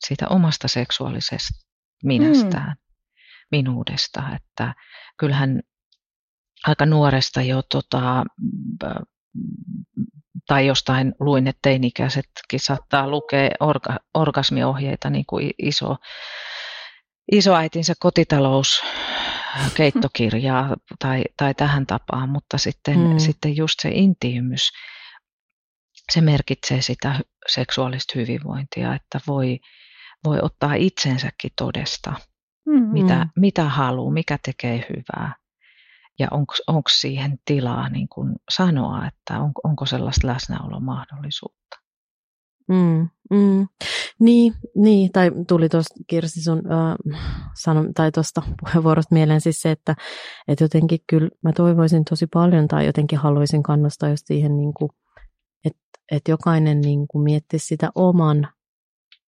siitä 0.07 0.27
omasta 0.27 0.67
seksuaalisesta 0.67 1.65
minästään, 2.03 2.69
mm. 2.69 2.95
minuudesta. 3.51 4.23
Että 4.35 4.75
kyllähän 5.17 5.61
aika 6.67 6.85
nuoresta 6.85 7.41
jo 7.41 7.61
tota, 7.61 8.25
tai 10.47 10.67
jostain 10.67 11.15
luin, 11.19 11.47
että 11.47 11.59
teinikäisetkin 11.61 12.59
saattaa 12.59 13.09
lukea 13.09 13.49
orga, 13.59 13.97
orgasmiohjeita 14.13 15.09
niin 15.09 15.25
kuin 15.25 15.51
iso, 15.57 15.95
isoäitinsä 17.31 17.93
kotitalous 17.99 18.83
keittokirjaa 19.73 20.75
tai, 21.03 21.23
tai 21.37 21.53
tähän 21.53 21.85
tapaan, 21.85 22.29
mutta 22.29 22.57
sitten, 22.57 22.99
mm. 22.99 23.17
sitten 23.17 23.55
just 23.55 23.79
se 23.81 23.89
intiimys, 23.89 24.69
se 26.11 26.21
merkitsee 26.21 26.81
sitä 26.81 27.19
seksuaalista 27.47 28.13
hyvinvointia, 28.15 28.95
että 28.95 29.19
voi, 29.27 29.59
voi 30.25 30.39
ottaa 30.41 30.73
itsensäkin 30.73 31.51
todesta, 31.57 32.13
mm-hmm. 32.65 32.93
mitä, 32.93 33.27
mitä 33.35 33.63
haluaa, 33.63 34.13
mikä 34.13 34.39
tekee 34.45 34.85
hyvää. 34.89 35.35
Ja 36.19 36.27
onko 36.67 36.89
siihen 36.89 37.39
tilaa 37.45 37.89
niin 37.89 38.07
kun 38.07 38.35
sanoa, 38.49 39.07
että 39.07 39.39
on, 39.39 39.51
onko 39.63 39.85
sellaista 39.85 40.27
läsnäolomahdollisuutta. 40.27 41.85
Mm, 42.67 43.09
mm. 43.31 43.67
Niin, 44.19 44.53
niin, 44.75 45.11
tai 45.11 45.31
tuli 45.47 45.69
tuosta 45.69 45.95
Kirsi 46.07 46.43
sun 46.43 46.61
äh, 46.71 47.21
sano, 47.55 47.85
tai 47.95 48.11
tuosta 48.11 48.41
puheenvuorosta 48.59 49.15
mieleen 49.15 49.41
siis 49.41 49.61
se, 49.61 49.71
että, 49.71 49.95
että 50.47 50.63
jotenkin 50.63 50.99
kyllä 51.07 51.29
mä 51.41 51.51
toivoisin 51.53 52.05
tosi 52.05 52.27
paljon 52.27 52.67
tai 52.67 52.85
jotenkin 52.85 53.19
haluaisin 53.19 53.63
kannustaa 53.63 54.09
just 54.09 54.27
siihen, 54.27 54.57
niin 54.57 54.73
kuin, 54.73 54.89
että, 55.65 55.99
että 56.11 56.31
jokainen 56.31 56.81
niin 56.81 57.07
kuin 57.07 57.23
miettisi 57.23 57.65
sitä 57.67 57.91
oman 57.95 58.47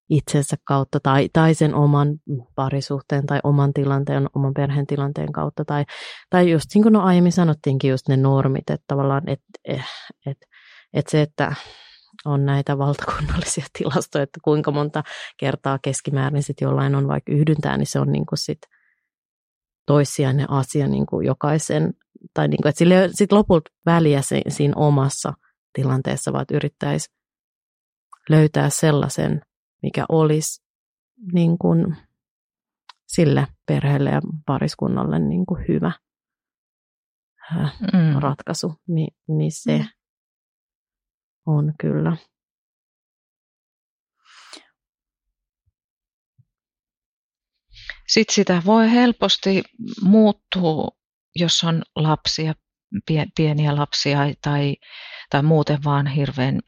itsensä 0.09 0.55
kautta 0.63 0.99
tai, 0.99 1.29
tai 1.33 1.53
sen 1.53 1.75
oman 1.75 2.19
parisuhteen 2.55 3.25
tai 3.25 3.39
oman 3.43 3.73
tilanteen, 3.73 4.27
oman 4.35 4.53
perheen 4.53 4.87
tilanteen 4.87 5.31
kautta. 5.31 5.65
Tai, 5.65 5.85
tai 6.29 6.51
just 6.51 6.65
niin 6.73 6.83
kuin 6.83 6.93
no 6.93 7.01
aiemmin 7.01 7.31
sanottiinkin 7.31 7.91
just 7.91 8.07
ne 8.07 8.17
normit, 8.17 8.69
että 8.69 8.85
tavallaan 8.87 9.29
et, 9.29 9.41
et, 9.65 9.81
et, 10.25 10.37
et 10.93 11.07
se, 11.07 11.21
että 11.21 11.55
on 12.25 12.45
näitä 12.45 12.77
valtakunnallisia 12.77 13.65
tilastoja, 13.77 14.23
että 14.23 14.39
kuinka 14.43 14.71
monta 14.71 15.03
kertaa 15.37 15.79
keskimäärin 15.81 16.43
sit 16.43 16.61
jollain 16.61 16.95
on 16.95 17.07
vaikka 17.07 17.31
yhdyntää, 17.31 17.77
niin 17.77 17.87
se 17.87 17.99
on 17.99 18.11
niin 18.11 18.25
kuin 18.25 18.39
sit 18.39 18.59
toissijainen 19.85 20.49
asia 20.49 20.87
niin 20.87 21.05
kuin 21.05 21.25
jokaisen, 21.25 21.93
tai 22.33 22.47
niin 22.47 22.61
kuin, 22.61 22.69
että 22.69 22.79
sillä 22.79 23.01
ei 23.01 23.09
sit 23.11 23.31
lopulta 23.31 23.71
väliä 23.85 24.21
siinä 24.47 24.73
omassa 24.75 25.33
tilanteessa, 25.73 26.33
vaan 26.33 26.45
yrittäisi 26.53 27.09
löytää 28.29 28.69
sellaisen 28.69 29.41
mikä 29.87 30.05
olisi 30.09 30.63
niin 31.33 31.57
kuin 31.57 31.97
sille 33.07 33.47
perheelle 33.65 34.09
ja 34.09 34.21
pariskunnalle 34.45 35.19
niin 35.19 35.45
kuin 35.45 35.65
hyvä 35.67 35.91
mm. 37.53 38.19
ratkaisu, 38.19 38.75
niin, 38.87 39.15
niin 39.27 39.51
se 39.51 39.77
mm. 39.77 39.87
on 41.45 41.73
kyllä. 41.79 42.17
Sitten 48.07 48.35
sitä 48.35 48.61
voi 48.65 48.91
helposti 48.91 49.63
muuttua, 50.01 50.87
jos 51.35 51.63
on 51.63 51.83
lapsia, 51.95 52.53
pieniä 53.35 53.75
lapsia 53.75 54.19
tai, 54.41 54.75
tai 55.29 55.43
muuten 55.43 55.79
vaan 55.83 56.07
hirveän 56.07 56.59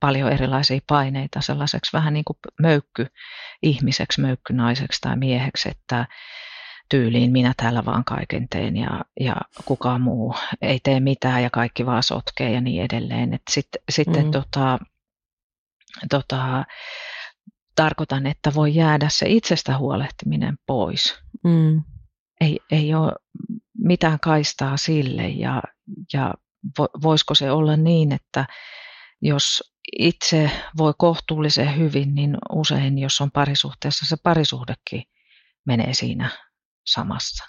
paljon 0.00 0.32
erilaisia 0.32 0.80
paineita 0.86 1.40
sellaiseksi 1.40 1.92
vähän 1.92 2.12
niin 2.12 2.24
kuin 2.24 2.36
möykky 2.60 3.06
ihmiseksi, 3.62 4.22
naiseksi 4.52 5.00
tai 5.00 5.16
mieheksi, 5.16 5.68
että 5.68 6.06
tyyliin 6.90 7.32
minä 7.32 7.52
täällä 7.56 7.84
vaan 7.84 8.04
kaiken 8.04 8.48
teen 8.48 8.76
ja, 8.76 9.04
ja 9.20 9.36
kukaan 9.64 10.00
muu 10.00 10.34
ei 10.62 10.80
tee 10.82 11.00
mitään 11.00 11.42
ja 11.42 11.50
kaikki 11.50 11.86
vaan 11.86 12.02
sotkee 12.02 12.52
ja 12.52 12.60
niin 12.60 12.82
edelleen. 12.82 13.34
Et 13.34 13.42
sit, 13.50 13.68
sitten 13.90 14.24
mm. 14.24 14.30
tota, 14.30 14.78
tota, 16.10 16.64
tarkoitan, 17.74 18.26
että 18.26 18.54
voi 18.54 18.74
jäädä 18.74 19.08
se 19.10 19.28
itsestä 19.28 19.78
huolehtiminen 19.78 20.58
pois. 20.66 21.22
Mm. 21.44 21.82
Ei, 22.40 22.60
ei 22.70 22.94
ole 22.94 23.12
mitään 23.78 24.20
kaistaa 24.20 24.76
sille 24.76 25.28
ja, 25.28 25.62
ja 26.12 26.34
voisiko 27.02 27.34
se 27.34 27.50
olla 27.50 27.76
niin, 27.76 28.12
että 28.12 28.46
jos 29.22 29.72
itse 29.98 30.50
voi 30.78 30.92
kohtuullisen 30.98 31.76
hyvin, 31.76 32.14
niin 32.14 32.36
usein 32.52 32.98
jos 32.98 33.20
on 33.20 33.30
parisuhteessa, 33.30 34.06
se 34.06 34.16
parisuhdekin 34.22 35.02
menee 35.66 35.94
siinä 35.94 36.30
samassa. 36.86 37.44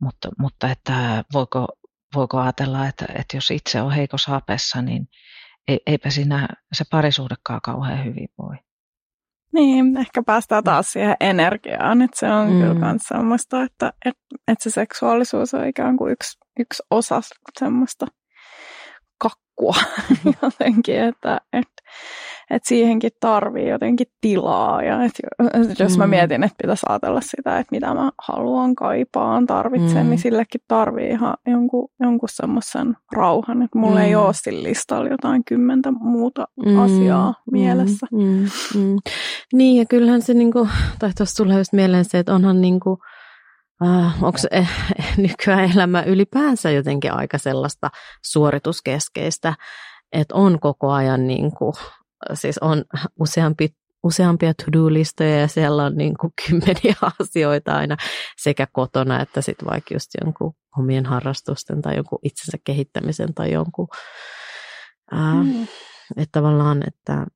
Mutta, 0.00 0.28
mutta 0.38 0.70
että 0.70 1.24
voiko, 1.32 1.66
voiko 2.14 2.38
ajatella, 2.38 2.86
että, 2.86 3.04
että 3.14 3.36
jos 3.36 3.50
itse 3.50 3.82
on 3.82 3.92
heikossa 3.92 4.30
hapessa, 4.30 4.82
niin 4.82 5.08
eipä 5.86 6.10
siinä 6.10 6.48
se 6.72 6.84
parisuhdekaan 6.90 7.60
kauhean 7.64 8.04
hyvin 8.04 8.28
voi. 8.38 8.56
Niin, 9.52 9.96
ehkä 9.96 10.22
päästään 10.22 10.64
taas 10.64 10.92
siihen 10.92 11.16
energiaan, 11.20 12.02
että 12.02 12.18
se 12.18 12.32
on 12.32 12.50
mm. 12.50 12.60
kyllä 12.60 12.74
myös 12.74 13.02
semmoista, 13.02 13.62
että, 13.62 13.92
että, 14.04 14.22
että 14.48 14.62
se 14.62 14.70
seksuaalisuus 14.70 15.54
on 15.54 15.66
ikään 15.66 15.96
kuin 15.96 16.12
yksi, 16.12 16.38
yksi 16.58 16.82
osa 16.90 17.20
semmoista 17.58 18.06
kakkua 19.58 19.74
jotenkin, 20.42 21.00
että, 21.00 21.40
että, 21.52 21.82
että 22.50 22.68
siihenkin 22.68 23.10
tarvii 23.20 23.68
jotenkin 23.68 24.06
tilaa. 24.20 24.82
Ja 24.82 25.04
että 25.04 25.22
jos 25.84 25.98
mä 25.98 26.06
mm. 26.06 26.10
mietin, 26.10 26.44
että 26.44 26.56
pitäisi 26.62 26.86
ajatella 26.88 27.20
sitä, 27.20 27.58
että 27.58 27.70
mitä 27.70 27.94
mä 27.94 28.10
haluan, 28.22 28.74
kaipaan, 28.74 29.46
tarvitsen, 29.46 30.06
mm. 30.06 30.10
niin 30.10 30.18
sillekin 30.18 30.60
tarvii 30.68 31.08
ihan 31.08 31.34
jonkun, 31.46 31.88
jonkun 32.00 32.28
semmoisen 32.32 32.96
rauhan, 33.12 33.62
että 33.62 33.78
mulla 33.78 33.98
mm. 33.98 34.04
ei 34.04 34.14
ole 34.14 34.34
sillä 34.34 34.62
listalla 34.62 35.08
jotain 35.08 35.44
kymmentä 35.44 35.90
muuta 35.90 36.48
mm. 36.66 36.78
asiaa 36.78 37.34
mielessä. 37.52 38.06
Mm. 38.12 38.18
Mm. 38.18 38.48
Mm. 38.74 38.96
Niin 39.52 39.76
ja 39.76 39.86
kyllähän 39.86 40.22
se, 40.22 40.34
niinku, 40.34 40.68
tai 40.98 41.10
tuossa 41.16 41.44
tulee 41.44 41.58
just 41.58 41.72
mieleen 41.72 42.04
se, 42.04 42.18
että 42.18 42.34
onhan 42.34 42.60
niinku, 42.60 42.98
äh, 43.86 44.24
onko 44.24 44.38
eh, 44.50 44.70
nykyään 45.16 45.72
elämä 45.74 46.02
ylipäänsä 46.02 46.70
jotenkin 46.70 47.12
aika 47.12 47.38
sellaista 47.38 47.90
suorituskeskeistä, 48.24 49.54
että 50.12 50.34
on 50.34 50.60
koko 50.60 50.92
ajan 50.92 51.26
niin 51.26 51.52
kuin, 51.52 51.74
siis 52.34 52.58
on 52.58 52.84
useampi, 53.20 53.68
useampia 54.02 54.54
to-do-listoja 54.54 55.40
ja 55.40 55.48
siellä 55.48 55.84
on 55.84 55.96
niin 55.96 56.16
kuin 56.20 56.32
kymmeniä 56.48 56.94
asioita 57.20 57.76
aina 57.76 57.96
sekä 58.36 58.66
kotona 58.72 59.20
että 59.22 59.40
sitten 59.40 59.68
vaikka 59.68 59.94
just 59.94 60.10
jonkun 60.24 60.54
omien 60.78 61.06
harrastusten 61.06 61.82
tai 61.82 61.96
jonkun 61.96 62.18
itsensä 62.22 62.58
kehittämisen 62.64 63.34
tai 63.34 63.52
jonkun. 63.52 63.88
Ää, 65.10 65.34
mm. 65.34 65.62
Että 66.16 66.40
tavallaan, 66.40 66.82
että... 66.86 67.26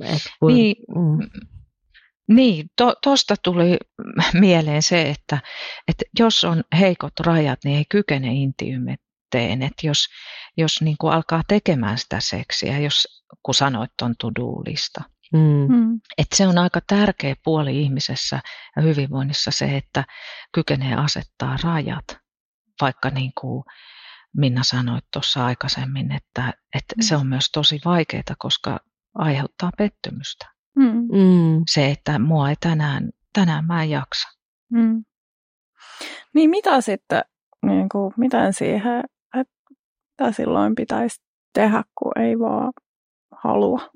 Et 0.00 0.22
kun, 0.40 0.54
niin, 0.54 0.76
mm. 0.88 1.50
Niin 2.28 2.70
tuosta 2.76 3.36
to, 3.36 3.42
tuli 3.42 3.76
mieleen 4.32 4.82
se, 4.82 5.10
että, 5.10 5.38
että 5.88 6.04
jos 6.18 6.44
on 6.44 6.64
heikot 6.78 7.20
rajat, 7.20 7.58
niin 7.64 7.78
ei 7.78 7.84
kykene 7.88 8.32
intiymteen. 8.32 9.62
Että 9.62 9.86
jos, 9.86 10.06
jos 10.56 10.82
niin 10.82 10.96
kuin 11.00 11.12
alkaa 11.12 11.42
tekemään 11.48 11.98
sitä 11.98 12.20
seksiä, 12.20 12.78
jos 12.78 13.24
kun 13.42 13.54
sanoit 13.54 13.90
on 14.02 14.14
to-do-lista, 14.18 15.02
Mm. 15.32 15.76
mm. 15.76 16.00
Et 16.18 16.26
se 16.34 16.46
on 16.46 16.58
aika 16.58 16.80
tärkeä 16.86 17.34
puoli 17.44 17.82
ihmisessä 17.82 18.40
ja 18.76 18.82
hyvinvoinnissa 18.82 19.50
se, 19.50 19.76
että 19.76 20.04
kykenee 20.54 20.94
asettaa 20.94 21.56
rajat, 21.62 22.04
vaikka 22.80 23.10
niin 23.10 23.32
kuin 23.40 23.64
Minna 24.36 24.64
sanoi 24.64 24.98
tuossa 25.12 25.46
aikaisemmin, 25.46 26.12
että, 26.12 26.54
että 26.74 26.94
mm. 26.96 27.02
se 27.02 27.16
on 27.16 27.26
myös 27.26 27.50
tosi 27.52 27.80
vaikeaa, 27.84 28.22
koska 28.38 28.80
aiheuttaa 29.14 29.70
pettymystä. 29.78 30.46
Mm. 30.76 31.08
mm. 31.12 31.62
Se, 31.70 31.90
että 31.90 32.18
mua 32.18 32.50
ei 32.50 32.56
tänään, 32.60 33.10
tänään 33.32 33.66
mä 33.66 33.82
en 33.82 33.90
jaksa. 33.90 34.28
Mm. 34.72 35.04
Niin 36.34 36.50
mitä 36.50 36.80
sitten, 36.80 37.22
niin 37.66 37.88
kuin, 37.88 38.14
miten 38.16 38.52
siihen, 38.52 39.04
että 39.40 39.54
mitä 40.10 40.32
silloin 40.32 40.74
pitäisi 40.74 41.22
tehdä, 41.54 41.82
kun 41.98 42.12
ei 42.18 42.38
vaan 42.38 42.72
halua? 43.42 43.90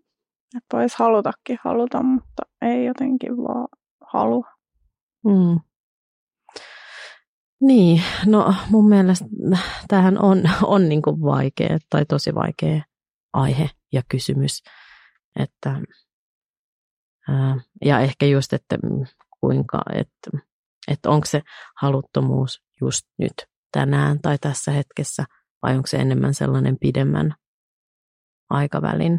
Että 0.57 0.77
voisi 0.77 0.97
halutakin 0.99 1.59
haluta, 1.65 2.03
mutta 2.03 2.43
ei 2.63 2.85
jotenkin 2.85 3.37
vaan 3.37 3.69
halua. 4.13 4.47
Mm. 5.25 5.61
Niin, 7.61 8.03
no 8.27 8.55
mun 8.71 8.89
mielestä 8.89 9.25
tämähän 9.89 10.19
on, 10.23 10.43
on 10.63 10.89
niin 10.89 11.03
kuin 11.03 11.23
vaikea 11.23 11.79
tai 11.91 12.07
tosi 12.07 12.35
vaikea 12.35 12.83
aihe 13.33 13.71
ja 13.93 14.03
kysymys. 14.09 14.63
Että, 15.39 15.81
ja 17.85 18.01
ehkä 18.01 18.27
just, 18.27 18.53
että 18.53 18.79
kuinka, 19.41 19.83
että, 19.95 20.31
että 20.89 21.11
onko 21.11 21.27
se 21.27 21.43
haluttomuus 21.81 22.63
just 22.81 23.07
nyt 23.19 23.35
tänään 23.73 24.21
tai 24.23 24.39
tässä 24.39 24.73
hetkessä 24.73 25.25
vai 25.63 25.77
onko 25.77 25.87
se 25.87 25.97
enemmän 25.97 26.35
sellainen 26.35 26.77
pidemmän 26.81 27.35
aikavälin 28.51 29.19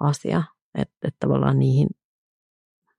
asia, 0.00 0.42
että, 0.74 0.94
että 1.02 1.16
tavallaan 1.20 1.58
niihin, 1.58 1.88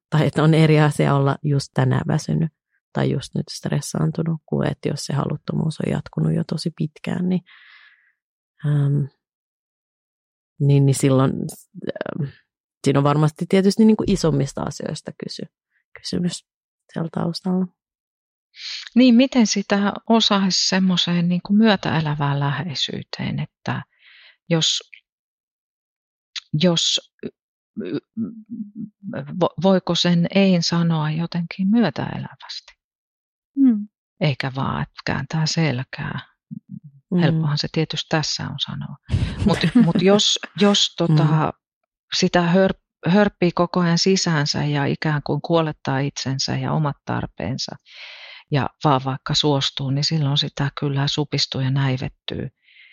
tai 0.09 0.27
että 0.27 0.43
on 0.43 0.53
eri 0.53 0.79
asia 0.79 1.15
olla 1.15 1.35
just 1.43 1.69
tänään 1.73 2.03
väsynyt 2.07 2.51
tai 2.93 3.11
just 3.11 3.35
nyt 3.35 3.45
stressaantunut, 3.51 4.41
kuin 4.45 4.67
että 4.67 4.89
jos 4.89 5.05
se 5.05 5.13
haluttomuus 5.13 5.79
on 5.79 5.91
jatkunut 5.91 6.33
jo 6.33 6.43
tosi 6.47 6.71
pitkään, 6.77 7.29
niin, 7.29 7.41
ähm, 8.65 9.03
niin, 10.59 10.85
niin 10.85 10.95
silloin 10.95 11.31
ähm, 11.31 12.29
siinä 12.86 13.00
on 13.00 13.04
varmasti 13.04 13.45
tietysti 13.50 13.86
niin 13.86 13.98
kuin 13.98 14.12
isommista 14.12 14.62
asioista 14.62 15.12
kysy, 15.24 15.43
kysymys 16.00 16.45
siellä 16.93 17.10
taustalla. 17.13 17.67
Niin, 18.95 19.15
miten 19.15 19.48
sitä 19.48 19.93
osaisi 20.10 20.69
semmoiseen 20.69 21.30
niin 21.30 21.41
kuin 21.45 21.58
myötäelävään 21.58 22.39
läheisyyteen, 22.39 23.39
että 23.39 23.84
jos, 24.50 24.91
jos 26.62 27.12
voiko 29.63 29.95
sen 29.95 30.28
ei 30.36 30.62
sanoa 30.62 31.12
jotenkin 31.12 31.67
myötäelävästi? 31.67 32.74
Mm. 33.58 33.88
Eikä 34.21 34.52
vaan, 34.56 34.82
että 34.82 35.02
kääntää 35.06 35.45
selkää. 35.45 36.19
Mm. 37.12 37.19
Helppohan 37.19 37.58
se 37.58 37.67
tietysti 37.71 38.08
tässä 38.10 38.43
on 38.43 38.60
sanoa. 38.65 38.98
Mutta 39.45 39.67
mut 39.86 40.02
jos, 40.02 40.39
jos 40.62 40.95
tota, 40.95 41.24
mm. 41.24 41.64
Sitä 42.17 42.41
hör, 42.41 42.73
hörppii 43.08 43.51
koko 43.51 43.80
ajan 43.80 43.97
sisäänsä 43.97 44.63
ja 44.63 44.86
ikään 44.86 45.21
kuin 45.23 45.41
kuolettaa 45.41 45.99
itsensä 45.99 46.58
ja 46.58 46.71
omat 46.71 46.95
tarpeensa 47.06 47.75
ja 48.51 48.69
vaan 48.84 49.01
vaikka 49.06 49.34
suostuu, 49.34 49.89
niin 49.89 50.04
silloin 50.04 50.38
sitä 50.38 50.69
kyllä 50.80 51.08
supistuu 51.08 51.62
ja 51.62 51.71
näivettyy 51.71 52.49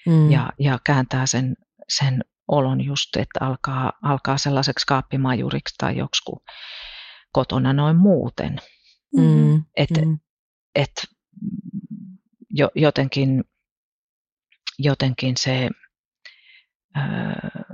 mm. 0.06 0.30
ja, 0.30 0.52
ja 0.58 0.78
kääntää 0.86 1.26
sen, 1.26 1.54
sen 1.88 2.24
olon 2.48 2.84
just, 2.84 3.16
että 3.16 3.40
alkaa, 3.40 3.92
alkaa 4.02 4.38
sellaiseksi 4.38 4.86
kaappimajuriksi 4.86 5.74
tai 5.78 5.96
joksikin 5.96 6.38
kotona 7.32 7.72
noin 7.72 7.96
muuten. 7.96 8.58
Mm. 9.16 9.64
Että 9.76 10.00
mm 10.00 10.18
että 10.74 11.02
jo, 12.50 12.70
jotenkin, 12.74 13.44
jotenkin 14.78 15.36
se, 15.36 15.68
ää, 16.94 17.71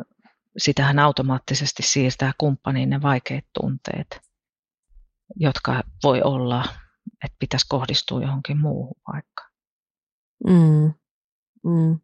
sitähän 0.59 0.99
automaattisesti 0.99 1.83
siirtää 1.83 2.33
kumppaniin 2.39 2.91
ne 2.91 3.03
vaikeat 3.03 3.45
tunteet, 3.61 4.21
jotka 5.37 5.83
voi 6.03 6.23
olla, 6.23 6.65
että 7.25 7.37
pitäisi 7.39 7.67
kohdistua 7.69 8.23
johonkin 8.23 8.61
muuhun 8.61 9.01
vaikka. 9.13 9.49
Mm. 10.47 10.95
Mm. 11.65 12.01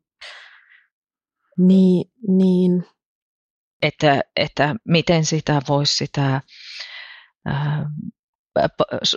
Niin, 1.59 2.13
niin. 2.29 2.87
Että, 3.83 4.23
että 4.37 4.75
miten 4.89 5.25
sitä 5.25 5.63
voisi 5.69 5.97
sitä 5.97 6.41
ää, 7.47 7.91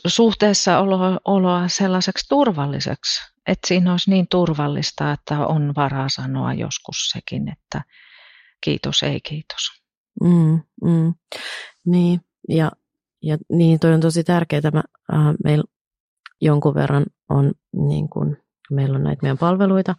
suhteessa 0.08 0.80
oloa, 0.80 1.20
oloa 1.26 1.68
sellaiseksi 1.68 2.26
turvalliseksi, 2.30 3.34
että 3.48 3.68
siinä 3.68 3.92
olisi 3.92 4.10
niin 4.10 4.28
turvallista, 4.32 5.12
että 5.12 5.48
on 5.48 5.74
varaa 5.76 6.10
sanoa 6.10 6.54
joskus 6.54 7.10
sekin, 7.10 7.50
että 7.50 7.82
kiitos, 8.64 9.04
ei 9.04 9.22
kiitos. 9.22 9.62
Mm, 10.24 10.60
mm. 10.84 11.14
Niin, 11.86 12.22
ja, 12.50 12.72
ja 13.24 13.38
niin 13.50 13.80
toi 13.80 13.94
on 13.94 14.02
tosi 14.02 14.24
tärkeää. 14.24 14.72
Mä, 14.74 14.84
äh, 15.14 15.36
meillä 15.44 15.64
jonkun 16.42 16.74
verran 16.74 17.06
on, 17.30 17.52
niin 17.88 18.10
kun, 18.10 18.38
meillä 18.72 18.96
on 18.96 19.04
näitä 19.04 19.22
meidän 19.22 19.38
palveluita, 19.38 19.96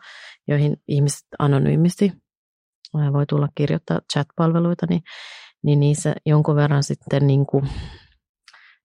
joihin 0.48 0.76
ihmiset 0.88 1.26
anonyymisti 1.38 2.12
äh, 3.00 3.12
voi 3.12 3.26
tulla 3.26 3.48
kirjoittaa 3.54 4.00
chat-palveluita, 4.12 4.86
niin, 4.88 5.02
niin 5.62 5.80
niissä 5.80 6.14
jonkun 6.26 6.56
verran 6.56 6.82
sitten 6.82 7.26
niin 7.26 7.46
kuin, 7.46 7.68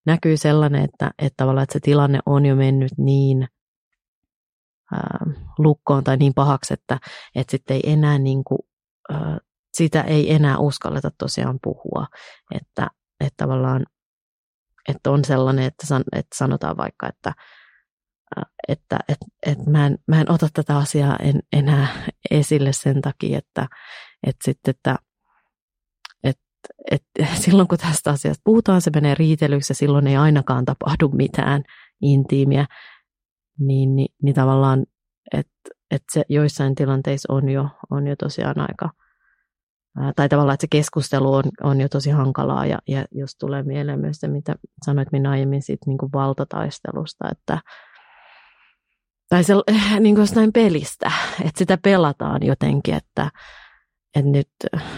näkyy 0.06 0.38
sellainen, 0.38 0.84
että, 0.84 1.12
että 1.18 1.38
tavallaan 1.38 1.64
että 1.64 1.74
se 1.74 1.80
tilanne 1.80 2.20
on 2.26 2.46
jo 2.46 2.56
mennyt 2.56 2.92
niin 2.98 3.48
ää, 4.92 5.26
lukkoon 5.58 6.04
tai 6.04 6.18
niin 6.18 6.34
pahaksi, 6.34 6.74
että, 6.74 7.00
että 7.36 7.52
sitten 7.52 7.76
ei 7.76 7.92
enää 7.92 8.20
niin 8.20 8.44
kuin, 8.44 8.60
ää, 9.10 9.38
sitä 9.74 10.02
ei 10.02 10.34
enää 10.34 10.58
uskalleta 10.58 11.10
tosiaan 11.18 11.60
puhua. 11.64 12.08
Että, 12.56 12.88
että 13.20 13.38
tavallaan 13.38 13.86
että 14.90 15.12
on 15.12 15.26
sellainen, 15.26 15.66
että, 15.66 15.88
san, 15.88 16.04
että 16.12 16.38
sanotaan 16.38 16.78
vaikka, 16.78 17.08
että, 17.08 17.34
että, 18.68 19.00
että, 19.08 19.26
että 19.46 19.70
mä, 19.70 19.86
en, 19.86 19.98
mä 20.08 20.22
en 20.22 20.32
ota 20.32 20.48
tätä 20.54 20.78
asiaa 20.78 21.16
en, 21.16 21.40
enää 21.54 21.88
esille 22.32 22.74
sen 22.74 23.02
takia, 23.02 23.38
että, 23.38 23.68
että, 24.28 24.46
sitten, 24.46 24.72
että 24.72 24.98
et 26.92 27.04
silloin 27.44 27.68
kun 27.68 27.78
tästä 27.78 28.12
asiasta 28.12 28.42
puhutaan, 28.44 28.82
se 28.82 28.92
menee 28.96 29.16
riitelyksi 29.16 29.72
ja 29.72 29.76
silloin 29.76 30.08
ei 30.08 30.16
ainakaan 30.16 30.66
tapahdu 30.66 31.10
mitään 31.10 31.64
intiimiä, 32.02 32.66
niin, 33.60 33.96
niin, 33.96 34.10
niin 34.24 34.36
tavallaan, 34.36 34.86
että 35.34 35.70
et 35.92 36.04
se 36.12 36.24
joissain 36.30 36.76
tilanteissa 36.76 37.34
on 37.34 37.50
jo, 37.50 37.70
on 37.92 38.08
jo 38.08 38.16
tosiaan 38.16 38.60
aika, 38.60 38.90
tai 40.16 40.30
tavallaan, 40.30 40.54
että 40.54 40.64
se 40.64 40.68
keskustelu 40.68 41.34
on, 41.34 41.44
on 41.64 41.82
jo 41.82 41.90
tosi 41.90 42.10
hankalaa 42.10 42.66
ja, 42.66 42.80
ja 42.88 43.06
jos 43.12 43.36
tulee 43.36 43.64
mieleen 43.64 44.00
myös 44.00 44.18
se, 44.20 44.28
mitä 44.28 44.56
sanoit 44.86 45.12
minä 45.12 45.30
aiemmin 45.30 45.62
siitä 45.62 45.84
niin 45.88 45.98
kuin 45.98 46.12
valtataistelusta, 46.12 47.30
että 47.32 47.58
tai 49.30 49.44
se, 49.44 49.54
niin 50.00 50.16
kuin 50.16 50.22
jostain 50.24 50.54
pelistä, 50.54 51.12
että 51.40 51.58
sitä 51.58 51.78
pelataan 51.78 52.44
jotenkin, 52.44 52.94
että, 52.94 53.32
että 54.16 54.32
nyt, 54.32 54.50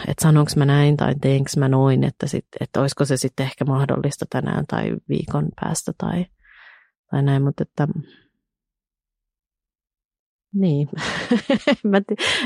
että 0.07 0.23
sanonko 0.23 0.51
mä 0.55 0.65
näin 0.65 0.97
tai 0.97 1.15
teenkö 1.21 1.49
mä 1.57 1.67
noin, 1.67 2.03
että, 2.03 2.27
sit, 2.27 2.45
että 2.59 2.81
olisiko 2.81 3.05
se 3.05 3.17
sitten 3.17 3.45
ehkä 3.45 3.65
mahdollista 3.65 4.25
tänään 4.29 4.65
tai 4.67 4.91
viikon 5.09 5.49
päästä 5.61 5.91
tai, 5.97 6.25
tai 7.11 7.23
näin, 7.23 7.43
mutta 7.43 7.63
että 7.63 7.87
niin, 10.53 10.89
mä, 11.91 12.01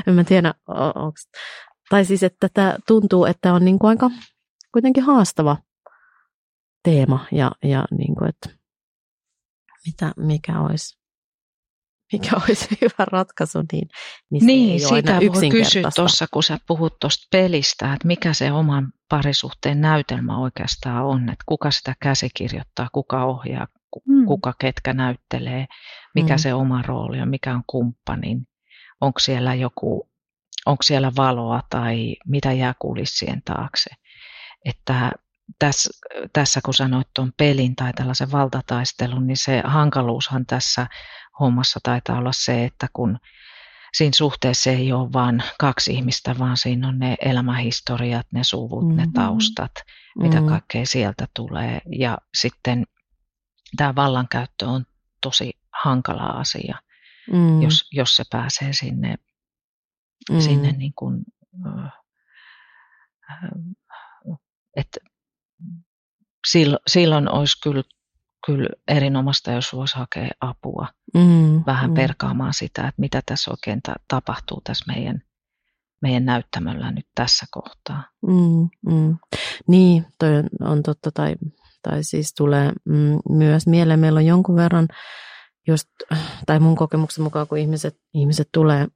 en 0.07 0.13
mä 0.13 0.23
tiedä, 0.23 0.53
onko, 0.67 1.17
tai 1.89 2.05
siis, 2.05 2.23
että 2.23 2.49
tämä 2.53 2.77
tuntuu, 2.87 3.25
että 3.25 3.53
on 3.53 3.65
niin 3.65 3.79
kuin 3.79 3.89
aika 3.89 4.11
kuitenkin 4.73 5.03
haastava 5.03 5.57
teema 6.83 7.25
ja, 7.31 7.51
ja 7.63 7.85
niin 7.97 8.15
kuin, 8.15 8.29
että 8.29 8.49
mitä, 9.85 10.13
mikä 10.17 10.59
olisi 10.61 10.99
mikä 12.13 12.31
olisi 12.43 12.67
hyvä 12.81 13.05
ratkaisu, 13.11 13.59
niin, 13.71 13.87
niin, 14.29 14.45
niin 14.45 14.71
ei 14.71 14.79
sitä 14.79 15.13
voi 15.13 15.49
kysyä 15.49 15.89
tuossa, 15.95 16.27
kun 16.33 16.43
sä 16.43 16.57
puhut 16.67 16.99
tuosta 16.99 17.27
pelistä, 17.31 17.93
että 17.93 18.07
mikä 18.07 18.33
se 18.33 18.51
oman 18.51 18.93
parisuhteen 19.09 19.81
näytelmä 19.81 20.37
oikeastaan 20.37 21.05
on, 21.05 21.29
että 21.29 21.43
kuka 21.45 21.71
sitä 21.71 21.95
käsikirjoittaa, 22.01 22.87
kuka 22.91 23.25
ohjaa, 23.25 23.67
mm. 24.07 24.25
kuka 24.25 24.53
ketkä 24.59 24.93
näyttelee, 24.93 25.65
mikä 26.15 26.33
mm. 26.33 26.39
se 26.39 26.53
oma 26.53 26.81
rooli 26.81 27.21
on, 27.21 27.29
mikä 27.29 27.53
on 27.53 27.63
kumppanin, 27.67 28.47
onko 29.01 29.19
siellä 29.19 29.55
joku, 29.55 30.08
onko 30.65 30.83
siellä 30.83 31.11
valoa 31.17 31.63
tai 31.69 32.15
mitä 32.25 32.51
jää 32.51 32.73
kulissien 32.79 33.41
taakse. 33.41 33.89
Että 34.65 35.11
tässä, 35.59 35.89
tässä 36.33 36.61
kun 36.65 36.73
sanoit 36.73 37.07
tuon 37.15 37.31
pelin 37.37 37.75
tai 37.75 37.93
tällaisen 37.93 38.31
valtataistelun, 38.31 39.27
niin 39.27 39.37
se 39.37 39.61
hankaluushan 39.65 40.45
tässä 40.45 40.87
hommassa 41.39 41.79
taitaa 41.83 42.17
olla 42.17 42.31
se, 42.33 42.65
että 42.65 42.87
kun 42.93 43.19
siinä 43.93 44.13
suhteessa 44.15 44.69
ei 44.69 44.91
ole 44.93 45.13
vain 45.13 45.43
kaksi 45.59 45.93
ihmistä, 45.93 46.35
vaan 46.39 46.57
siinä 46.57 46.87
on 46.87 46.99
ne 46.99 47.15
elämähistoriat, 47.21 48.27
ne 48.33 48.43
suvut, 48.43 48.83
mm-hmm. 48.83 48.97
ne 48.97 49.07
taustat, 49.13 49.71
mitä 50.17 50.35
mm-hmm. 50.35 50.49
kaikkea 50.49 50.85
sieltä 50.85 51.27
tulee. 51.33 51.81
Ja 51.97 52.17
sitten 52.37 52.85
tämä 53.77 53.95
vallankäyttö 53.95 54.67
on 54.67 54.85
tosi 55.21 55.51
hankala 55.83 56.23
asia, 56.23 56.77
mm. 57.31 57.61
jos, 57.61 57.87
jos 57.91 58.15
se 58.15 58.23
pääsee 58.31 58.73
sinne, 58.73 59.15
mm. 60.29 60.39
sinne 60.39 60.71
niin 60.71 60.93
kuin, 60.95 61.23
että 64.75 64.99
silloin, 66.87 67.31
olisi 67.31 67.61
kyllä, 67.63 67.83
kyllä 68.45 68.69
erinomaista, 68.87 69.51
jos 69.51 69.73
voisi 69.73 69.95
hakea 69.95 70.29
apua 70.41 70.87
mm, 71.13 71.63
vähän 71.65 71.89
mm. 71.89 71.93
perkaamaan 71.93 72.53
sitä, 72.53 72.87
että 72.87 73.01
mitä 73.01 73.21
tässä 73.25 73.51
oikein 73.51 73.81
ta- 73.81 73.95
tapahtuu 74.07 74.61
tässä 74.63 74.93
meidän, 74.93 75.21
meidän 76.01 76.25
näyttämöllä 76.25 76.91
nyt 76.91 77.05
tässä 77.15 77.45
kohtaa. 77.51 78.03
Mm, 78.27 78.93
mm. 78.93 79.17
Niin, 79.67 80.05
toi 80.19 80.37
on, 80.37 80.49
on 80.59 80.83
totta, 80.83 81.11
tai, 81.11 81.35
tai 81.81 82.03
siis 82.03 82.33
tulee 82.33 82.71
mm, 82.85 83.19
myös 83.29 83.67
mieleen, 83.67 83.99
meillä 83.99 84.17
on 84.17 84.25
jonkun 84.25 84.55
verran, 84.55 84.87
just, 85.67 85.87
tai 86.45 86.59
mun 86.59 86.75
kokemuksen 86.75 87.23
mukaan, 87.23 87.47
kun 87.47 87.57
ihmiset, 87.57 87.97
ihmiset 88.13 88.49
tulee 88.53 88.87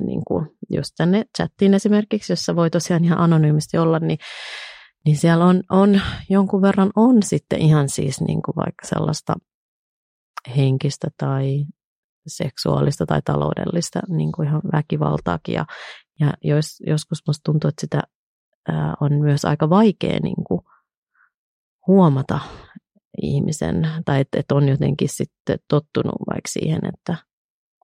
niin 0.00 0.22
kuin 0.26 0.46
just 0.70 0.90
tänne 0.96 1.24
chattiin 1.36 1.74
esimerkiksi, 1.74 2.32
jossa 2.32 2.56
voi 2.56 2.70
tosiaan 2.70 3.04
ihan 3.04 3.18
anonyymisti 3.18 3.78
olla, 3.78 3.98
niin 3.98 4.18
niin 5.04 5.16
siellä 5.16 5.44
on, 5.44 5.62
on 5.70 6.00
jonkun 6.30 6.62
verran 6.62 6.90
on 6.96 7.22
sitten 7.22 7.60
ihan 7.60 7.88
siis 7.88 8.20
niin 8.20 8.42
kuin 8.42 8.56
vaikka 8.56 8.86
sellaista 8.86 9.34
henkistä 10.56 11.08
tai 11.16 11.64
seksuaalista 12.26 13.06
tai 13.06 13.22
taloudellista 13.24 14.00
niin 14.08 14.32
kuin 14.32 14.48
ihan 14.48 14.62
väkivaltaakin. 14.72 15.54
Ja, 15.54 15.66
ja 16.20 16.32
jos, 16.42 16.66
joskus 16.86 17.18
musta 17.26 17.42
tuntuu, 17.44 17.68
että 17.68 17.80
sitä 17.80 18.02
ää, 18.68 18.94
on 19.00 19.12
myös 19.12 19.44
aika 19.44 19.70
vaikea 19.70 20.18
niin 20.22 20.44
kuin 20.46 20.60
huomata 21.86 22.40
ihmisen, 23.22 23.88
tai 24.04 24.20
että, 24.20 24.40
että 24.40 24.54
on 24.54 24.68
jotenkin 24.68 25.08
sitten 25.08 25.58
tottunut 25.68 26.14
vaikka 26.30 26.48
siihen, 26.48 26.80
että, 26.94 27.16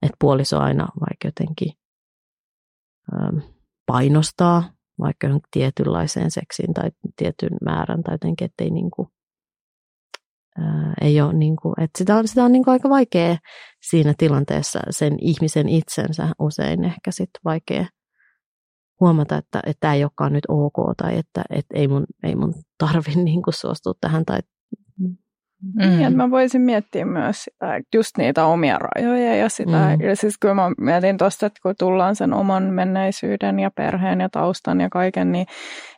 että 0.04 0.16
puoliso 0.20 0.58
aina 0.58 0.88
vaikka 1.00 1.28
jotenkin 1.28 1.72
ää, 3.12 3.32
painostaa 3.86 4.64
vaikka 4.98 5.26
johonkin 5.26 5.48
tietynlaiseen 5.50 6.30
seksiin 6.30 6.74
tai 6.74 6.90
tietyn 7.16 7.56
määrän 7.64 8.02
tai 8.02 8.14
jotenkin, 8.14 8.44
ettei 8.44 8.70
niin 8.70 8.90
kuin, 8.90 9.08
ää, 10.58 10.94
ei 11.00 11.20
ole 11.20 11.32
niin 11.32 11.56
kuin, 11.56 11.74
että 11.80 11.98
sitä 11.98 12.16
on, 12.16 12.28
sitä 12.28 12.44
on 12.44 12.52
niin 12.52 12.64
kuin 12.64 12.72
aika 12.72 12.88
vaikea 12.88 13.36
siinä 13.88 14.14
tilanteessa 14.18 14.80
sen 14.90 15.16
ihmisen 15.20 15.68
itsensä 15.68 16.28
usein 16.38 16.84
ehkä 16.84 17.10
sitten 17.10 17.40
vaikea 17.44 17.86
huomata, 19.00 19.36
että, 19.36 19.62
tämä 19.80 19.94
ei 19.94 20.04
olekaan 20.04 20.32
nyt 20.32 20.44
ok 20.48 20.74
tai 20.96 21.18
että, 21.18 21.42
että 21.50 21.78
ei 21.78 21.88
mun, 21.88 22.06
ei 22.22 22.36
mun 22.36 22.54
tarvi 22.78 23.14
niin 23.14 23.42
kuin 23.42 23.54
suostua 23.54 23.92
tähän 24.00 24.24
tai 24.24 24.38
Mm. 25.62 25.88
Niin, 25.88 26.02
että 26.02 26.16
mä 26.16 26.30
voisin 26.30 26.60
miettiä 26.60 27.04
myös 27.04 27.42
sitä, 27.42 27.80
just 27.94 28.18
niitä 28.18 28.44
omia 28.44 28.78
rajoja 28.78 29.36
ja 29.36 29.48
sitä. 29.48 29.96
Mm. 29.96 30.06
Ja 30.06 30.16
siis 30.16 30.38
kyllä 30.40 30.54
mä 30.54 30.70
mietin 30.78 31.18
tuosta, 31.18 31.46
että 31.46 31.60
kun 31.62 31.74
tullaan 31.78 32.16
sen 32.16 32.32
oman 32.32 32.62
menneisyyden 32.62 33.58
ja 33.58 33.70
perheen 33.70 34.20
ja 34.20 34.28
taustan 34.28 34.80
ja 34.80 34.88
kaiken, 34.88 35.32
niin 35.32 35.46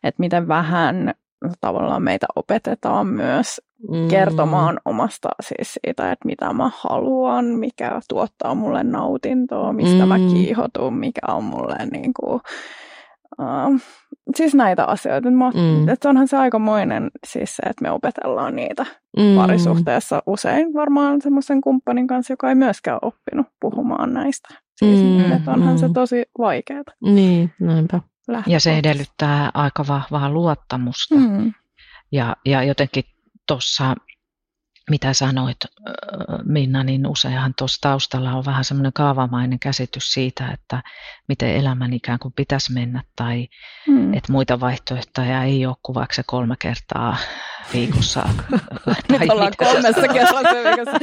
että 0.03 0.21
miten 0.21 0.49
vähän 0.49 1.15
tavallaan 1.61 2.03
meitä 2.03 2.27
opetetaan 2.37 3.07
myös 3.07 3.61
mm. 3.91 4.09
kertomaan 4.09 4.81
omasta 4.85 5.29
siis 5.41 5.79
siitä, 5.85 6.13
että 6.13 6.27
mitä 6.27 6.53
mä 6.53 6.71
haluan, 6.75 7.45
mikä 7.45 8.01
tuottaa 8.09 8.55
mulle 8.55 8.85
nautintoa, 8.85 9.73
mistä 9.73 10.03
mm. 10.03 10.09
mä 10.09 10.19
kiihotun, 10.19 10.99
mikä 10.99 11.21
on 11.29 11.45
mulle 11.45 11.77
niin 11.93 12.15
kuin, 12.21 12.41
Uh, 13.41 13.81
siis 14.35 14.55
näitä 14.55 14.85
asioita. 14.85 15.31
Mä, 15.31 15.51
mm. 15.51 15.89
että 15.89 16.09
onhan 16.09 16.29
se 16.29 16.37
aikamoinen 16.37 17.11
siis 17.27 17.57
se, 17.57 17.63
että 17.63 17.83
me 17.83 17.91
opetellaan 17.91 18.57
niitä 18.57 18.87
mm. 19.17 19.37
parisuhteessa 19.37 20.23
usein 20.27 20.75
varmaan 20.75 21.23
semmoisen 21.23 21.61
kumppanin 21.61 22.07
kanssa, 22.07 22.33
joka 22.33 22.49
ei 22.49 22.55
myöskään 22.55 22.99
oppinut 23.03 23.47
puhumaan 23.61 24.15
näistä. 24.15 24.49
Siis 24.77 25.01
mm. 25.01 25.33
että 25.33 25.51
onhan 25.51 25.75
mm. 25.75 25.79
se 25.79 25.89
tosi 25.95 26.25
vaikeaa. 26.39 26.83
Niin, 27.01 27.53
näinpä. 27.61 28.01
Ja 28.47 28.61
se 28.61 28.79
edellyttää 28.79 29.51
aika 29.55 29.85
vahvaa 29.89 30.31
luottamusta. 30.31 31.15
Mm. 31.15 31.53
Ja, 32.13 32.37
ja 32.45 32.63
jotenkin 32.63 33.05
tuossa 33.49 33.95
mitä 34.91 35.13
sanoit 35.13 35.57
Minna, 36.45 36.85
niin 36.85 37.07
useinhan 37.07 37.55
tuossa 37.59 37.81
taustalla 37.81 38.33
on 38.33 38.45
vähän 38.45 38.65
semmoinen 38.65 38.93
kaavamainen 38.93 39.59
käsitys 39.59 40.13
siitä, 40.13 40.49
että 40.53 40.83
miten 41.29 41.57
elämän 41.57 41.93
ikään 41.93 42.19
kuin 42.19 42.35
pitäisi 42.37 42.73
mennä 42.73 43.03
tai 43.17 43.49
mm. 43.89 44.15
että 44.15 44.33
muita 44.33 44.61
vaihtoehtoja 44.61 45.43
ei 45.43 45.67
ole 45.67 45.77
kuin 45.83 45.95
vaikka 45.95 46.15
se 46.15 46.23
kolme 46.27 46.55
kertaa 46.59 47.17
viikossa. 47.73 48.29
tai 49.19 49.29
ollaan 49.31 49.53
kolmessa 49.57 50.09
kerrassa 50.09 50.99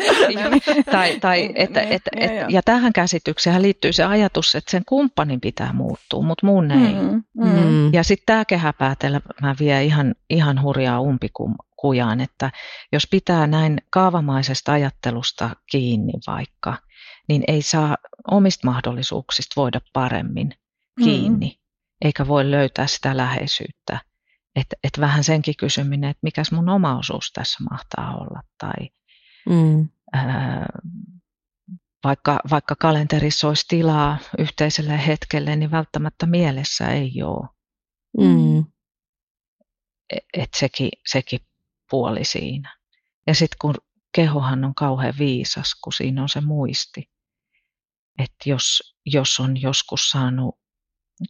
tai, 0.92 1.20
tai, 1.20 1.52
että, 1.56 1.80
niin, 1.80 1.92
että, 1.94 2.12
et, 2.16 2.32
ja 2.50 2.62
tähän 2.62 2.94
käsitykseen 2.94 3.62
liittyy 3.62 3.94
se 3.94 4.04
ajatus, 4.04 4.56
että 4.56 4.72
sen 4.72 4.84
kumppanin 4.86 5.42
pitää 5.42 5.74
muuttua, 5.74 6.24
mutta 6.24 6.46
mun 6.46 6.72
ei. 6.72 6.94
Mm, 6.94 7.24
mm. 7.34 7.94
Ja 7.94 8.04
sitten 8.04 8.26
tämä 8.26 8.46
kehäpäätelmä 8.46 9.56
vie 9.60 9.84
ihan, 9.84 10.16
ihan 10.30 10.62
hurjaa 10.62 11.02
umpikum, 11.02 11.56
kujaan, 11.84 12.22
että 12.22 12.52
jos 12.92 13.08
pitää 13.12 13.48
näin 13.48 13.78
kaavamaisesta 13.90 14.72
ajattelusta 14.72 15.56
kiinni 15.72 16.14
vaikka, 16.28 16.78
niin 17.28 17.44
ei 17.48 17.62
saa 17.62 17.98
omista 18.32 18.68
mahdollisuuksista 18.68 19.54
voida 19.56 19.82
paremmin 19.94 20.52
kiinni, 21.04 21.48
mm. 21.48 21.58
eikä 22.02 22.28
voi 22.28 22.52
löytää 22.52 22.88
sitä 22.88 23.18
läheisyyttä. 23.18 24.00
Että 24.56 24.76
et 24.84 25.00
vähän 25.00 25.24
senkin 25.24 25.58
kysyminen, 25.58 26.10
että 26.10 26.20
mikäs 26.24 26.52
mun 26.52 26.70
oma 26.70 26.98
osuus 26.98 27.32
tässä 27.34 27.64
mahtaa 27.72 28.18
olla, 28.18 28.42
tai 28.58 28.90
mm. 29.50 29.90
ää, 30.14 30.66
vaikka, 32.04 32.40
vaikka 32.52 32.76
kalenterissa 32.76 33.48
olisi 33.48 33.66
tilaa 33.68 34.18
yhteiselle 34.38 35.08
hetkelle, 35.08 35.56
niin 35.56 35.72
välttämättä 35.72 36.26
mielessä 36.26 36.88
ei 36.88 37.24
ole. 37.24 37.48
Mm. 38.18 38.60
Että 40.10 40.28
et 40.34 40.50
sekin, 40.56 40.90
sekin 41.08 41.40
puoli 41.90 42.26
siinä. 42.26 42.78
Ja 43.28 43.36
sitten 43.36 43.58
kun 43.62 43.76
kehohan 44.16 44.64
on 44.66 44.76
kauhean 44.76 45.14
viisas, 45.20 45.76
kun 45.84 45.94
siinä 45.94 46.22
on 46.22 46.30
se 46.30 46.42
muisti. 46.42 47.10
Että 48.20 48.50
jos, 48.50 48.96
jos 49.06 49.40
on 49.40 49.62
joskus 49.62 50.10
saanut 50.10 50.60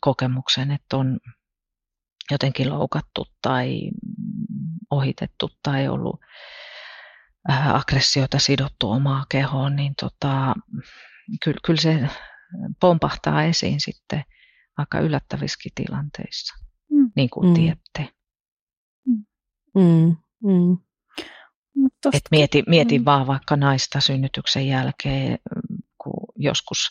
kokemuksen, 0.01 0.71
että 0.71 0.97
on 0.97 1.19
jotenkin 2.31 2.69
loukattu 2.69 3.25
tai 3.41 3.91
ohitettu 4.91 5.49
tai 5.63 5.87
ollut 5.87 6.19
äh, 7.51 7.75
aggressiota 7.75 8.39
sidottu 8.39 8.91
omaa 8.91 9.25
kehoon, 9.29 9.75
niin 9.75 9.93
tota, 10.01 10.53
kyllä, 11.43 11.59
kyllä 11.65 11.81
se 11.81 12.09
pompahtaa 12.79 13.43
esiin 13.43 13.81
sitten 13.81 14.23
aika 14.77 14.99
yllättävissäkin 14.99 15.71
tilanteissa, 15.75 16.53
mm. 16.91 17.11
niin 17.15 17.29
kuin 17.29 17.47
mm. 17.47 17.53
tiedätte. 17.53 18.13
Mm. 19.75 20.15
Mm. 20.43 20.77
Et 22.13 22.23
mieti, 22.31 22.63
mieti 22.67 22.99
mm. 22.99 23.05
vaan 23.05 23.27
vaikka 23.27 23.55
naista 23.55 24.01
synnytyksen 24.01 24.67
jälkeen, 24.67 25.39
kun 25.97 26.25
joskus 26.35 26.89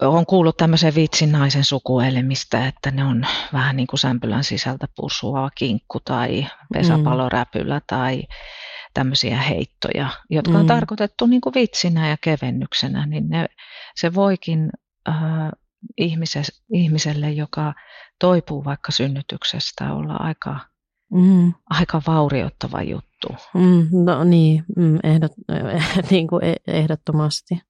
on 0.00 0.26
kuullut 0.26 0.56
tämmöisen 0.56 0.94
vitsin 0.94 1.32
naisen 1.32 1.64
sukuelimistä, 1.64 2.66
että 2.66 2.90
ne 2.90 3.04
on 3.04 3.26
vähän 3.52 3.76
niin 3.76 3.86
kuin 3.86 4.00
sämpylän 4.00 4.44
sisältä 4.44 4.86
pusua 4.96 5.50
kinkku 5.54 6.00
tai 6.00 6.46
pesäpaloräpylä 6.72 7.78
mm. 7.78 7.84
tai 7.86 8.22
tämmöisiä 8.94 9.40
heittoja, 9.40 10.10
jotka 10.30 10.52
on 10.52 10.62
mm. 10.62 10.66
tarkoitettu 10.66 11.26
niin 11.26 11.40
kuin 11.40 11.54
vitsinä 11.54 12.08
ja 12.08 12.16
kevennyksenä, 12.20 13.06
niin 13.06 13.28
ne, 13.28 13.46
se 13.94 14.14
voikin 14.14 14.70
äh, 15.08 15.14
ihmiselle, 15.98 16.48
ihmiselle, 16.72 17.30
joka 17.30 17.74
toipuu 18.18 18.64
vaikka 18.64 18.92
synnytyksestä, 18.92 19.92
olla 19.92 20.14
aika 20.14 20.60
mm. 21.12 21.54
aika 21.70 22.02
vaurioittava 22.06 22.82
juttu. 22.82 23.28
Mm, 23.54 23.88
no 24.04 24.24
niin, 24.24 24.64
mm, 24.76 24.98
ehdot, 25.02 25.32
niin 26.10 26.28
kuin 26.28 26.44
e, 26.44 26.54
ehdottomasti. 26.66 27.60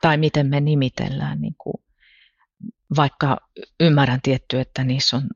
Tai 0.00 0.16
miten 0.16 0.46
me 0.46 0.60
nimitellään, 0.60 1.40
niin 1.40 1.54
kuin, 1.58 1.74
vaikka 2.96 3.36
ymmärrän 3.80 4.20
tietty, 4.22 4.60
että 4.60 4.84
niissä 4.84 5.16
on 5.16 5.28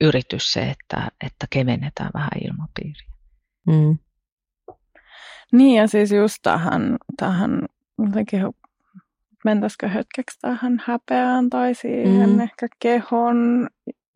yritys 0.00 0.52
se, 0.52 0.62
että, 0.70 1.08
että 1.26 1.46
kevennetään 1.50 2.10
vähän 2.14 2.30
ilmapiiriä. 2.44 3.12
Mm. 3.66 3.98
Niin 5.52 5.76
ja 5.78 5.86
siis 5.86 6.12
just 6.12 6.38
tähän, 6.42 6.96
tähän 7.16 7.66
jotenkin 7.98 8.40
mentäisikö 9.44 9.88
hetkeksi 9.88 10.38
tähän 10.40 10.82
häpeään 10.86 11.50
tai 11.50 11.74
siihen 11.74 12.30
mm. 12.30 12.40
ehkä 12.40 12.68
kehon 12.78 13.68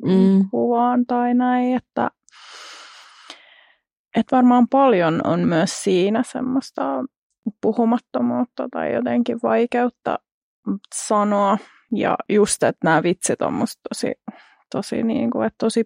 mm. 0.05 0.51
kuvaan 0.51 1.07
tai 1.07 1.35
näin, 1.35 1.77
että, 1.77 2.11
että 4.17 4.37
varmaan 4.37 4.69
paljon 4.69 5.21
on 5.25 5.41
myös 5.49 5.83
siinä 5.85 6.23
semmoista 6.23 7.05
puhumattomuutta 7.61 8.69
tai 8.71 8.95
jotenkin 8.95 9.39
vaikeutta 9.43 10.19
sanoa. 10.95 11.59
Ja 11.93 12.17
just, 12.29 12.63
että 12.63 12.85
nämä 12.85 13.03
vitsit 13.03 13.43
on 13.43 13.53
musta 13.53 13.81
tosi, 13.89 14.13
tosi, 14.71 15.03
niin 15.03 15.31
kuin, 15.31 15.47
että 15.47 15.59
tosi 15.59 15.85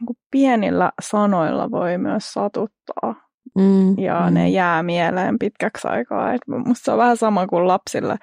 niin 0.00 0.06
kuin 0.06 0.18
pienillä 0.30 0.92
sanoilla 1.02 1.70
voi 1.70 1.98
myös 1.98 2.32
satuttaa 2.32 3.26
Mm, 3.56 3.98
ja 3.98 4.26
mm. 4.28 4.34
ne 4.34 4.48
jää 4.48 4.82
mieleen 4.82 5.38
pitkäksi 5.38 5.88
aikaa. 5.88 6.32
Et 6.32 6.40
musta 6.46 6.84
se 6.84 6.90
on 6.90 6.98
vähän 6.98 7.16
sama 7.16 7.46
kuin 7.46 7.68
lapsille 7.68 8.16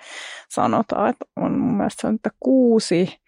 sanotaan, 0.49 1.09
että 1.09 1.25
on 1.35 1.59
mun 1.59 1.77
mielestä 1.77 2.01
se 2.01 2.07
on, 2.07 2.15
että 2.15 2.29
kuusi 2.39 3.22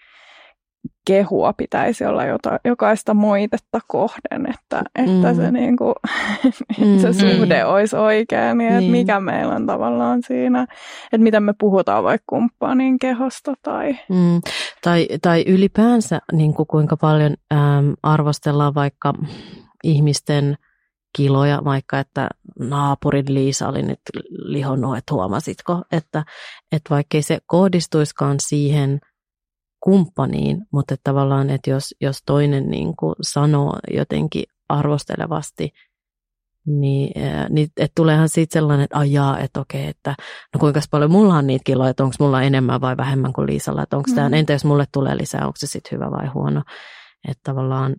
kehua 1.08 1.54
pitäisi 1.54 2.06
olla 2.06 2.26
jota, 2.26 2.60
jokaista 2.66 3.14
moitetta 3.14 3.80
kohden, 3.88 4.50
että, 4.50 4.84
että 4.96 5.32
mm. 5.32 5.36
se, 5.36 5.52
niin 5.62 5.78
kuin, 5.78 5.96
mm. 6.80 7.00
se 7.00 7.14
suhde 7.14 7.64
mm. 7.64 7.70
olisi 7.70 7.96
oikea, 7.96 8.56
niin, 8.56 8.68
että 8.68 8.80
niin. 8.80 8.92
mikä 8.92 9.20
meillä 9.20 9.56
on 9.56 9.66
tavallaan 9.66 10.24
siinä, 10.28 10.64
että 11.04 11.18
miten 11.18 11.44
me 11.44 11.54
puhutaan 11.60 12.04
vaikka 12.04 12.26
kumppanin 12.28 13.00
kehosta. 13.00 13.54
Tai, 13.62 13.98
mm. 14.10 14.42
tai, 14.84 15.08
tai 15.22 15.44
ylipäänsä 15.48 16.22
niin 16.32 16.54
kuin 16.54 16.68
kuinka 16.68 16.98
paljon 16.98 17.36
äm, 17.54 17.94
arvostellaan 18.04 18.76
vaikka 18.76 19.14
ihmisten 19.84 20.56
kiloja, 21.16 21.62
vaikka 21.64 22.00
että 22.00 22.30
naapurin 22.60 23.34
Liisa 23.34 23.68
oli 23.68 23.82
nyt 23.82 24.00
lihonnut, 24.30 24.98
että 24.98 25.14
huomasitko, 25.14 25.82
että, 25.92 26.24
että 26.72 26.90
vaikkei 26.90 27.22
se 27.22 27.40
kohdistuiskaan 27.46 28.36
siihen 28.40 29.00
kumppaniin, 29.86 30.66
mutta 30.72 30.94
että 30.94 31.10
tavallaan, 31.10 31.50
että 31.50 31.70
jos, 31.70 31.96
jos 32.02 32.24
toinen 32.26 32.70
niin 32.70 32.96
kuin 32.96 33.16
sanoo 33.22 33.80
jotenkin 33.94 34.44
arvostelevasti, 34.70 35.74
niin, 36.66 37.12
niin 37.50 37.68
että 37.78 37.94
tuleehan 37.96 38.30
siitä 38.30 38.54
sellainen, 38.54 38.84
että 38.84 39.00
ajaa, 39.00 39.40
että 39.40 39.60
okei, 39.60 39.88
että 39.88 40.16
no 40.54 40.60
kuinka 40.60 40.82
paljon 40.92 41.12
mulla 41.12 41.36
on 41.36 41.48
niitä 41.48 41.64
kiloja, 41.64 41.90
että 41.90 42.04
onko 42.04 42.16
mulla 42.20 42.42
enemmän 42.42 42.82
vai 42.82 42.98
vähemmän 42.98 43.34
kuin 43.34 43.48
Liisalla, 43.48 43.84
että 43.84 43.98
onko 43.98 44.10
mm. 44.10 44.16
tämä, 44.16 44.38
entä 44.38 44.54
jos 44.54 44.66
mulle 44.66 44.86
tulee 44.92 45.18
lisää, 45.18 45.42
onko 45.42 45.56
se 45.58 45.68
sitten 45.68 45.92
hyvä 45.92 46.12
vai 46.12 46.28
huono, 46.28 46.64
että 47.28 47.42
tavallaan, 47.44 47.96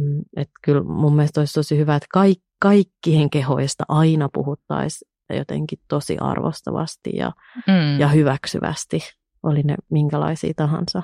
mm, 0.00 0.22
että 0.36 0.52
kyllä 0.64 0.82
mun 0.82 1.16
mielestä 1.16 1.40
olisi 1.40 1.54
tosi 1.54 1.78
hyvä, 1.78 1.96
että 1.96 2.08
kaikki 2.12 2.48
kaikkien 2.62 3.30
kehoista 3.30 3.84
aina 3.88 4.28
puhuttaisiin 4.32 5.10
jotenkin 5.36 5.78
tosi 5.88 6.18
arvostavasti 6.20 7.10
ja, 7.14 7.32
mm. 7.66 8.00
ja 8.00 8.08
hyväksyvästi, 8.08 9.00
oli 9.42 9.62
ne 9.62 9.74
minkälaisia 9.90 10.52
tahansa. 10.56 11.02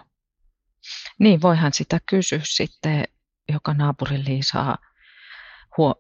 Niin, 1.18 1.42
voihan 1.42 1.72
sitä 1.72 2.00
kysyä 2.06 2.40
sitten, 2.42 3.04
joka 3.52 3.74
naapurin 3.74 4.24
Liisaa 4.24 4.78
huo, 5.76 5.94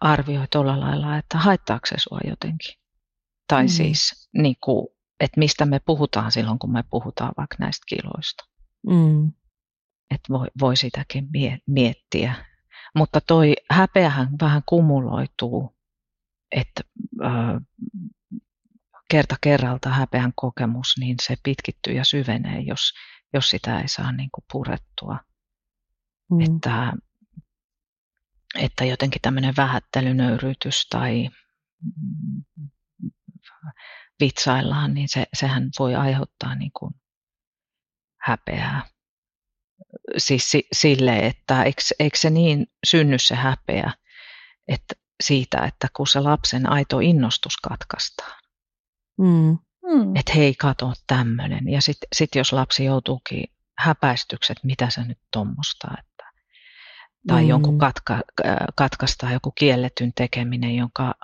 arvioi 0.00 0.46
tuolla 0.52 0.80
lailla, 0.80 1.16
että 1.16 1.38
haittaako 1.38 1.86
se 1.86 1.94
sua 1.98 2.20
jotenkin. 2.24 2.74
Tai 3.48 3.62
mm. 3.62 3.68
siis, 3.68 4.28
niin 4.34 4.56
kuin, 4.64 4.86
että 5.20 5.38
mistä 5.40 5.66
me 5.66 5.80
puhutaan 5.86 6.32
silloin, 6.32 6.58
kun 6.58 6.72
me 6.72 6.84
puhutaan 6.90 7.32
vaikka 7.36 7.56
näistä 7.58 7.84
kiloista. 7.88 8.44
Mm. 8.86 9.32
Että 10.10 10.32
voi, 10.32 10.46
voi 10.60 10.76
sitäkin 10.76 11.28
miettiä 11.66 12.34
mutta 12.94 13.20
toi 13.20 13.54
häpeähän 13.70 14.28
vähän 14.40 14.62
kumuloituu, 14.66 15.76
että 16.52 16.82
äh, 17.24 17.60
kerta 19.10 19.36
kerralta 19.40 19.88
häpeän 19.88 20.32
kokemus, 20.36 20.94
niin 20.98 21.16
se 21.22 21.36
pitkittyy 21.42 21.94
ja 21.94 22.04
syvenee, 22.04 22.60
jos, 22.60 22.92
jos 23.32 23.50
sitä 23.50 23.80
ei 23.80 23.88
saa 23.88 24.12
niin 24.12 24.30
kuin 24.34 24.44
purettua. 24.52 25.18
Mm. 26.30 26.40
Että, 26.40 26.92
että 28.54 28.84
jotenkin 28.84 29.22
tämmöinen 29.22 29.54
vähättelynöyrytys 29.56 30.86
tai 30.90 31.30
vitsaillaan, 34.20 34.94
niin 34.94 35.08
se, 35.08 35.26
sehän 35.34 35.70
voi 35.78 35.94
aiheuttaa 35.94 36.54
niin 36.54 36.72
kuin 36.78 36.94
häpeää 38.20 38.86
siis 40.18 40.52
sille, 40.72 41.18
että 41.26 41.62
eikö, 41.62 41.82
eikö 41.98 42.18
se 42.18 42.30
niin 42.30 42.66
synny 42.86 43.18
se 43.18 43.34
häpeä 43.34 43.92
että 44.70 44.94
siitä, 45.22 45.58
että 45.58 45.88
kun 45.96 46.06
se 46.06 46.20
lapsen 46.20 46.70
aito 46.72 47.00
innostus 47.00 47.56
katkaistaan. 47.56 48.42
Mm. 49.18 49.58
Mm. 49.90 50.16
Että 50.16 50.32
hei, 50.34 50.54
kato 50.54 50.92
tämmöinen. 51.06 51.68
Ja 51.68 51.80
sitten 51.80 52.08
sit 52.12 52.34
jos 52.34 52.52
lapsi 52.52 52.84
joutuukin 52.84 53.44
häpäistykset, 53.78 54.56
mitä 54.62 54.90
se 54.90 55.04
nyt 55.04 55.18
tuommoista, 55.32 55.88
että, 55.98 56.32
tai 57.26 57.42
mm. 57.42 57.48
jonkun 57.48 57.78
katka, 57.78 58.20
katkaistaan 58.76 59.32
joku 59.32 59.50
kielletyn 59.50 60.12
tekeminen, 60.16 60.76
jonka, 60.76 61.14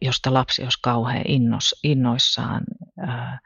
josta 0.00 0.34
lapsi 0.34 0.62
olisi 0.62 0.78
kauhean 0.82 1.22
innos, 1.28 1.74
innoissaan, 1.84 2.62
ää, 3.06 3.38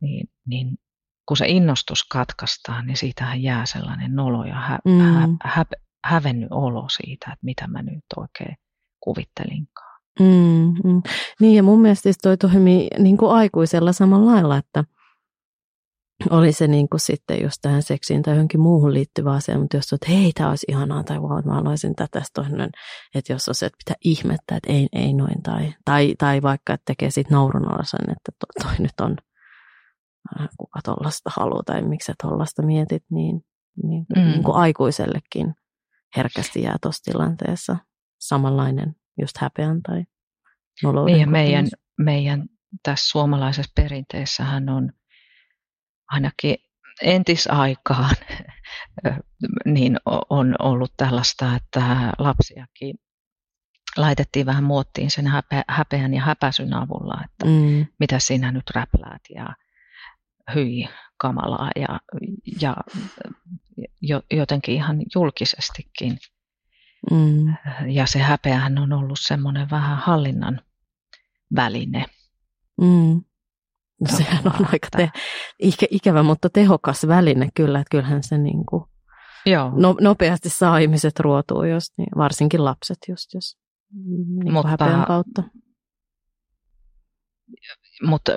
niin, 0.00 0.30
niin 0.46 0.78
kun 1.26 1.36
se 1.36 1.46
innostus 1.48 2.04
katkaistaan, 2.04 2.86
niin 2.86 2.96
siitähän 2.96 3.42
jää 3.42 3.66
sellainen 3.66 4.14
nolo 4.14 4.44
ja 4.44 4.54
hä, 4.54 4.78
mm. 4.84 5.00
hä, 5.00 5.28
hä, 5.44 5.64
hävennyt 6.04 6.48
olo 6.50 6.88
siitä, 6.88 7.26
että 7.32 7.44
mitä 7.44 7.66
mä 7.66 7.82
nyt 7.82 8.04
oikein 8.16 8.56
kuvittelinkaan. 9.00 9.87
Mm, 10.20 10.74
mm. 10.84 11.02
Niin 11.40 11.54
ja 11.54 11.62
mun 11.62 11.80
mielestä 11.80 12.10
toi 12.22 12.36
toimii 12.36 12.88
niin 12.98 13.16
kuin 13.16 13.32
aikuisella 13.32 13.92
samalla 13.92 14.32
lailla, 14.32 14.56
että 14.56 14.84
oli 16.30 16.52
se 16.52 16.66
niin 16.66 16.88
kuin 16.88 17.00
sitten 17.00 17.42
just 17.42 17.58
tähän 17.62 17.82
seksiin 17.82 18.22
tai 18.22 18.34
johonkin 18.34 18.60
muuhun 18.60 18.94
liittyvä 18.94 19.32
asia, 19.32 19.58
mutta 19.58 19.76
jos 19.76 19.92
että 19.92 20.12
hei, 20.12 20.32
tämä 20.32 20.50
olisi 20.50 20.66
ihanaa 20.68 21.04
tai 21.04 21.18
wow, 21.18 21.44
mä 21.44 21.54
haluaisin 21.54 21.94
tätä 21.94 22.22
toinen, 22.34 22.70
että 23.14 23.32
jos 23.32 23.48
on 23.48 23.54
se, 23.54 23.66
että 23.66 23.76
pitää 23.78 23.96
ihmettä, 24.04 24.56
että 24.56 24.72
ei, 24.72 24.88
ei 24.92 25.14
noin, 25.14 25.42
tai, 25.42 25.74
tai, 25.84 26.14
tai 26.18 26.42
vaikka, 26.42 26.72
että 26.72 26.84
tekee 26.86 27.10
sitten 27.10 27.34
naurun 27.34 27.72
alasen, 27.72 28.10
että 28.10 28.32
toi 28.62 28.74
nyt 28.78 29.00
on 29.00 29.16
Äh, 30.40 30.48
kuka 30.58 30.80
tuollaista 30.84 31.30
haluaa 31.36 31.62
tai 31.62 31.82
miksi 31.82 32.06
sä 32.06 32.14
tuollaista 32.22 32.62
mietit, 32.62 33.04
niin, 33.10 33.40
niin, 33.82 34.06
mm. 34.16 34.22
niin 34.22 34.42
kuin 34.42 34.56
aikuisellekin 34.56 35.54
herkästi 36.16 36.62
jää 36.62 36.76
tuossa 36.82 37.12
tilanteessa 37.12 37.76
samanlainen 38.20 38.96
just 39.20 39.38
häpeän 39.38 39.82
tai 39.82 40.04
nolouden 40.82 41.14
niin 41.14 41.30
meidän, 41.30 41.66
meidän 41.98 42.48
tässä 42.82 43.10
suomalaisessa 43.10 43.72
perinteessähän 43.74 44.68
on 44.68 44.92
ainakin 46.08 46.56
entisaikaan 47.02 48.14
niin 49.74 49.96
on 50.30 50.54
ollut 50.58 50.92
tällaista, 50.96 51.56
että 51.56 52.12
lapsiakin 52.18 52.94
laitettiin 53.96 54.46
vähän 54.46 54.64
muottiin 54.64 55.10
sen 55.10 55.26
häpeän 55.68 56.14
ja 56.14 56.22
häpäsyn 56.22 56.74
avulla, 56.74 57.20
että 57.24 57.46
mm. 57.46 57.86
mitä 58.00 58.18
sinä 58.18 58.52
nyt 58.52 58.70
räpläät 58.74 59.22
ja 59.34 59.46
hyi 60.54 60.88
kamalaa 61.16 61.70
ja, 61.76 62.00
ja 62.60 62.76
jo, 64.02 64.22
jotenkin 64.30 64.74
ihan 64.74 65.02
julkisestikin. 65.14 66.18
Mm. 67.10 67.54
Ja 67.86 68.06
se 68.06 68.18
häpeähän 68.18 68.78
on 68.78 68.92
ollut 68.92 69.18
semmoinen 69.20 69.70
vähän 69.70 69.98
hallinnan 69.98 70.60
väline. 71.56 72.04
Mm. 72.80 73.22
No, 74.00 74.16
sehän 74.16 74.46
on 74.46 74.66
aika 74.72 74.88
te- 74.96 75.10
ikä, 75.58 75.86
ikävä, 75.90 76.22
mutta 76.22 76.50
tehokas 76.50 77.06
väline 77.06 77.48
kyllä, 77.54 77.80
että 77.80 77.90
kyllähän 77.90 78.22
se 78.22 78.38
niin 78.38 78.66
kuin 78.66 78.84
Joo. 79.46 79.72
No, 79.76 79.96
nopeasti 80.00 80.48
saa 80.48 80.78
ihmiset 80.78 81.20
ruotua, 81.20 81.66
jos, 81.66 81.92
niin, 81.98 82.08
varsinkin 82.16 82.64
lapset 82.64 82.98
just, 83.08 83.34
jos 83.34 83.58
niin 84.44 84.52
mutta, 84.52 84.68
häpeän 84.68 85.04
kautta 85.06 85.42
mutta 88.02 88.32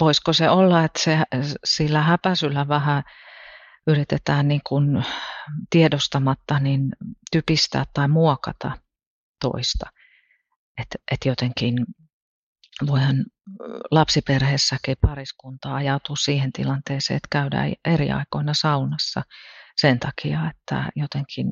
voisiko 0.00 0.32
se 0.32 0.50
olla, 0.50 0.84
että 0.84 1.00
se, 1.02 1.18
sillä 1.64 2.02
häpäisyllä 2.02 2.68
vähän 2.68 3.02
yritetään 3.86 4.48
niin 4.48 4.60
kuin 4.66 5.04
tiedostamatta 5.70 6.58
niin 6.58 6.88
typistää 7.32 7.84
tai 7.94 8.08
muokata 8.08 8.78
toista. 9.40 9.86
Että 10.80 10.98
et 11.10 11.20
jotenkin 11.24 11.74
voihan 12.86 13.16
lapsiperheessäkin 13.90 14.96
pariskunta 15.00 15.74
ajautua 15.74 16.16
siihen 16.16 16.52
tilanteeseen, 16.52 17.16
että 17.16 17.28
käydään 17.30 17.72
eri 17.84 18.10
aikoina 18.10 18.54
saunassa 18.54 19.22
sen 19.76 19.98
takia, 19.98 20.50
että 20.50 20.90
jotenkin 20.96 21.46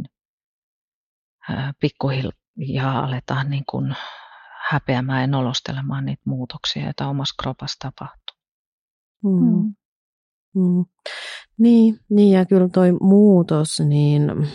pikkuhiljaa 1.80 3.04
aletaan 3.04 3.50
niin 3.50 3.64
kuin 3.70 3.96
häpeämään 4.70 5.20
ja 5.20 5.26
nolostelemaan 5.26 6.04
niitä 6.04 6.22
muutoksia, 6.26 6.84
joita 6.84 7.06
omassa 7.06 7.34
kropassa 7.42 7.76
tapahtuu. 7.78 8.36
Mm. 9.24 9.74
Mm. 10.54 10.84
Niin, 11.58 12.00
niin, 12.08 12.32
ja 12.32 12.46
kyllä 12.46 12.68
toi 12.68 12.92
muutos, 13.00 13.80
niin, 13.80 14.48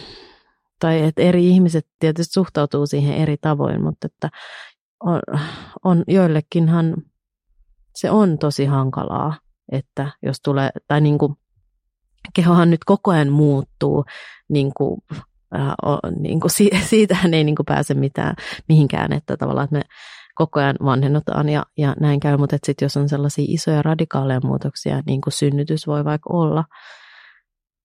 tai 0.80 1.02
että 1.04 1.22
eri 1.22 1.48
ihmiset 1.50 1.88
tietysti 2.00 2.34
suhtautuu 2.34 2.88
siihen 2.88 3.18
eri 3.18 3.38
tavoin, 3.42 3.84
mutta 3.84 4.06
että 4.08 4.30
on, 5.04 5.20
on 5.84 6.04
joillekinhan 6.08 6.96
se 7.98 8.12
on 8.12 8.38
tosi 8.38 8.66
hankalaa, 8.66 9.38
että 9.72 10.12
jos 10.24 10.42
tulee, 10.42 10.70
tai 10.88 11.02
niin 11.02 11.18
kuin, 11.18 11.36
kehohan 12.34 12.70
nyt 12.70 12.84
koko 12.84 13.12
ajan 13.12 13.32
muuttuu, 13.32 14.06
niin 14.50 14.72
kuin, 14.78 15.02
äh, 15.56 15.74
niin 16.20 16.40
kuin 16.40 16.52
siitähän 16.90 17.34
ei 17.34 17.44
niin 17.44 17.56
kuin 17.56 17.66
pääse 17.66 17.94
mitään, 17.94 18.36
mihinkään, 18.70 19.14
että 19.14 19.38
tavallaan 19.38 19.66
että 19.66 19.76
me 19.76 19.84
koko 20.38 20.60
ajan 20.60 20.76
vanhennutaan 20.84 21.50
ja, 21.50 21.66
ja 21.78 21.96
näin 22.00 22.20
käy, 22.20 22.38
mutta 22.38 22.58
sitten 22.66 22.86
jos 22.86 22.98
on 22.98 23.10
sellaisia 23.10 23.46
isoja 23.48 23.82
radikaaleja 23.82 24.40
muutoksia, 24.44 25.02
niin 25.06 25.22
kuin 25.22 25.34
synnytys 25.34 25.88
voi 25.88 26.06
vaikka 26.06 26.30
olla, 26.34 26.66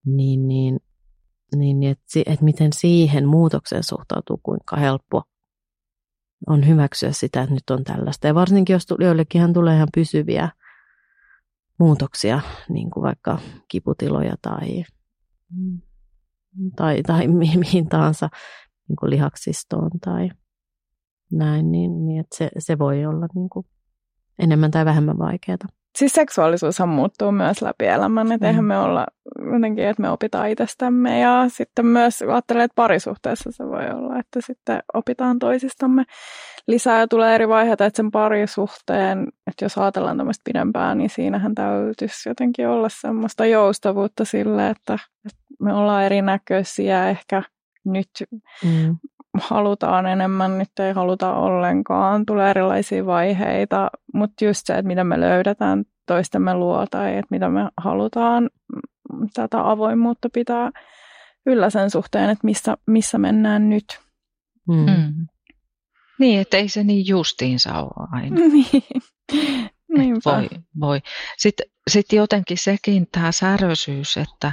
niin, 0.07 0.49
niin, 0.49 0.81
niin, 1.57 1.81
niin 1.81 1.93
että 1.93 2.33
et 2.33 2.41
miten 2.41 2.73
siihen 2.73 3.29
muutokseen 3.29 3.83
suhtautuu, 3.85 4.41
kuinka 4.43 4.77
helppo 4.77 5.23
on 6.47 6.67
hyväksyä 6.67 7.13
sitä, 7.13 7.43
että 7.43 7.55
nyt 7.55 7.71
on 7.71 7.85
tällaista. 7.85 8.27
Ja 8.27 8.35
varsinkin 8.35 8.75
jos 8.75 8.87
joillekin 9.01 9.53
tulee 9.53 9.77
ihan 9.77 9.89
pysyviä 9.95 10.49
muutoksia, 11.79 12.41
niin 12.69 12.91
kuin 12.91 13.03
vaikka 13.03 13.39
kiputiloja 13.69 14.35
tai, 14.43 14.85
tai, 16.77 17.03
tai 17.03 17.29
mihin 17.29 17.89
tahansa 17.89 18.29
niin 18.89 18.97
kuin 18.97 19.11
lihaksistoon 19.11 19.91
tai 20.05 20.31
näin, 21.33 21.73
niin, 21.73 22.07
niin 22.07 22.21
että 22.21 22.37
se, 22.37 22.51
se 22.59 22.79
voi 22.79 23.07
olla 23.07 23.27
niin 23.35 23.49
kuin 23.49 23.67
enemmän 24.39 24.71
tai 24.71 24.85
vähemmän 24.85 25.19
vaikeaa. 25.19 25.59
Siis 25.99 26.13
seksuaalisuushan 26.13 26.89
muuttuu 26.89 27.33
myös 27.33 27.63
läpi 27.63 27.87
elämän, 27.87 28.33
että 28.33 28.47
mm. 28.47 28.49
eihän 28.49 28.65
me 28.65 28.79
olla 28.79 29.07
jotenkin, 29.55 29.85
että 29.85 30.03
me 30.03 30.11
opitaan 30.11 30.49
itsestämme 30.49 31.21
ja 31.21 31.45
sitten 31.49 31.87
myös 31.87 32.23
ajattelee, 32.23 32.65
että 32.65 32.75
parisuhteessa 32.75 33.53
se 33.53 33.65
voi 33.65 33.91
olla, 33.91 34.19
että 34.19 34.41
sitten 34.47 34.83
opitaan 34.95 35.39
toisistamme 35.39 36.05
lisää 36.67 37.01
ja 37.01 37.09
tulee 37.09 37.35
eri 37.35 37.49
vaiheita, 37.49 37.87
että 37.87 37.97
sen 37.97 38.11
parisuhteen, 38.11 39.29
että 39.47 39.65
jos 39.65 39.79
ajatellaan 39.79 40.17
tämmöistä 40.17 40.43
pidempään, 40.45 40.99
niin 40.99 41.11
siinähän 41.11 41.55
täytyisi 41.55 42.29
jotenkin 42.29 42.69
olla 42.69 42.89
semmoista 42.89 43.47
joustavuutta 43.47 44.25
sille, 44.25 44.69
että, 44.69 44.95
että 45.27 45.43
me 45.61 45.75
ollaan 45.75 46.05
erinäköisiä 46.05 47.09
ehkä 47.09 47.43
nyt 47.85 48.11
mm 48.65 48.97
halutaan 49.41 50.07
enemmän, 50.07 50.59
nyt 50.59 50.79
ei 50.79 50.93
haluta 50.93 51.35
ollenkaan, 51.35 52.27
tulee 52.27 52.51
erilaisia 52.51 53.07
vaiheita, 53.07 53.91
mutta 54.15 54.45
just 54.45 54.67
se, 54.67 54.73
että 54.73 54.87
mitä 54.87 55.05
me 55.05 55.21
löydetään 55.21 55.85
toistemme 56.07 56.55
luo 56.55 56.87
tai 56.91 57.11
että 57.11 57.27
mitä 57.31 57.49
me 57.49 57.69
halutaan, 57.77 58.51
mm, 59.13 59.29
tätä 59.35 59.71
avoimuutta 59.71 60.29
pitää 60.33 60.71
yllä 61.47 61.71
sen 61.71 61.91
suhteen, 61.91 62.31
että 62.31 62.47
missä, 62.47 62.77
missä 62.87 63.19
mennään 63.19 63.71
nyt. 63.71 64.01
Mm. 64.69 64.77
Mm. 64.77 65.27
Niin, 66.19 66.41
että 66.41 66.57
ei 66.57 66.69
se 66.69 66.85
niin 66.85 67.07
justiinsa 67.07 67.75
ole 67.75 68.09
aina. 68.13 68.37
niin. 69.97 70.17
Voi, 70.25 70.49
voi. 70.81 71.01
Sitten, 71.39 71.67
sitten 71.91 72.17
jotenkin 72.17 72.59
sekin 72.59 73.07
tämä 73.13 73.33
säröisyys, 73.33 74.17
että 74.17 74.53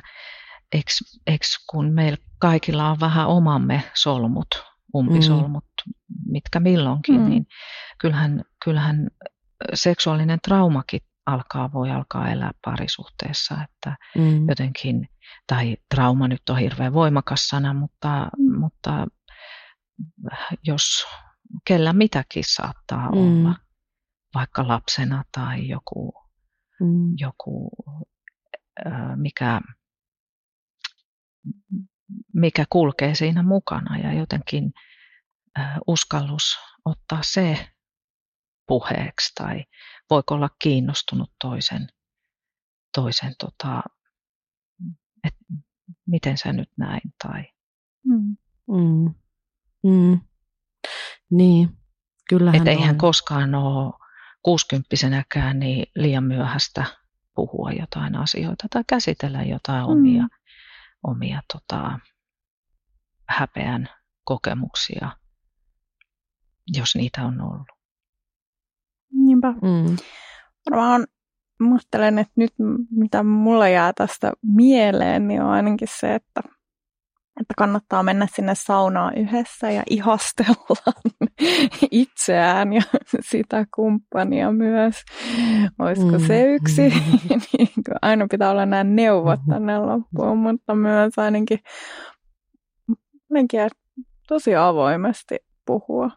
eks 1.28 1.66
kun 1.70 1.94
meillä 1.94 2.18
kaikilla 2.40 2.90
on 2.90 3.00
vähän 3.00 3.28
omamme 3.28 3.84
solmut, 3.94 4.48
umpisolmut, 4.96 5.66
mm. 5.86 5.94
mitkä 6.32 6.60
milloinkin, 6.60 7.22
mm. 7.22 7.30
niin 7.30 7.48
kyllähän, 8.02 8.44
kyllähän 8.64 9.08
seksuaalinen 9.74 10.40
traumakin 10.44 11.02
alkaa, 11.26 11.74
voi 11.74 11.92
alkaa 11.92 12.30
elää 12.30 12.52
parisuhteessa, 12.66 13.56
että 13.64 13.98
mm. 14.18 14.50
jotenkin, 14.50 15.10
tai 15.48 15.78
trauma 15.96 16.28
nyt 16.28 16.50
on 16.50 16.58
hirveän 16.58 16.94
voimakas 16.94 17.48
sana, 17.48 17.74
mutta, 17.74 18.30
mutta 18.60 19.08
jos 20.64 21.08
kellä 21.68 21.94
mitäkin 21.94 22.44
saattaa 22.48 23.12
mm. 23.12 23.18
olla, 23.18 23.56
vaikka 24.36 24.68
lapsena 24.68 25.24
tai 25.32 25.68
joku, 25.68 26.14
mm. 26.80 27.14
joku 27.18 27.70
mikä 29.16 29.62
mikä 32.34 32.66
kulkee 32.70 33.16
siinä 33.16 33.44
mukana 33.44 33.98
ja 33.98 34.14
jotenkin 34.14 34.74
uskallus 35.88 36.58
ottaa 36.86 37.20
se 37.24 37.70
puheeksi 38.68 39.32
tai 39.36 39.66
voiko 40.10 40.36
olla 40.36 40.50
kiinnostunut 40.60 41.32
toisen, 41.42 41.88
toisen 42.96 43.34
tota, 43.40 43.84
että 45.24 45.46
miten 46.08 46.38
sä 46.38 46.54
nyt 46.54 46.70
näin 46.78 47.02
tai 47.24 47.44
mm. 48.06 48.38
Mm. 48.68 49.14
Mm. 49.84 50.20
Niin, 51.32 51.70
kyllähän 52.30 52.58
Että 52.58 52.72
eihän 52.72 52.90
on. 52.90 52.98
koskaan 52.98 53.56
ole 53.56 53.94
kuusikymppisenäkään 54.44 55.60
niin 55.60 55.86
liian 55.96 56.24
myöhäistä 56.24 56.86
puhua 57.36 57.72
jotain 57.72 58.16
asioita 58.16 58.68
tai 58.70 58.84
käsitellä 58.88 59.44
jotain 59.44 59.86
mm. 59.86 59.92
omia 59.92 60.28
omia 61.04 61.42
tota, 61.54 62.00
häpeän 63.30 63.90
kokemuksia, 64.24 65.12
jos 66.68 66.96
niitä 66.96 67.26
on 67.26 67.42
ollut. 67.42 67.68
Niinpä. 69.14 69.52
Mm. 69.52 69.98
Varmaan 70.72 71.08
muistelen, 71.60 72.20
että 72.20 72.34
nyt 72.36 72.54
mitä 72.92 73.24
mulla 73.24 73.68
jää 73.70 73.94
tästä 73.94 74.34
mieleen, 74.42 75.28
niin 75.28 75.42
on 75.42 75.50
ainakin 75.50 75.88
se, 76.00 76.16
että 76.16 76.42
että 77.40 77.54
kannattaa 77.58 78.04
mennä 78.04 78.28
sinne 78.36 78.56
saunaan 78.56 79.18
yhdessä 79.18 79.72
ja 79.72 79.84
ihastella 79.90 80.94
itseään 81.92 82.74
ja 82.74 82.82
sitä 83.20 83.66
kumppania 83.76 84.52
myös. 84.52 84.96
Olisiko 85.80 86.18
mm. 86.18 86.28
se 86.28 86.54
yksi? 86.54 86.82
niin 87.58 87.70
aina 88.02 88.28
pitää 88.32 88.52
olla 88.52 88.66
nämä 88.66 88.84
neuvot 88.84 89.40
tänne 89.50 89.80
loppuun, 89.80 90.38
mutta 90.38 90.76
myös 90.76 91.14
ainakin, 91.18 91.60
ainakin 93.32 93.70
tosi 94.28 94.56
avoimesti 94.56 95.38
puhua 95.66 96.10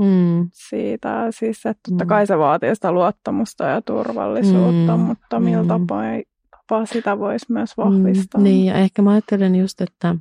mm. 0.00 0.48
siitä. 0.52 1.26
Siis, 1.30 1.66
että 1.66 1.80
totta 1.88 2.04
mm. 2.04 2.08
kai 2.08 2.26
se 2.26 2.38
vaatii 2.38 2.74
sitä 2.74 2.92
luottamusta 2.92 3.64
ja 3.64 3.82
turvallisuutta, 3.82 4.96
mm. 4.96 5.02
mutta 5.02 5.40
millä 5.40 5.62
mm. 5.62 5.68
tapaa, 5.68 6.02
tapaa 6.50 6.86
sitä 6.86 7.18
voisi 7.18 7.52
myös 7.52 7.76
vahvistaa. 7.76 8.38
Mm. 8.38 8.44
Niin, 8.44 8.66
ja 8.66 8.74
ehkä 8.74 9.02
mä 9.02 9.10
ajattelen 9.10 9.56
just, 9.56 9.80
että 9.80 10.16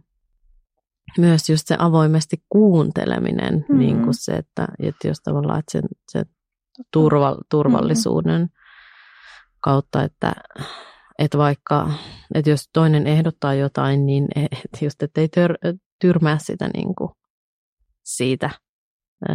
myös 1.18 1.50
just 1.50 1.68
se 1.68 1.76
avoimesti 1.80 2.38
kuunteleminen, 2.50 3.66
mm. 3.70 3.78
niin 3.80 4.04
kuin 4.04 4.14
se, 4.14 4.32
että, 4.32 4.68
että 4.80 5.08
jos 5.08 5.18
tavallaan 5.24 5.60
että 5.60 5.72
sen, 5.72 5.84
se 6.12 6.24
turva, 6.94 7.38
turvallisuuden 7.52 8.42
mm. 8.42 8.50
kautta, 9.62 10.04
että, 10.04 10.34
että 11.20 11.38
vaikka, 11.38 11.92
että 12.36 12.50
jos 12.50 12.70
toinen 12.74 13.08
ehdottaa 13.08 13.54
jotain, 13.54 14.06
niin 14.06 14.28
että 14.36 14.86
just, 14.86 15.04
että 15.04 15.22
ei 15.22 15.28
tör, 15.28 15.54
tyrmää 16.02 16.38
sitä 16.38 16.70
niin 16.74 16.96
kuin 16.96 17.10
siitä 18.04 18.50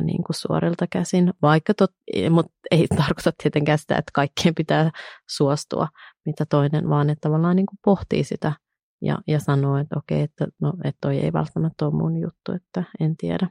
niin 0.00 0.24
kuin 0.24 0.36
suorilta 0.36 0.86
käsin, 0.86 1.32
vaikka 1.42 1.74
tot, 1.74 1.90
mutta 2.30 2.52
ei 2.70 2.88
tarkoita 2.88 3.32
tietenkään 3.42 3.78
sitä, 3.78 3.96
että 3.96 4.10
kaikkien 4.14 4.54
pitää 4.54 4.90
suostua, 5.30 5.88
mitä 6.26 6.46
toinen, 6.46 6.88
vaan 6.88 7.10
että 7.10 7.28
tavallaan 7.28 7.56
niin 7.56 7.66
kuin 7.66 7.78
pohtii 7.84 8.24
sitä 8.24 8.52
ja, 9.02 9.18
ja 9.26 9.40
sanoo, 9.40 9.76
että 9.76 9.98
okei, 9.98 10.20
että, 10.20 10.46
no, 10.60 10.72
että 10.84 10.98
toi 11.00 11.18
ei 11.18 11.32
välttämättä 11.32 11.86
ole 11.86 11.94
mun 11.94 12.20
juttu, 12.20 12.52
että 12.52 12.84
en 13.00 13.16
tiedä. 13.16 13.48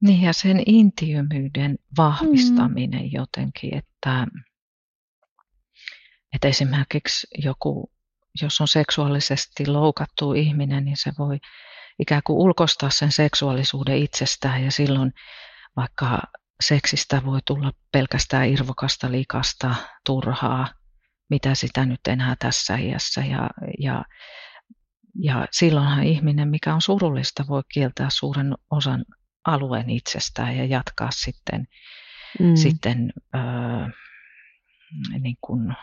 Niin 0.00 0.22
ja 0.22 0.32
sen 0.32 0.62
intiömyyden 0.66 1.78
vahvistaminen 1.98 3.02
mm. 3.02 3.10
jotenkin, 3.12 3.74
että, 3.74 4.26
että 6.34 6.48
esimerkiksi 6.48 7.26
joku, 7.44 7.92
jos 8.42 8.60
on 8.60 8.68
seksuaalisesti 8.68 9.66
loukattu 9.66 10.32
ihminen, 10.32 10.84
niin 10.84 10.96
se 10.96 11.12
voi 11.18 11.38
ikään 11.98 12.22
kuin 12.26 12.36
ulkostaa 12.36 12.90
sen 12.90 13.12
seksuaalisuuden 13.12 13.96
itsestään 13.96 14.64
ja 14.64 14.70
silloin 14.70 15.12
vaikka 15.76 16.22
seksistä 16.60 17.22
voi 17.24 17.40
tulla 17.46 17.72
pelkästään 17.92 18.48
irvokasta, 18.48 19.12
likasta, 19.12 19.74
turhaa, 20.06 20.68
mitä 21.32 21.54
sitä 21.54 21.86
nyt 21.86 22.00
enää 22.08 22.36
tässä 22.38 22.76
iässä. 22.76 23.20
Ja, 23.20 23.50
ja, 23.78 24.04
ja 25.22 25.46
silloinhan 25.50 26.04
ihminen, 26.04 26.48
mikä 26.48 26.74
on 26.74 26.80
surullista, 26.80 27.44
voi 27.48 27.62
kieltää 27.74 28.08
suuren 28.10 28.54
osan 28.70 29.04
alueen 29.44 29.90
itsestään 29.90 30.56
ja 30.56 30.64
jatkaa 30.64 31.10
sitten, 31.10 31.66
mm. 32.40 32.56
sitten 32.56 33.12
öö, 33.34 33.88
niin 35.20 35.36
kuin, 35.40 35.74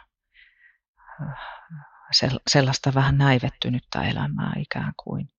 sellaista 2.48 2.94
vähän 2.94 3.18
näivettynyttä 3.18 4.04
elämää 4.04 4.54
ikään 4.58 4.94
kuin. 5.04 5.30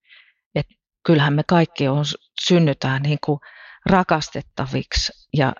Et 0.55 0.67
kyllähän 1.07 1.35
me 1.35 1.43
kaikki 1.43 1.89
on, 1.89 2.05
synnytään 2.41 3.03
niin 3.03 3.19
kuin 3.25 3.41
rakastettaviksi 3.87 5.13
ja, 5.37 5.53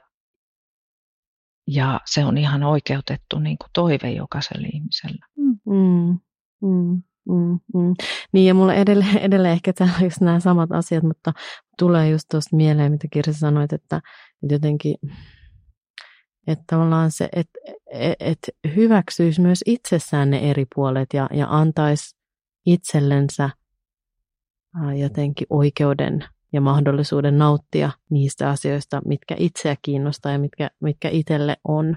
ja 1.75 2.01
se 2.05 2.25
on 2.25 2.39
ihan 2.39 2.63
oikeutettu 2.63 3.39
niin 3.39 3.59
kuin 3.59 3.71
toive 3.73 4.11
jokaiselle 4.11 4.69
ihmisellä. 4.69 5.27
Mm, 5.37 6.19
mm, 6.63 7.03
mm, 7.29 7.59
mm. 7.75 7.95
Niin 8.33 8.47
ja 8.47 8.55
mulle 8.55 8.75
edelleen, 8.75 9.19
edelleen 9.29 9.53
ehkä 9.53 9.73
täällä 9.73 9.95
on 9.99 10.05
just 10.05 10.21
nämä 10.21 10.41
samat 10.41 10.73
asiat, 10.73 11.03
mutta 11.03 11.33
tulee 11.79 12.11
just 12.11 12.25
tuosta 12.31 12.57
mieleen, 12.57 12.93
mitä 12.93 13.09
Kirsi 13.11 13.39
sanoit, 13.39 13.73
että, 13.73 14.01
että 14.43 14.55
jotenkin 14.55 14.95
että 16.47 16.65
tavallaan 16.67 17.11
se, 17.11 17.29
että 17.33 17.59
et, 17.91 18.17
et 18.21 18.39
hyväksyisi 18.77 19.41
myös 19.41 19.63
itsessään 19.67 20.31
ne 20.31 20.51
eri 20.51 20.67
puolet 20.75 21.09
ja, 21.15 21.29
ja 21.33 21.47
antaisi 21.51 22.17
itsellensä 22.67 23.51
jotenkin 24.99 25.47
oikeuden 25.51 26.25
ja 26.53 26.61
mahdollisuuden 26.61 27.39
nauttia 27.39 27.91
niistä 28.11 28.51
asioista, 28.51 29.01
mitkä 29.05 29.35
itseä 29.39 29.77
kiinnostaa 29.83 30.33
ja 30.33 30.39
mitkä, 30.39 30.71
mitkä 30.81 31.09
itselle 31.09 31.57
on 31.65 31.97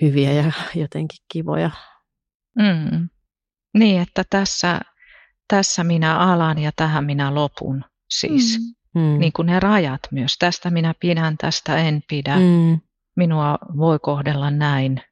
hyviä 0.00 0.32
ja 0.32 0.52
jotenkin 0.82 1.24
kivoja. 1.32 1.70
Mm. 2.58 3.08
Niin, 3.74 4.02
että 4.02 4.24
tässä, 4.30 4.80
tässä 5.48 5.84
minä 5.84 6.18
alan 6.18 6.58
ja 6.58 6.70
tähän 6.76 7.04
minä 7.04 7.34
lopun 7.34 7.84
siis. 8.10 8.58
Mm. 8.94 9.00
mm. 9.00 9.18
Niin 9.18 9.32
kuin 9.32 9.46
ne 9.46 9.60
rajat 9.60 10.00
myös. 10.10 10.36
Tästä 10.38 10.70
minä 10.70 10.94
pidän, 11.00 11.36
tästä 11.38 11.76
en 11.76 12.02
pidä. 12.08 12.36
Mm. 12.36 12.80
Minua 13.16 13.58
voi 13.76 13.98
kohdella 13.98 14.50
näin. 14.50 15.02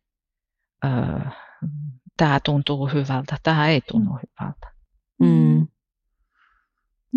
Öö, 0.84 1.30
tämä 2.16 2.40
tuntuu 2.44 2.86
hyvältä, 2.86 3.36
tämä 3.42 3.68
ei 3.68 3.80
tunnu 3.80 4.10
hyvältä. 4.10 4.72
Mm. 5.20 5.66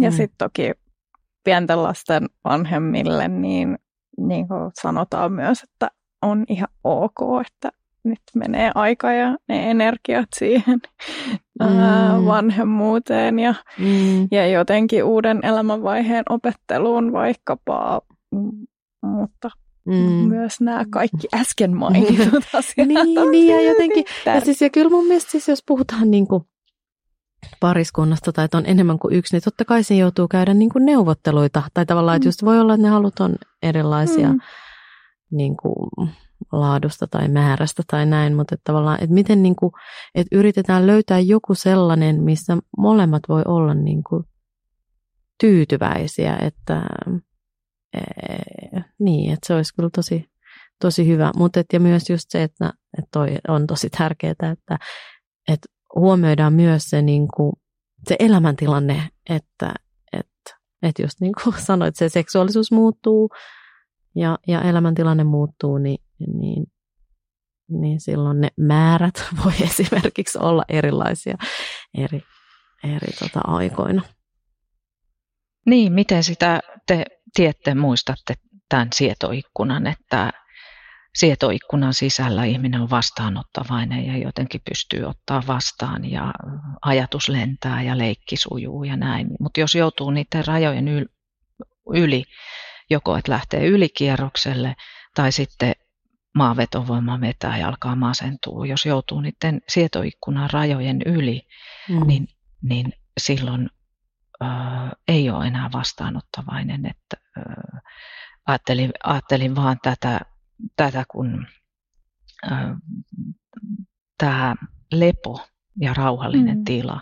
Ja 0.02 0.10
mm. 0.10 0.18
sitten 0.18 0.38
toki 0.38 0.72
pienten 1.50 1.84
lasten 1.84 2.28
vanhemmille, 2.44 3.28
niin, 3.28 3.78
niin 4.18 4.48
kuin 4.48 4.72
sanotaan 4.82 5.34
myös, 5.34 5.64
että 5.64 5.92
on 6.22 6.46
ihan 6.50 6.68
ok, 6.84 7.20
että 7.48 7.70
nyt 8.04 8.22
menee 8.36 8.72
aika 8.76 9.12
ja 9.12 9.38
ne 9.48 9.72
energiat 9.72 10.28
siihen 10.36 10.80
mm. 11.60 11.80
ää, 11.80 12.26
vanhemmuuteen 12.26 13.40
ja, 13.40 13.56
mm. 13.80 14.28
ja 14.32 14.48
jotenkin 14.48 15.04
uuden 15.04 15.40
elämänvaiheen 15.44 16.24
opetteluun 16.30 17.12
vaikkapa, 17.12 18.02
mutta 19.02 19.50
mm. 19.86 19.94
myös 20.28 20.62
nämä 20.62 20.86
kaikki 20.90 21.28
äsken 21.36 21.78
mainitut 21.82 22.46
asiat. 22.54 22.88
niin, 22.88 23.32
niin 23.32 23.56
ja 23.56 23.70
jotenkin, 23.70 24.06
ja, 24.26 24.42
siis, 24.42 24.62
ja 24.62 24.70
kyllä 24.70 24.90
mun 24.90 25.08
mielestä 25.08 25.32
siis, 25.32 25.48
jos 25.48 25.64
puhutaan 25.68 26.12
niin 26.12 26.28
kuin 26.28 26.44
pariskunnasta 27.60 28.32
tai 28.32 28.46
että 28.46 28.58
on 28.58 28.66
enemmän 28.66 29.00
kuin 29.00 29.16
yksi, 29.16 29.36
niin 29.36 29.44
totta 29.44 29.66
kai 29.66 29.84
se 29.84 29.96
joutuu 29.96 30.28
käydä 30.28 30.54
niin 30.54 30.70
kuin 30.70 30.86
neuvotteluita. 30.86 31.64
Tai 31.74 31.86
tavallaan, 31.86 32.16
että 32.16 32.26
mm. 32.26 32.28
just 32.28 32.46
voi 32.46 32.60
olla, 32.60 32.74
että 32.74 32.88
ne 32.88 32.90
halut 32.90 33.20
on 33.20 33.36
erilaisia 33.62 34.34
mm. 34.34 34.40
niin 35.32 35.58
kuin 35.58 35.90
laadusta 36.52 37.08
tai 37.08 37.28
määrästä 37.28 37.84
tai 37.88 38.06
näin, 38.06 38.36
mutta 38.36 38.56
että 38.56 38.64
tavallaan, 38.64 39.04
että 39.04 39.14
miten 39.14 39.44
niin 39.44 39.56
kuin, 39.56 39.72
että 40.16 40.36
yritetään 40.38 40.88
löytää 40.88 41.20
joku 41.20 41.56
sellainen, 41.56 42.24
missä 42.24 42.58
molemmat 42.78 43.24
voi 43.30 43.42
olla 43.46 43.74
niin 43.74 44.04
kuin 44.10 44.24
tyytyväisiä, 45.40 46.38
että 46.42 46.82
ee, 47.94 48.82
niin, 49.00 49.34
että 49.34 49.48
se 49.48 49.54
olisi 49.56 49.76
kyllä 49.76 49.90
tosi, 49.96 50.26
tosi 50.82 51.08
hyvä. 51.08 51.32
Mutta 51.36 51.64
ja 51.74 51.80
myös 51.80 52.10
just 52.10 52.26
se, 52.30 52.44
että, 52.44 52.74
että 52.98 53.10
toi 53.12 53.38
on 53.48 53.68
tosi 53.68 53.90
tärkeää, 53.90 54.32
että, 54.32 54.78
että 55.48 55.68
huomioidaan 55.96 56.54
myös 56.54 56.84
se, 56.84 57.02
niin 57.02 57.28
kuin, 57.36 57.54
se 58.08 58.16
elämäntilanne, 58.20 59.10
että, 59.30 59.74
että, 60.14 60.58
että 60.82 61.02
just 61.02 61.22
niin 61.22 61.34
kuin 61.44 61.62
sanoit, 61.68 61.96
se 61.96 62.10
seksuaalisuus 62.10 62.72
muuttuu 62.72 63.30
ja, 64.16 64.38
ja 64.48 64.62
elämäntilanne 64.62 65.24
muuttuu, 65.24 65.78
niin, 65.78 66.04
niin, 66.34 66.66
niin 67.70 68.00
silloin 68.00 68.42
ne 68.42 68.50
määrät 68.58 69.26
voi 69.46 69.54
esimerkiksi 69.64 70.40
olla 70.42 70.64
erilaisia 70.70 71.38
eri, 71.98 72.22
eri 72.84 73.14
tota, 73.20 73.40
aikoina. 73.44 74.02
Niin, 75.66 75.94
miten 75.94 76.24
sitä 76.24 76.60
te 76.88 77.06
tiette, 77.34 77.76
muistatte 77.76 78.34
tämän 78.70 78.88
sietoikkunan, 78.94 79.88
että 79.88 80.32
sietoikkunan 81.16 81.94
sisällä 81.94 82.44
ihminen 82.44 82.82
on 82.82 82.90
vastaanottavainen 82.90 84.06
ja 84.06 84.18
jotenkin 84.18 84.62
pystyy 84.70 85.04
ottaa 85.04 85.44
vastaan 85.48 86.12
ja 86.12 86.34
ajatus 86.82 87.30
lentää 87.30 87.82
ja 87.82 87.98
leikki 87.98 88.38
sujuu 88.38 88.84
ja 88.84 88.98
näin. 88.98 89.28
Mutta 89.40 89.60
jos 89.60 89.76
joutuu 89.76 90.12
niiden 90.12 90.48
rajojen 90.48 90.88
yli, 91.94 92.24
joko 92.90 93.18
että 93.18 93.32
lähtee 93.32 93.68
ylikierrokselle 93.68 94.76
tai 95.16 95.32
sitten 95.32 95.74
maavetovoima 96.36 97.22
vetää 97.22 97.58
ja 97.58 97.68
alkaa 97.68 97.96
masentua. 97.96 98.66
Jos 98.66 98.86
joutuu 98.86 99.22
niiden 99.22 99.62
sietoikkunan 99.70 100.50
rajojen 100.54 101.02
yli, 101.06 101.48
mm. 101.90 102.08
niin, 102.08 102.28
niin 102.62 102.94
silloin 103.18 103.70
ö, 104.44 104.46
ei 105.08 105.30
ole 105.30 105.48
enää 105.48 105.70
vastaanottavainen. 105.74 106.86
Että, 106.86 107.18
ö, 107.38 107.42
ajattelin, 108.46 108.92
ajattelin 109.04 109.56
vaan 109.56 109.78
tätä 109.84 110.22
tätä, 110.76 111.06
kun 111.08 111.48
tämä 114.18 114.56
lepo 114.92 115.48
ja 115.82 115.94
rauhallinen 115.94 116.58
mm. 116.58 116.64
tila, 116.64 117.02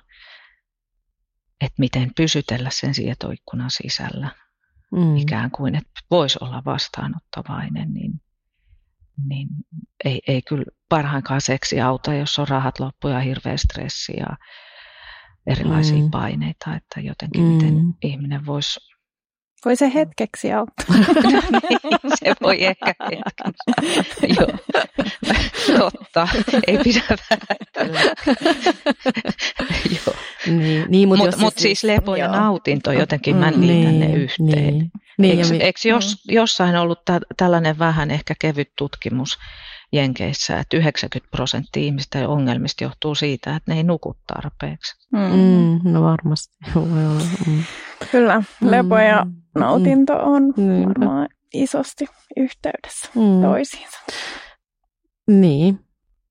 että 1.62 1.76
miten 1.80 2.12
pysytellä 2.16 2.70
sen 2.72 2.94
sietoikkunan 2.94 3.72
sisällä, 3.72 4.32
mm. 4.92 5.18
ikään 5.18 5.52
kuin, 5.52 5.76
että 5.76 5.92
voisi 6.12 6.38
olla 6.42 6.62
vastaanottavainen, 6.66 7.94
niin, 7.94 8.22
niin 9.28 9.48
ei, 10.06 10.22
ei 10.28 10.42
kyllä 10.42 10.66
parhainkaan 10.90 11.42
seksi 11.42 11.82
auta, 11.82 12.14
jos 12.14 12.40
on 12.40 12.48
rahat 12.48 12.80
loppu 12.80 13.08
ja 13.08 13.20
hirveä 13.20 13.58
stressi 13.58 14.14
ja 14.18 14.38
erilaisia 15.48 16.04
mm. 16.04 16.12
paineita, 16.12 16.76
että 16.76 17.00
jotenkin 17.00 17.42
mm. 17.42 17.48
miten 17.48 17.74
ihminen 18.04 18.46
voisi 18.46 18.80
voi 19.66 19.76
se 19.76 19.92
hetkeksi 19.94 20.54
auttaa. 20.54 20.86
niin, 21.70 21.80
se 22.16 22.34
voi 22.42 22.66
ehkä 22.66 22.94
hetkeksi. 23.12 24.42
Joo, 25.78 25.92
totta. 25.92 26.28
Ei 26.68 26.78
pidä 26.78 27.02
vähätellä. 27.30 28.02
Niin, 30.48 30.86
niin, 30.90 31.08
mutta 31.08 31.26
mut, 31.26 31.38
mut 31.38 31.54
siis, 31.54 31.62
siis 31.62 31.84
lepo 31.84 32.16
ja 32.16 32.28
nautinto 32.28 32.92
jotenkin, 32.92 33.36
mä 33.36 33.52
liitän 33.52 34.00
niin, 34.00 34.00
ne 34.00 34.14
yhteen. 34.14 34.78
Niin. 34.78 34.92
Niin, 35.18 35.40
eikö, 35.40 35.66
eikö 35.66 35.80
jos, 35.84 36.26
mm. 36.26 36.34
jossain 36.34 36.76
ollut 36.76 37.06
tä, 37.06 37.20
tällainen 37.38 37.80
vähän 37.80 38.12
ehkä 38.12 38.34
kevyt 38.40 38.72
tutkimus 38.78 39.38
Jenkeissä, 39.92 40.60
että 40.60 40.78
90 40.78 41.32
prosenttia 41.32 41.84
ihmisten 41.84 42.28
ongelmista 42.28 42.84
johtuu 42.84 43.16
siitä, 43.16 43.56
että 43.56 43.72
ne 43.72 43.78
ei 43.78 43.84
nuku 43.84 44.16
tarpeeksi. 44.28 45.08
Mm. 45.12 45.20
Mm, 45.20 45.92
no 45.92 46.04
varmasti 46.04 46.58
voi 46.76 47.06
olla. 47.06 47.24
Mm. 47.48 47.64
Kyllä, 48.12 48.44
lepo 48.62 48.98
ja 48.98 49.26
mm. 49.26 49.34
Nautinto 49.60 50.14
on 50.14 50.44
mm. 50.58 50.88
varmaan 50.88 51.28
isosti 51.54 52.06
yhteydessä 52.38 53.10
mm. 53.16 53.42
toisiinsa. 53.42 53.98
Niin. 55.28 55.80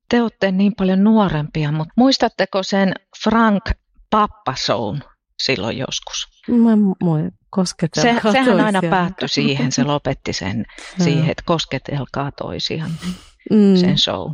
Te 0.09 0.23
olette 0.23 0.51
niin 0.51 0.73
paljon 0.79 1.05
nuorempia, 1.05 1.73
mutta 1.73 1.93
muistatteko 1.97 2.63
sen 2.63 2.95
Frank 3.25 3.65
Pappasoun 4.11 5.01
silloin 5.43 5.79
joskus? 5.79 6.43
Mä 6.49 6.73
en 6.73 7.33
kosketelkaa 7.51 8.33
se, 8.33 8.39
Sehän 8.39 8.61
aina 8.61 8.81
päättyi 8.91 9.29
siihen, 9.29 9.73
se 9.73 9.85
lopetti 9.85 10.33
sen 10.33 10.65
siihen, 11.05 11.31
että 11.31 11.43
kosketelkaa 11.47 12.33
toisiaan, 12.33 12.91
mm. 13.51 13.77
sen 13.77 13.99
show. 13.99 14.33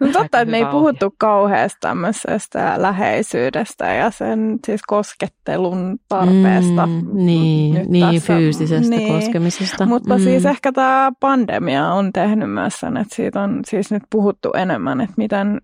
No 0.00 0.06
totta, 0.06 0.40
että 0.40 0.50
me 0.50 0.56
ei 0.58 0.66
puhuttu 0.66 1.14
kauheasti 1.18 1.78
tämmöisestä 1.80 2.74
läheisyydestä 2.76 3.94
ja 3.94 4.10
sen 4.10 4.58
siis 4.66 4.80
koskettelun 4.86 5.98
tarpeesta. 6.08 6.86
Mm, 6.86 7.02
niin, 7.12 7.86
niin 7.88 8.22
fyysisestä 8.22 8.96
niin. 8.96 9.12
koskemisesta. 9.12 9.86
Mutta 9.86 10.18
mm. 10.18 10.24
siis 10.24 10.46
ehkä 10.46 10.72
tämä 10.72 11.12
pandemia 11.20 11.92
on 11.92 12.12
tehnyt 12.12 12.50
myös 12.50 12.80
sen, 12.80 12.96
että 12.96 13.14
siitä 13.14 13.42
on 13.42 13.60
siis 13.66 13.90
nyt 13.90 14.02
puhuttu 14.10 14.52
enemmän, 14.52 15.00
että 15.00 15.14
miten 15.16 15.60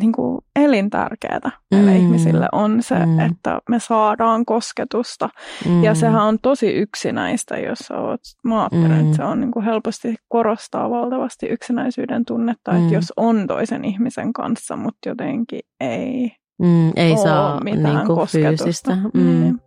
niin 0.00 0.12
kuin 0.12 0.38
elintärkeää 0.56 1.50
meille 1.70 1.90
mm. 1.90 1.96
ihmisille 1.96 2.48
on 2.52 2.82
se, 2.82 3.06
mm. 3.06 3.20
että 3.20 3.60
me 3.68 3.78
saadaan 3.78 4.44
kosketusta. 4.44 5.28
Mm. 5.68 5.84
Ja 5.84 5.94
sehän 5.94 6.22
on 6.22 6.38
tosi 6.42 6.72
yksinäistä, 6.72 7.58
jos 7.58 7.78
sä 7.78 7.98
oot, 7.98 8.20
mä 8.44 8.60
ajattelen, 8.60 8.90
mm. 8.90 9.04
että 9.04 9.16
se 9.16 9.24
on 9.24 9.40
niin 9.40 9.50
kuin 9.50 9.64
helposti 9.64 10.14
korostaa 10.28 10.90
valtavasti 10.90 11.46
yksinäisyyden 11.46 12.24
tunnetta, 12.24 12.72
mm. 12.72 12.82
että 12.82 12.94
jos 12.94 13.12
on 13.16 13.46
toisen 13.46 13.84
ihmisen 13.84 14.32
kanssa, 14.32 14.76
mutta 14.76 15.08
jotenkin 15.08 15.60
ei 15.80 16.32
mm, 16.62 16.92
ei 16.96 17.16
saa 17.16 17.60
mitään 17.64 17.96
niin 17.96 18.06
kuin 18.06 18.18
kosketusta. 18.18 18.64
Fyysistä. 18.64 18.96
Mm. 19.14 19.40
Niin. 19.40 19.60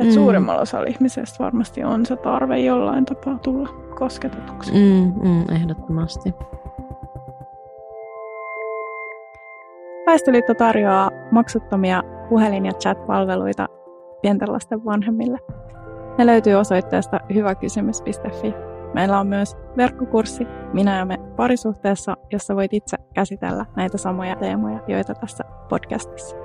Et 0.00 0.06
mm. 0.06 0.12
suurimmalla 0.12 0.60
osalla 0.60 0.86
ihmisistä 0.86 1.44
varmasti 1.44 1.84
on 1.84 2.06
se 2.06 2.16
tarve 2.16 2.58
jollain 2.58 3.04
tapaa 3.04 3.38
tulla 3.38 3.68
kosketetuksi. 3.98 4.72
Mm, 4.72 5.28
mm, 5.28 5.44
ehdottomasti. 5.54 6.32
Väestöliitto 10.12 10.54
tarjoaa 10.54 11.10
maksuttomia 11.30 12.02
puhelin- 12.28 12.66
ja 12.66 12.72
chat-palveluita 12.72 13.66
pienten 14.22 14.52
lasten 14.52 14.84
vanhemmille. 14.84 15.38
Ne 16.18 16.26
löytyy 16.26 16.54
osoitteesta 16.54 17.20
hyväkysymys.fi. 17.34 18.54
Meillä 18.94 19.20
on 19.20 19.26
myös 19.26 19.56
verkkokurssi 19.76 20.46
Minä 20.72 20.98
ja 20.98 21.04
me 21.04 21.18
parisuhteessa, 21.36 22.16
jossa 22.30 22.56
voit 22.56 22.72
itse 22.72 22.96
käsitellä 23.14 23.66
näitä 23.76 23.98
samoja 23.98 24.36
teemoja, 24.36 24.80
joita 24.88 25.14
tässä 25.14 25.44
podcastissa. 25.68 26.36